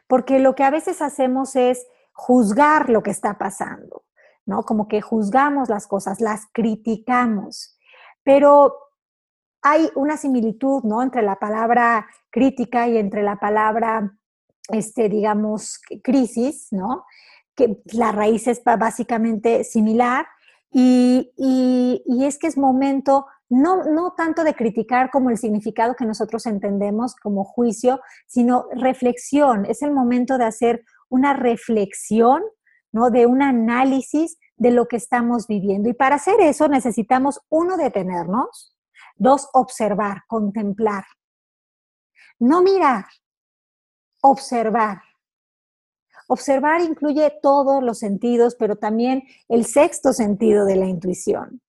porque 0.07 0.39
lo 0.39 0.55
que 0.55 0.65
a 0.65 0.71
veces 0.71 1.01
hacemos 1.01 1.57
es 1.57 1.87
juzgar 2.13 2.91
lo 2.91 3.03
que 3.03 3.11
está 3.11 3.39
pasando, 3.39 4.05
¿no? 4.45 4.63
Como 4.65 4.89
que 4.89 5.01
juzgamos 5.01 5.71
las 5.71 5.87
cosas, 5.87 6.21
las 6.21 6.47
criticamos. 6.53 7.79
Pero 8.23 8.86
hay 9.69 9.91
una 9.97 10.17
similitud, 10.17 10.85
¿no? 10.85 11.03
Entre 11.03 11.23
la 11.23 11.41
palabra 11.41 12.07
crítica 12.31 12.87
y 12.87 12.99
entre 12.99 13.25
la 13.25 13.41
palabra, 13.41 14.17
este, 14.69 15.09
digamos, 15.09 15.81
crisis, 16.05 16.69
¿no? 16.71 17.05
Que 17.57 17.83
la 17.93 18.13
raíz 18.13 18.47
es 18.47 18.63
básicamente 18.63 19.65
similar 19.65 20.27
y, 20.71 21.33
es 22.07 22.39
que 22.39 22.47
es 22.47 22.57
momento 22.57 23.27
no, 23.49 23.83
no 23.85 24.13
tanto 24.17 24.45
de 24.45 24.55
criticar 24.55 25.11
como 25.11 25.31
el 25.31 25.39
significado 25.39 25.97
que 25.97 26.07
nosotros 26.07 26.47
entendemos 26.47 27.17
como 27.17 27.43
juicio, 27.43 28.01
sino 28.29 28.67
reflexión. 28.73 29.67
Es 29.67 29.83
el 29.83 29.91
momento 29.91 30.39
de 30.39 30.45
hacer 30.45 30.85
una 31.09 31.33
reflexión, 31.33 32.45
¿no? 32.93 33.11
De 33.11 33.27
un 33.27 33.43
análisis 33.43 34.39
de 34.57 34.71
lo 34.71 34.87
que 34.87 34.97
estamos 34.97 35.49
viviendo. 35.49 35.89
Y 35.89 35.93
para 35.93 36.17
hacer 36.17 36.41
eso 36.41 36.69
necesitamos, 36.69 37.41
uno, 37.49 37.77
detenernos, 37.77 38.76
Dos, 39.17 39.49
observar, 39.53 40.23
contemplar. 40.29 41.05
No 42.39 42.63
mirar, 42.63 43.07
observar. 44.23 45.01
Observar 46.29 46.81
incluye 46.83 47.33
todos 47.41 47.83
los 47.83 47.99
sentidos, 47.99 48.57
pero 48.59 48.77
también 48.77 49.23
el 49.49 49.65
sexto 49.65 50.13
sentido 50.13 50.67
de 50.67 50.77
la 50.77 50.87
intuición. 50.87 51.63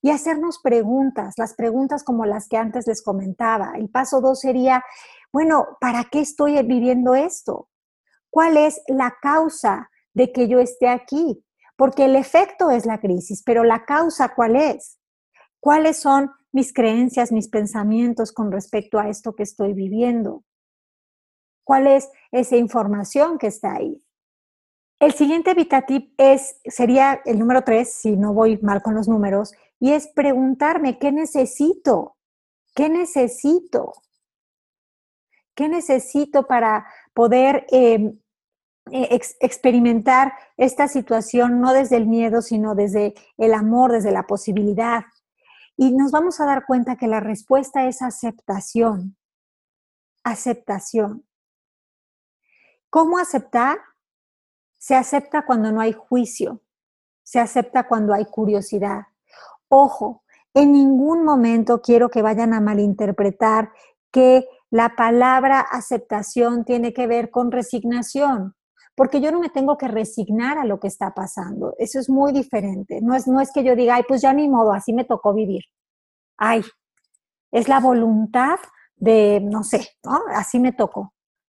Y 0.00 0.10
hacernos 0.10 0.60
preguntas, 0.62 1.34
las 1.36 1.54
preguntas 1.54 2.04
como 2.04 2.24
las 2.24 2.48
que 2.48 2.56
antes 2.56 2.86
les 2.86 3.02
comentaba. 3.02 3.72
El 3.74 3.90
paso 3.90 4.20
dos 4.20 4.40
sería, 4.40 4.84
bueno, 5.32 5.76
¿para 5.80 6.04
qué 6.04 6.20
estoy 6.20 6.62
viviendo 6.62 7.14
esto? 7.14 7.68
¿Cuál 8.30 8.56
es 8.56 8.80
la 8.86 9.16
causa 9.20 9.90
de 10.14 10.32
que 10.32 10.48
yo 10.48 10.60
esté 10.60 10.88
aquí? 10.88 11.44
Porque 11.76 12.04
el 12.04 12.14
efecto 12.14 12.70
es 12.70 12.86
la 12.86 13.00
crisis, 13.00 13.42
pero 13.44 13.64
la 13.64 13.84
causa, 13.84 14.34
¿cuál 14.34 14.54
es? 14.54 14.99
¿Cuáles 15.60 15.98
son 15.98 16.30
mis 16.52 16.72
creencias, 16.72 17.32
mis 17.32 17.48
pensamientos 17.48 18.32
con 18.32 18.50
respecto 18.50 18.98
a 18.98 19.08
esto 19.08 19.34
que 19.34 19.42
estoy 19.42 19.74
viviendo? 19.74 20.42
¿Cuál 21.64 21.86
es 21.86 22.10
esa 22.32 22.56
información 22.56 23.38
que 23.38 23.46
está 23.46 23.74
ahí? 23.74 24.02
El 24.98 25.12
siguiente 25.12 25.54
VitaTip 25.54 26.12
es, 26.18 26.60
sería 26.64 27.22
el 27.24 27.38
número 27.38 27.62
tres, 27.62 27.94
si 27.94 28.16
no 28.16 28.34
voy 28.34 28.58
mal 28.58 28.82
con 28.82 28.94
los 28.94 29.08
números, 29.08 29.54
y 29.78 29.92
es 29.92 30.08
preguntarme, 30.08 30.98
¿qué 30.98 31.12
necesito? 31.12 32.16
¿Qué 32.74 32.88
necesito? 32.88 33.92
¿Qué 35.54 35.68
necesito 35.68 36.46
para 36.46 36.86
poder 37.14 37.66
em, 37.70 38.18
e, 38.90 39.20
experimentar 39.40 40.32
esta 40.56 40.88
situación 40.88 41.60
no 41.60 41.72
desde 41.72 41.96
el 41.96 42.06
miedo, 42.06 42.42
sino 42.42 42.74
desde 42.74 43.14
el 43.38 43.54
amor, 43.54 43.92
desde 43.92 44.12
la 44.12 44.26
posibilidad? 44.26 45.04
Y 45.82 45.92
nos 45.92 46.10
vamos 46.10 46.38
a 46.40 46.44
dar 46.44 46.66
cuenta 46.66 46.96
que 46.96 47.06
la 47.06 47.20
respuesta 47.20 47.86
es 47.86 48.02
aceptación. 48.02 49.16
Aceptación. 50.22 51.24
¿Cómo 52.90 53.16
aceptar? 53.16 53.78
Se 54.76 54.94
acepta 54.94 55.46
cuando 55.46 55.72
no 55.72 55.80
hay 55.80 55.94
juicio. 55.94 56.60
Se 57.22 57.40
acepta 57.40 57.88
cuando 57.88 58.12
hay 58.12 58.26
curiosidad. 58.26 59.06
Ojo, 59.68 60.22
en 60.52 60.72
ningún 60.72 61.24
momento 61.24 61.80
quiero 61.80 62.10
que 62.10 62.20
vayan 62.20 62.52
a 62.52 62.60
malinterpretar 62.60 63.72
que 64.10 64.46
la 64.68 64.96
palabra 64.96 65.60
aceptación 65.60 66.66
tiene 66.66 66.92
que 66.92 67.06
ver 67.06 67.30
con 67.30 67.50
resignación 67.50 68.54
porque 69.00 69.22
yo 69.22 69.32
no 69.32 69.40
me 69.40 69.48
tengo 69.48 69.78
que 69.78 69.88
resignar 69.88 70.58
a 70.58 70.66
lo 70.66 70.78
que 70.78 70.88
está 70.88 71.14
pasando. 71.14 71.74
Eso 71.78 71.98
es 71.98 72.10
muy 72.10 72.34
diferente. 72.34 73.00
No 73.00 73.14
es, 73.14 73.26
no 73.26 73.40
es 73.40 73.50
que 73.50 73.64
yo 73.64 73.74
diga, 73.74 73.94
ay, 73.94 74.02
pues 74.06 74.20
ya 74.20 74.34
ni 74.34 74.46
modo, 74.46 74.74
así 74.74 74.92
me 74.92 75.06
tocó 75.06 75.32
vivir. 75.32 75.62
Ay, 76.36 76.62
es 77.50 77.66
la 77.66 77.80
voluntad 77.80 78.58
de, 78.96 79.40
no 79.42 79.64
sé. 79.64 79.88
Así 80.34 80.60
me 80.60 80.72
tocó. 80.72 81.14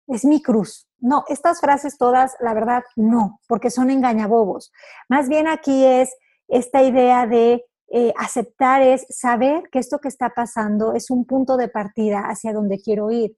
Es 0.08 0.24
mi 0.24 0.42
cruz. 0.42 0.88
No, 1.00 1.26
estas 1.28 1.60
frases 1.60 1.98
todas, 1.98 2.34
la 2.40 2.54
verdad, 2.54 2.84
no, 2.96 3.42
porque 3.50 3.72
son 3.72 3.90
engañabobos. 3.90 4.72
Más 5.10 5.28
bien 5.28 5.46
aquí 5.50 5.84
es 5.84 6.16
esta 6.48 6.82
idea 6.82 7.28
de 7.28 7.66
eh, 7.92 8.14
aceptar, 8.16 8.82
es 8.82 9.06
saber 9.10 9.64
que 9.70 9.80
esto 9.80 10.00
que 10.00 10.08
está 10.08 10.30
pasando 10.30 10.94
es 10.94 11.12
un 11.12 11.26
punto 11.26 11.58
de 11.58 11.68
partida 11.68 12.22
hacia 12.22 12.54
donde 12.54 12.80
quiero 12.80 13.12
ir 13.12 13.36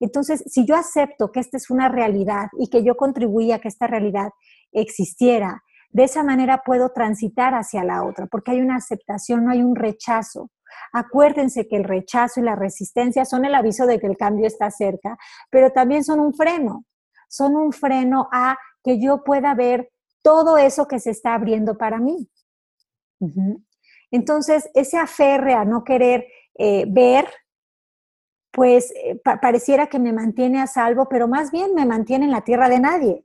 Entonces, 0.00 0.42
si 0.46 0.66
yo 0.66 0.76
acepto 0.76 1.30
que 1.30 1.40
esta 1.40 1.58
es 1.58 1.70
una 1.70 1.88
realidad 1.88 2.48
y 2.58 2.68
que 2.68 2.82
yo 2.82 2.96
contribuí 2.96 3.52
a 3.52 3.58
que 3.58 3.68
esta 3.68 3.86
realidad 3.86 4.30
existiera, 4.72 5.62
de 5.90 6.04
esa 6.04 6.22
manera 6.22 6.62
puedo 6.64 6.90
transitar 6.90 7.54
hacia 7.54 7.84
la 7.84 8.04
otra, 8.04 8.26
porque 8.26 8.52
hay 8.52 8.60
una 8.60 8.76
aceptación, 8.76 9.44
no 9.44 9.50
hay 9.50 9.62
un 9.62 9.76
rechazo. 9.76 10.50
Acuérdense 10.92 11.68
que 11.68 11.76
el 11.76 11.84
rechazo 11.84 12.40
y 12.40 12.44
la 12.44 12.56
resistencia 12.56 13.24
son 13.24 13.44
el 13.44 13.54
aviso 13.54 13.86
de 13.86 13.98
que 13.98 14.06
el 14.06 14.16
cambio 14.16 14.46
está 14.46 14.70
cerca, 14.70 15.18
pero 15.50 15.70
también 15.70 16.04
son 16.04 16.20
un 16.20 16.32
freno, 16.32 16.84
son 17.28 17.56
un 17.56 17.72
freno 17.72 18.28
a 18.32 18.56
que 18.82 19.00
yo 19.00 19.22
pueda 19.24 19.54
ver 19.54 19.90
todo 20.22 20.58
eso 20.58 20.86
que 20.86 21.00
se 21.00 21.10
está 21.10 21.34
abriendo 21.34 21.76
para 21.76 21.98
mí. 21.98 22.28
Entonces, 24.10 24.70
ese 24.74 24.96
aferre 24.96 25.54
a 25.54 25.64
no 25.64 25.84
querer 25.84 26.26
eh, 26.58 26.84
ver, 26.88 27.28
pues 28.52 28.92
eh, 28.96 29.20
pareciera 29.40 29.86
que 29.86 29.98
me 29.98 30.12
mantiene 30.12 30.60
a 30.60 30.66
salvo, 30.66 31.08
pero 31.08 31.28
más 31.28 31.50
bien 31.50 31.74
me 31.74 31.86
mantiene 31.86 32.24
en 32.24 32.32
la 32.32 32.42
tierra 32.42 32.68
de 32.68 32.80
nadie. 32.80 33.24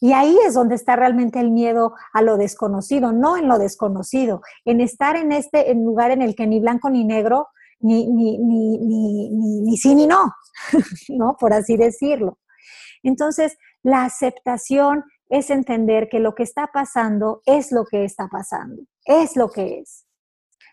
Y 0.00 0.12
ahí 0.12 0.36
es 0.46 0.54
donde 0.54 0.74
está 0.74 0.96
realmente 0.96 1.40
el 1.40 1.50
miedo 1.50 1.94
a 2.12 2.22
lo 2.22 2.36
desconocido, 2.36 3.12
no 3.12 3.36
en 3.36 3.48
lo 3.48 3.58
desconocido, 3.58 4.42
en 4.64 4.80
estar 4.80 5.16
en 5.16 5.32
este 5.32 5.74
lugar 5.74 6.10
en 6.10 6.22
el 6.22 6.34
que 6.34 6.46
ni 6.46 6.60
blanco 6.60 6.90
ni 6.90 7.04
negro, 7.04 7.48
ni, 7.80 8.06
ni, 8.06 8.38
ni, 8.38 8.78
ni, 8.78 9.60
ni 9.62 9.76
sí 9.76 9.94
ni 9.94 10.06
no, 10.06 10.32
¿no? 11.08 11.36
Por 11.38 11.52
así 11.52 11.76
decirlo. 11.76 12.38
Entonces, 13.02 13.56
la 13.82 14.04
aceptación 14.04 15.04
es 15.28 15.50
entender 15.50 16.08
que 16.08 16.20
lo 16.20 16.34
que 16.34 16.42
está 16.42 16.68
pasando 16.72 17.42
es 17.46 17.72
lo 17.72 17.84
que 17.84 18.04
está 18.04 18.28
pasando, 18.28 18.82
es 19.04 19.36
lo 19.36 19.48
que 19.50 19.80
es. 19.80 20.05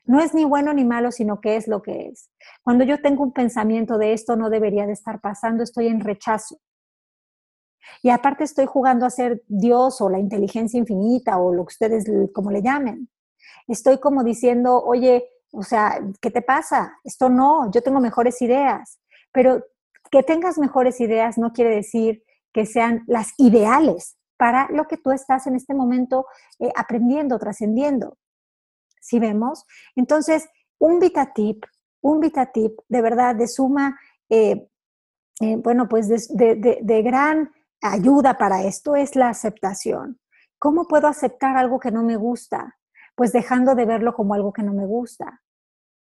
No 0.06 0.20
es 0.20 0.34
ni 0.34 0.43
bueno 0.43 0.74
ni 0.74 0.84
malo, 0.84 1.12
sino 1.12 1.39
que 1.39 1.56
es 1.56 1.68
lo 1.68 1.82
que 1.82 2.08
es. 2.08 2.30
Cuando 2.64 2.84
yo 2.84 3.01
tengo 3.01 3.24
un 3.24 3.32
pensamiento 3.32 3.97
de 3.97 4.14
esto 4.14 4.36
no 4.36 4.49
debería 4.49 4.86
de 4.86 4.93
estar 4.93 5.22
pasando, 5.22 5.64
estoy 5.64 5.88
en 5.88 6.01
rechazo. 6.01 6.58
Y 8.01 8.10
aparte 8.10 8.43
estoy 8.43 8.66
jugando 8.66 9.06
a 9.06 9.10
ser 9.10 9.43
Dios 9.47 10.01
o 10.01 10.10
la 10.10 10.20
inteligencia 10.20 10.78
infinita 10.78 11.38
o 11.38 11.54
lo 11.54 11.66
que 11.66 11.74
ustedes 11.74 12.06
como 12.34 12.51
le 12.51 12.62
llamen. 12.62 13.10
Estoy 13.68 13.99
como 13.99 14.24
diciendo, 14.24 14.82
oye, 14.84 15.26
o 15.51 15.64
sea, 15.64 15.99
¿qué 16.22 16.32
te 16.32 16.41
pasa? 16.41 16.97
Esto 17.04 17.30
no, 17.30 17.72
yo 17.72 17.82
tengo 17.82 17.99
mejores 17.99 18.41
ideas. 18.41 18.99
Pero 19.32 19.64
que 20.12 20.24
tengas 20.24 20.58
mejores 20.58 20.99
ideas 20.99 21.38
no 21.38 21.54
quiere 21.54 21.76
decir 21.76 22.24
que 22.54 22.66
sean 22.66 23.04
las 23.08 23.34
ideales 23.38 24.18
para 24.38 24.68
lo 24.70 24.88
que 24.88 24.97
tú 24.97 25.12
estás 25.12 25.47
en 25.47 25.56
este 25.56 25.74
momento 25.74 26.28
eh, 26.60 26.72
aprendiendo, 26.76 27.39
trascendiendo. 27.39 28.18
¿Sí 29.04 29.20
vemos? 29.20 29.66
Entonces, 29.97 30.47
un 30.80 30.99
VitaTip, 30.99 31.66
un 32.01 32.22
VitaTip 32.22 32.80
de 32.88 33.01
verdad 33.01 33.36
de 33.36 33.47
suma, 33.47 33.99
eh, 34.30 34.70
eh, 35.41 35.56
bueno, 35.58 35.89
pues 35.89 36.08
de 36.08 37.01
gran 37.04 37.51
ayuda 37.82 38.38
para 38.38 38.64
esto 38.64 38.95
es 38.95 39.18
la 39.18 39.28
aceptación. 39.28 40.20
¿Cómo 40.58 40.88
puedo 40.88 41.08
aceptar 41.08 41.58
algo 41.58 41.82
que 41.82 41.91
no 41.91 42.04
me 42.04 42.16
gusta? 42.16 42.78
Pues 43.16 43.34
dejando 43.34 43.76
de 43.76 43.86
verlo 43.86 44.14
como 44.14 44.34
algo 44.34 44.54
que 44.54 44.64
no 44.64 44.74
me 44.74 44.86
gusta, 44.86 45.41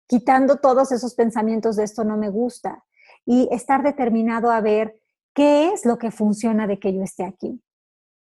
quitando 0.09 0.57
todos 0.57 0.91
esos 0.91 1.15
pensamientos 1.15 1.77
de 1.77 1.85
esto 1.85 2.03
no 2.03 2.17
me 2.17 2.31
gusta 2.31 2.83
y 3.27 3.47
estar 3.53 3.83
determinado 3.83 4.51
a 4.51 4.63
ver 4.63 4.99
qué 5.35 5.69
es 5.69 5.85
lo 5.85 5.99
que 5.99 6.11
funciona 6.11 6.67
de 6.67 6.79
que 6.79 6.95
yo 6.95 7.03
esté 7.03 7.25
aquí. 7.25 7.63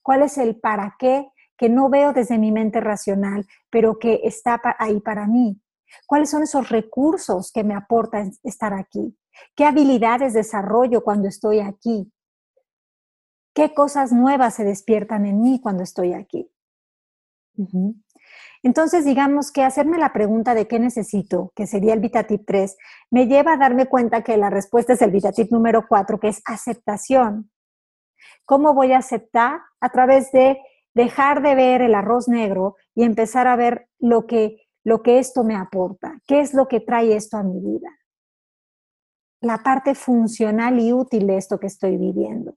¿Cuál 0.02 0.24
es 0.24 0.40
el 0.40 0.60
para 0.60 0.96
qué 0.98 1.32
que 1.58 1.70
no 1.70 1.90
veo 1.90 2.14
desde 2.14 2.38
mi 2.38 2.52
mente 2.52 2.80
racional, 2.80 3.46
pero 3.70 4.00
que 4.00 4.22
está 4.24 4.62
ahí 4.80 5.00
para 5.00 5.28
mí? 5.28 5.62
¿Cuáles 6.08 6.30
son 6.30 6.44
esos 6.44 6.70
recursos 6.70 7.52
que 7.52 7.64
me 7.64 7.76
aportan 7.76 8.32
estar 8.44 8.74
aquí? 8.74 9.18
¿Qué 9.56 9.66
habilidades 9.66 10.34
desarrollo 10.34 11.04
cuando 11.04 11.28
estoy 11.28 11.60
aquí? 11.60 12.12
qué 13.54 13.74
cosas 13.74 14.12
nuevas 14.12 14.56
se 14.56 14.64
despiertan 14.64 15.26
en 15.26 15.42
mí 15.42 15.60
cuando 15.62 15.84
estoy 15.84 16.14
aquí. 16.14 16.50
Entonces, 18.64 19.06
digamos 19.06 19.52
que 19.52 19.64
hacerme 19.64 19.98
la 19.98 20.12
pregunta 20.12 20.56
de 20.56 20.68
qué 20.68 20.80
necesito, 20.80 21.52
que 21.56 21.68
sería 21.68 21.94
el 21.94 22.00
VitaTip 22.00 22.46
3, 22.46 22.78
me 23.12 23.28
lleva 23.28 23.54
a 23.54 23.58
darme 23.58 23.88
cuenta 23.88 24.24
que 24.24 24.38
la 24.38 24.50
respuesta 24.50 24.94
es 24.94 25.02
el 25.02 25.12
VitaTip 25.12 25.52
número 25.52 25.86
4, 25.88 26.20
que 26.20 26.30
es 26.30 26.42
aceptación. 26.46 27.52
¿Cómo 28.46 28.74
voy 28.74 28.94
a 28.94 29.00
aceptar? 29.00 29.60
A 29.80 29.90
través 29.90 30.32
de 30.32 30.58
dejar 30.94 31.42
de 31.42 31.56
ver 31.56 31.82
el 31.82 31.96
arroz 31.96 32.28
negro 32.28 32.76
y 32.96 33.04
empezar 33.04 33.48
a 33.48 33.56
ver 33.56 33.88
lo 34.00 34.28
que, 34.28 34.68
lo 34.84 35.02
que 35.02 35.20
esto 35.20 35.44
me 35.44 35.56
aporta, 35.56 36.20
qué 36.28 36.40
es 36.40 36.54
lo 36.54 36.68
que 36.68 36.80
trae 36.80 37.16
esto 37.16 37.38
a 37.38 37.44
mi 37.44 37.60
vida. 37.60 37.90
La 39.42 39.58
parte 39.58 39.96
funcional 39.96 40.80
y 40.80 40.94
útil 40.94 41.28
de 41.28 41.38
esto 41.38 41.60
que 41.60 41.68
estoy 41.68 41.98
viviendo. 41.98 42.56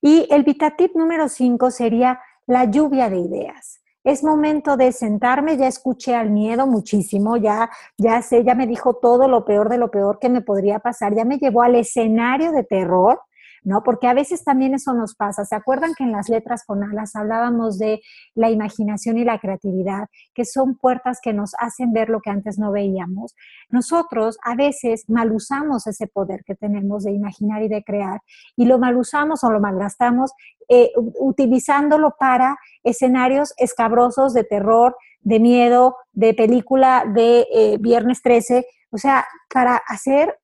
Y 0.00 0.28
el 0.30 0.44
VitaTip 0.44 0.94
número 0.94 1.28
5 1.28 1.70
sería 1.70 2.20
la 2.46 2.64
lluvia 2.64 3.10
de 3.10 3.18
ideas. 3.18 3.80
Es 4.04 4.22
momento 4.22 4.76
de 4.76 4.92
sentarme, 4.92 5.56
ya 5.56 5.66
escuché 5.66 6.14
al 6.14 6.30
miedo 6.30 6.66
muchísimo, 6.66 7.36
ya, 7.36 7.68
ya 7.96 8.22
sé, 8.22 8.44
ya 8.44 8.54
me 8.54 8.66
dijo 8.66 8.94
todo 8.94 9.28
lo 9.28 9.44
peor 9.44 9.68
de 9.68 9.76
lo 9.76 9.90
peor 9.90 10.18
que 10.18 10.28
me 10.28 10.40
podría 10.40 10.78
pasar, 10.78 11.14
ya 11.14 11.24
me 11.24 11.38
llevó 11.38 11.62
al 11.62 11.74
escenario 11.74 12.52
de 12.52 12.64
terror 12.64 13.20
¿no? 13.64 13.82
Porque 13.82 14.06
a 14.06 14.14
veces 14.14 14.44
también 14.44 14.74
eso 14.74 14.94
nos 14.94 15.14
pasa. 15.14 15.44
¿Se 15.44 15.54
acuerdan 15.54 15.94
que 15.96 16.04
en 16.04 16.12
las 16.12 16.28
letras 16.28 16.64
con 16.66 16.82
alas 16.82 17.16
hablábamos 17.16 17.78
de 17.78 18.00
la 18.34 18.50
imaginación 18.50 19.18
y 19.18 19.24
la 19.24 19.38
creatividad, 19.38 20.08
que 20.34 20.44
son 20.44 20.76
puertas 20.76 21.20
que 21.22 21.32
nos 21.32 21.52
hacen 21.58 21.92
ver 21.92 22.08
lo 22.08 22.20
que 22.20 22.30
antes 22.30 22.58
no 22.58 22.72
veíamos? 22.72 23.34
Nosotros 23.70 24.38
a 24.42 24.54
veces 24.54 25.04
mal 25.08 25.32
usamos 25.32 25.86
ese 25.86 26.06
poder 26.06 26.44
que 26.44 26.54
tenemos 26.54 27.04
de 27.04 27.12
imaginar 27.12 27.62
y 27.62 27.68
de 27.68 27.82
crear 27.82 28.20
y 28.56 28.66
lo 28.66 28.78
mal 28.78 28.96
usamos 28.96 29.44
o 29.44 29.50
lo 29.50 29.60
malgastamos 29.60 30.32
eh, 30.68 30.92
utilizándolo 31.18 32.14
para 32.18 32.58
escenarios 32.82 33.54
escabrosos 33.56 34.34
de 34.34 34.44
terror, 34.44 34.96
de 35.20 35.40
miedo, 35.40 35.96
de 36.12 36.34
película 36.34 37.04
de 37.06 37.46
eh, 37.52 37.76
Viernes 37.80 38.20
13, 38.22 38.66
o 38.90 38.98
sea, 38.98 39.26
para 39.52 39.76
hacer 39.76 40.38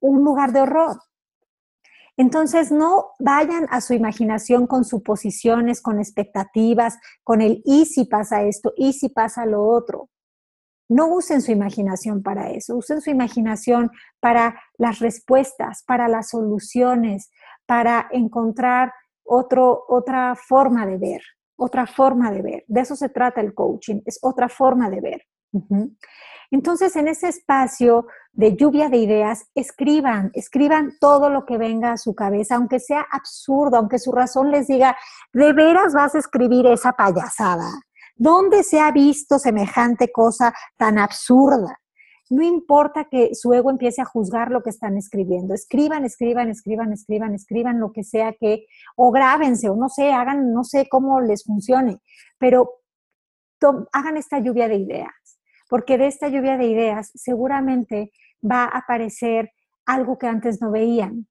un 0.00 0.24
lugar 0.24 0.52
de 0.52 0.62
horror. 0.62 0.96
Entonces, 2.20 2.70
no 2.70 3.12
vayan 3.18 3.66
a 3.70 3.80
su 3.80 3.94
imaginación 3.94 4.66
con 4.66 4.84
suposiciones, 4.84 5.80
con 5.80 5.98
expectativas, 5.98 6.98
con 7.24 7.40
el 7.40 7.62
y 7.64 7.86
si 7.86 8.04
pasa 8.04 8.42
esto, 8.42 8.74
y 8.76 8.92
si 8.92 9.08
pasa 9.08 9.46
lo 9.46 9.66
otro. 9.66 10.10
No 10.90 11.08
usen 11.14 11.40
su 11.40 11.50
imaginación 11.50 12.22
para 12.22 12.50
eso, 12.50 12.76
usen 12.76 13.00
su 13.00 13.08
imaginación 13.08 13.90
para 14.20 14.60
las 14.76 14.98
respuestas, 14.98 15.82
para 15.86 16.08
las 16.08 16.28
soluciones, 16.28 17.30
para 17.64 18.06
encontrar 18.12 18.92
otro, 19.24 19.86
otra 19.88 20.34
forma 20.36 20.84
de 20.84 20.98
ver, 20.98 21.22
otra 21.56 21.86
forma 21.86 22.30
de 22.30 22.42
ver. 22.42 22.64
De 22.68 22.82
eso 22.82 22.96
se 22.96 23.08
trata 23.08 23.40
el 23.40 23.54
coaching, 23.54 24.02
es 24.04 24.18
otra 24.20 24.50
forma 24.50 24.90
de 24.90 25.00
ver. 25.00 25.22
Entonces, 26.50 26.96
en 26.96 27.06
ese 27.06 27.28
espacio 27.28 28.06
de 28.32 28.56
lluvia 28.56 28.88
de 28.88 28.96
ideas, 28.96 29.44
escriban, 29.54 30.30
escriban 30.34 30.94
todo 31.00 31.30
lo 31.30 31.46
que 31.46 31.58
venga 31.58 31.92
a 31.92 31.96
su 31.96 32.14
cabeza, 32.14 32.56
aunque 32.56 32.80
sea 32.80 33.06
absurdo, 33.10 33.76
aunque 33.76 33.98
su 33.98 34.10
razón 34.10 34.50
les 34.50 34.66
diga, 34.66 34.96
¿de 35.32 35.52
veras 35.52 35.94
vas 35.94 36.14
a 36.14 36.18
escribir 36.18 36.66
esa 36.66 36.92
payasada? 36.92 37.70
¿Dónde 38.16 38.64
se 38.64 38.80
ha 38.80 38.90
visto 38.90 39.38
semejante 39.38 40.10
cosa 40.10 40.52
tan 40.76 40.98
absurda? 40.98 41.78
No 42.30 42.42
importa 42.42 43.06
que 43.10 43.34
su 43.34 43.52
ego 43.52 43.70
empiece 43.70 44.02
a 44.02 44.04
juzgar 44.04 44.50
lo 44.50 44.62
que 44.62 44.70
están 44.70 44.96
escribiendo. 44.96 45.54
Escriban, 45.54 46.04
escriban, 46.04 46.48
escriban, 46.48 46.92
escriban, 46.92 47.34
escriban 47.34 47.80
lo 47.80 47.92
que 47.92 48.04
sea 48.04 48.32
que, 48.32 48.66
o 48.96 49.10
grábense, 49.10 49.68
o 49.68 49.76
no 49.76 49.88
sé, 49.88 50.12
hagan, 50.12 50.52
no 50.52 50.64
sé 50.64 50.88
cómo 50.88 51.20
les 51.20 51.44
funcione, 51.44 51.98
pero 52.38 52.80
hagan 53.92 54.16
esta 54.16 54.38
lluvia 54.38 54.68
de 54.68 54.76
ideas 54.76 55.39
porque 55.70 55.96
de 55.96 56.08
esta 56.08 56.28
lluvia 56.28 56.58
de 56.58 56.66
ideas 56.66 57.12
seguramente 57.14 58.12
va 58.44 58.64
a 58.64 58.78
aparecer 58.78 59.52
algo 59.86 60.18
que 60.18 60.26
antes 60.26 60.60
no 60.60 60.70
veían. 60.70 61.26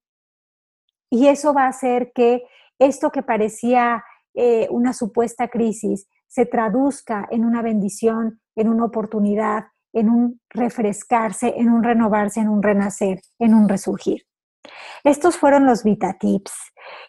Y 1.12 1.28
eso 1.28 1.54
va 1.54 1.66
a 1.66 1.70
hacer 1.70 2.12
que 2.16 2.44
esto 2.80 3.12
que 3.12 3.22
parecía 3.22 4.04
eh, 4.34 4.68
una 4.72 4.94
supuesta 4.94 5.50
crisis 5.50 6.08
se 6.28 6.46
traduzca 6.46 7.28
en 7.32 7.44
una 7.44 7.62
bendición, 7.62 8.40
en 8.56 8.70
una 8.70 8.86
oportunidad, 8.86 9.66
en 9.92 10.10
un 10.10 10.42
refrescarse, 10.50 11.56
en 11.58 11.70
un 11.70 11.84
renovarse, 11.84 12.40
en 12.40 12.50
un 12.50 12.64
renacer, 12.64 13.20
en 13.40 13.54
un 13.54 13.68
resurgir. 13.68 14.24
Estos 15.04 15.38
fueron 15.38 15.66
los 15.66 15.84
Vita 15.84 16.18
Tips. 16.20 16.54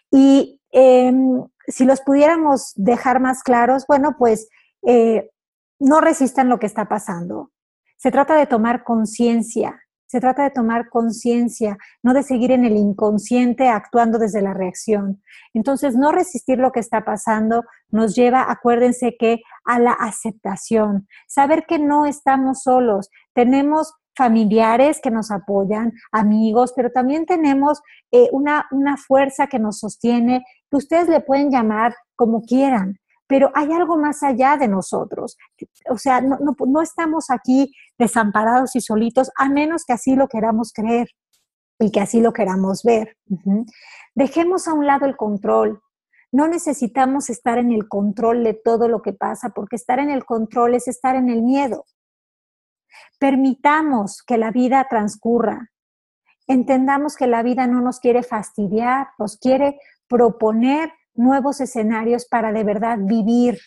Y 0.09 0.59
em, 0.71 1.45
si 1.67 1.85
los 1.85 2.01
pudiéramos 2.01 2.73
dejar 2.75 3.19
más 3.19 3.43
claros, 3.43 3.85
bueno, 3.87 4.15
pues 4.17 4.49
eh, 4.85 5.29
no 5.81 5.99
resistan 5.99 6.47
lo 6.47 6.59
que 6.59 6.67
está 6.67 6.85
pasando. 6.85 7.51
Se 7.97 8.11
trata 8.11 8.35
de 8.35 8.45
tomar 8.45 8.83
conciencia, 8.83 9.81
se 10.07 10.19
trata 10.19 10.43
de 10.43 10.51
tomar 10.51 10.89
conciencia, 10.89 11.77
no 12.03 12.13
de 12.13 12.23
seguir 12.23 12.51
en 12.51 12.65
el 12.65 12.75
inconsciente 12.75 13.67
actuando 13.67 14.19
desde 14.19 14.41
la 14.41 14.53
reacción. 14.53 15.23
Entonces, 15.53 15.95
no 15.95 16.11
resistir 16.11 16.59
lo 16.59 16.71
que 16.71 16.81
está 16.81 17.03
pasando 17.03 17.63
nos 17.89 18.15
lleva, 18.15 18.51
acuérdense 18.51 19.15
que, 19.17 19.41
a 19.65 19.79
la 19.79 19.93
aceptación, 19.93 21.07
saber 21.27 21.65
que 21.65 21.79
no 21.79 22.05
estamos 22.05 22.63
solos, 22.63 23.09
tenemos 23.33 23.93
familiares 24.15 24.99
que 25.01 25.11
nos 25.11 25.31
apoyan, 25.31 25.93
amigos, 26.11 26.73
pero 26.75 26.91
también 26.91 27.25
tenemos 27.25 27.81
eh, 28.11 28.27
una, 28.33 28.67
una 28.71 28.97
fuerza 28.97 29.47
que 29.47 29.59
nos 29.59 29.79
sostiene, 29.79 30.43
que 30.69 30.77
ustedes 30.77 31.07
le 31.07 31.21
pueden 31.21 31.49
llamar 31.49 31.95
como 32.15 32.41
quieran, 32.41 32.99
pero 33.31 33.49
hay 33.55 33.71
algo 33.71 33.95
más 33.95 34.23
allá 34.23 34.57
de 34.57 34.67
nosotros. 34.67 35.37
O 35.89 35.97
sea, 35.97 36.19
no, 36.19 36.37
no, 36.37 36.81
estamos 36.81 37.29
aquí 37.29 37.73
desamparados 37.97 38.75
y 38.75 38.81
solitos, 38.81 39.31
a 39.37 39.47
menos 39.47 39.85
que 39.85 39.93
así 39.93 40.17
lo 40.17 40.27
queramos 40.27 40.73
creer 40.73 41.07
y 41.79 41.93
que 41.93 42.01
así 42.01 42.19
lo 42.19 42.33
queramos 42.33 42.83
ver. 42.83 43.15
Dejemos 44.15 44.67
a 44.67 44.73
un 44.73 44.85
lado 44.85 45.05
el 45.05 45.15
control. 45.15 45.81
No 46.33 46.49
necesitamos 46.49 47.29
estar 47.29 47.57
en 47.57 47.71
el 47.71 47.87
control 47.87 48.43
de 48.43 48.53
todo 48.53 48.89
lo 48.89 49.01
que 49.01 49.13
pasa, 49.13 49.51
porque 49.51 49.77
estar 49.77 49.99
en 49.99 50.09
el 50.09 50.25
control 50.25 50.75
es 50.75 50.89
estar 50.89 51.15
en 51.15 51.29
el 51.29 51.41
miedo. 51.41 51.85
Permitamos 53.17 54.23
que 54.23 54.37
la 54.37 54.51
vida 54.51 54.87
transcurra. 54.89 55.69
Entendamos 56.47 57.15
que 57.15 57.27
la 57.27 57.43
vida 57.43 57.65
no 57.65 57.79
nos 57.79 58.01
quiere 58.01 58.23
fastidiar, 58.23 59.07
nos 59.17 59.37
quiere 59.37 59.79
proponer 60.09 60.91
nuevos 61.13 61.61
escenarios 61.61 62.25
para 62.25 62.51
de 62.51 62.63
verdad 62.63 62.97
vivir, 62.99 63.59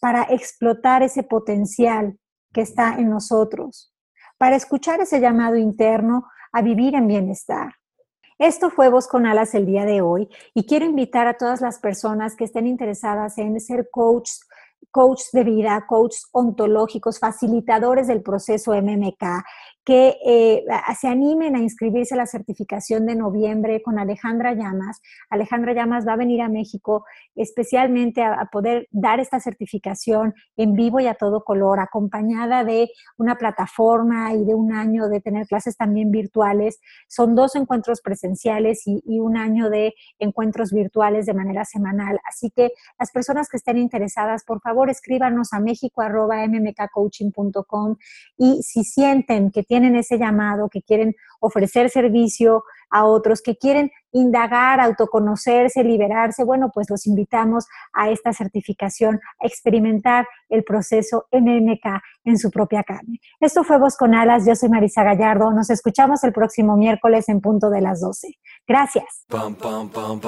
para 0.00 0.22
explotar 0.24 1.02
ese 1.02 1.22
potencial 1.22 2.18
que 2.52 2.62
está 2.62 2.94
en 2.94 3.10
nosotros, 3.10 3.94
para 4.38 4.56
escuchar 4.56 5.00
ese 5.00 5.20
llamado 5.20 5.56
interno 5.56 6.26
a 6.52 6.62
vivir 6.62 6.94
en 6.94 7.06
bienestar. 7.06 7.74
Esto 8.38 8.70
fue 8.70 8.88
Voz 8.88 9.06
con 9.06 9.26
Alas 9.26 9.54
el 9.54 9.66
día 9.66 9.84
de 9.84 10.00
hoy 10.00 10.28
y 10.54 10.66
quiero 10.66 10.84
invitar 10.84 11.26
a 11.28 11.36
todas 11.36 11.60
las 11.60 11.78
personas 11.78 12.34
que 12.34 12.44
estén 12.44 12.66
interesadas 12.66 13.38
en 13.38 13.60
ser 13.60 13.88
coaches 13.90 14.40
coach 14.90 15.22
de 15.32 15.44
vida, 15.44 15.84
coaches 15.88 16.26
ontológicos, 16.32 17.18
facilitadores 17.18 18.06
del 18.06 18.22
proceso 18.22 18.74
MMK, 18.74 19.44
que 19.84 20.16
eh, 20.24 20.64
se 20.98 21.08
animen 21.08 21.56
a 21.56 21.60
inscribirse 21.60 22.14
a 22.14 22.18
la 22.18 22.26
certificación 22.26 23.04
de 23.06 23.16
noviembre 23.16 23.82
con 23.82 23.98
Alejandra 23.98 24.54
Llamas. 24.54 25.00
Alejandra 25.28 25.72
Llamas 25.72 26.06
va 26.06 26.12
a 26.12 26.16
venir 26.16 26.40
a 26.40 26.48
México 26.48 27.04
especialmente 27.34 28.22
a, 28.22 28.48
poder 28.52 28.86
dar 28.90 29.18
esta 29.18 29.40
certificación 29.40 30.34
en 30.56 30.74
vivo 30.74 31.00
y 31.00 31.06
a 31.06 31.14
todo 31.14 31.42
color, 31.42 31.80
acompañada 31.80 32.64
de 32.64 32.90
una 33.16 33.36
plataforma 33.36 34.34
y 34.34 34.44
de 34.44 34.54
un 34.54 34.72
año 34.72 35.08
de 35.08 35.20
tener 35.20 35.46
clases 35.46 35.76
también 35.76 36.10
virtuales. 36.10 36.78
Son 37.08 37.34
dos 37.34 37.56
encuentros 37.56 38.02
presenciales 38.02 38.86
y, 38.86 39.02
y 39.04 39.20
un 39.20 39.36
año 39.36 39.70
de 39.70 39.94
encuentros 40.18 40.72
virtuales 40.72 41.26
de 41.26 41.34
manera 41.34 41.64
semanal. 41.64 42.20
Así 42.28 42.50
que 42.50 42.72
las 42.98 43.10
personas 43.10 43.48
que 43.48 43.56
estén 43.56 43.78
interesadas, 43.78 44.44
por 44.44 44.60
favor, 44.60 44.90
escríbanos 44.90 45.52
a 45.52 45.60
mexico.mmkcoaching.com 45.60 47.96
y 48.36 48.62
si 48.62 48.84
sienten 48.84 49.50
que 49.50 49.62
tienen 49.72 49.96
ese 49.96 50.18
llamado, 50.18 50.68
que 50.68 50.82
quieren 50.82 51.14
ofrecer 51.40 51.88
servicio 51.88 52.62
a 52.90 53.06
otros, 53.06 53.40
que 53.40 53.56
quieren 53.56 53.90
indagar, 54.12 54.80
autoconocerse, 54.80 55.82
liberarse, 55.82 56.44
bueno, 56.44 56.70
pues 56.72 56.90
los 56.90 57.06
invitamos 57.06 57.66
a 57.94 58.10
esta 58.10 58.34
certificación, 58.34 59.18
a 59.42 59.46
experimentar 59.46 60.28
el 60.50 60.62
proceso 60.62 61.24
MMK 61.32 62.02
en 62.24 62.38
su 62.38 62.50
propia 62.50 62.82
carne. 62.82 63.18
Esto 63.40 63.64
fue 63.64 63.78
Voz 63.78 63.96
con 63.96 64.14
Alas, 64.14 64.44
yo 64.46 64.54
soy 64.54 64.68
Marisa 64.68 65.02
Gallardo, 65.02 65.50
nos 65.52 65.70
escuchamos 65.70 66.22
el 66.22 66.34
próximo 66.34 66.76
miércoles 66.76 67.30
en 67.30 67.40
punto 67.40 67.70
de 67.70 67.80
las 67.80 68.02
12. 68.02 68.28
Gracias. 68.68 69.24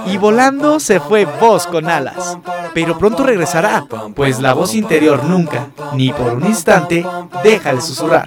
Y 0.07 0.16
volando 0.16 0.80
se 0.80 1.01
fue 1.01 1.26
Voz 1.26 1.66
con 1.66 1.90
Alas, 1.90 2.38
pero 2.72 2.97
pronto 2.97 3.24
regresará, 3.24 3.84
pues 4.16 4.40
la 4.40 4.55
voz 4.55 4.74
interior 4.74 5.22
nunca, 5.24 5.68
ni 5.95 6.11
por 6.14 6.32
un 6.32 6.47
instante, 6.47 7.05
deja 7.42 7.74
de 7.74 7.82
susurrar. 7.82 8.26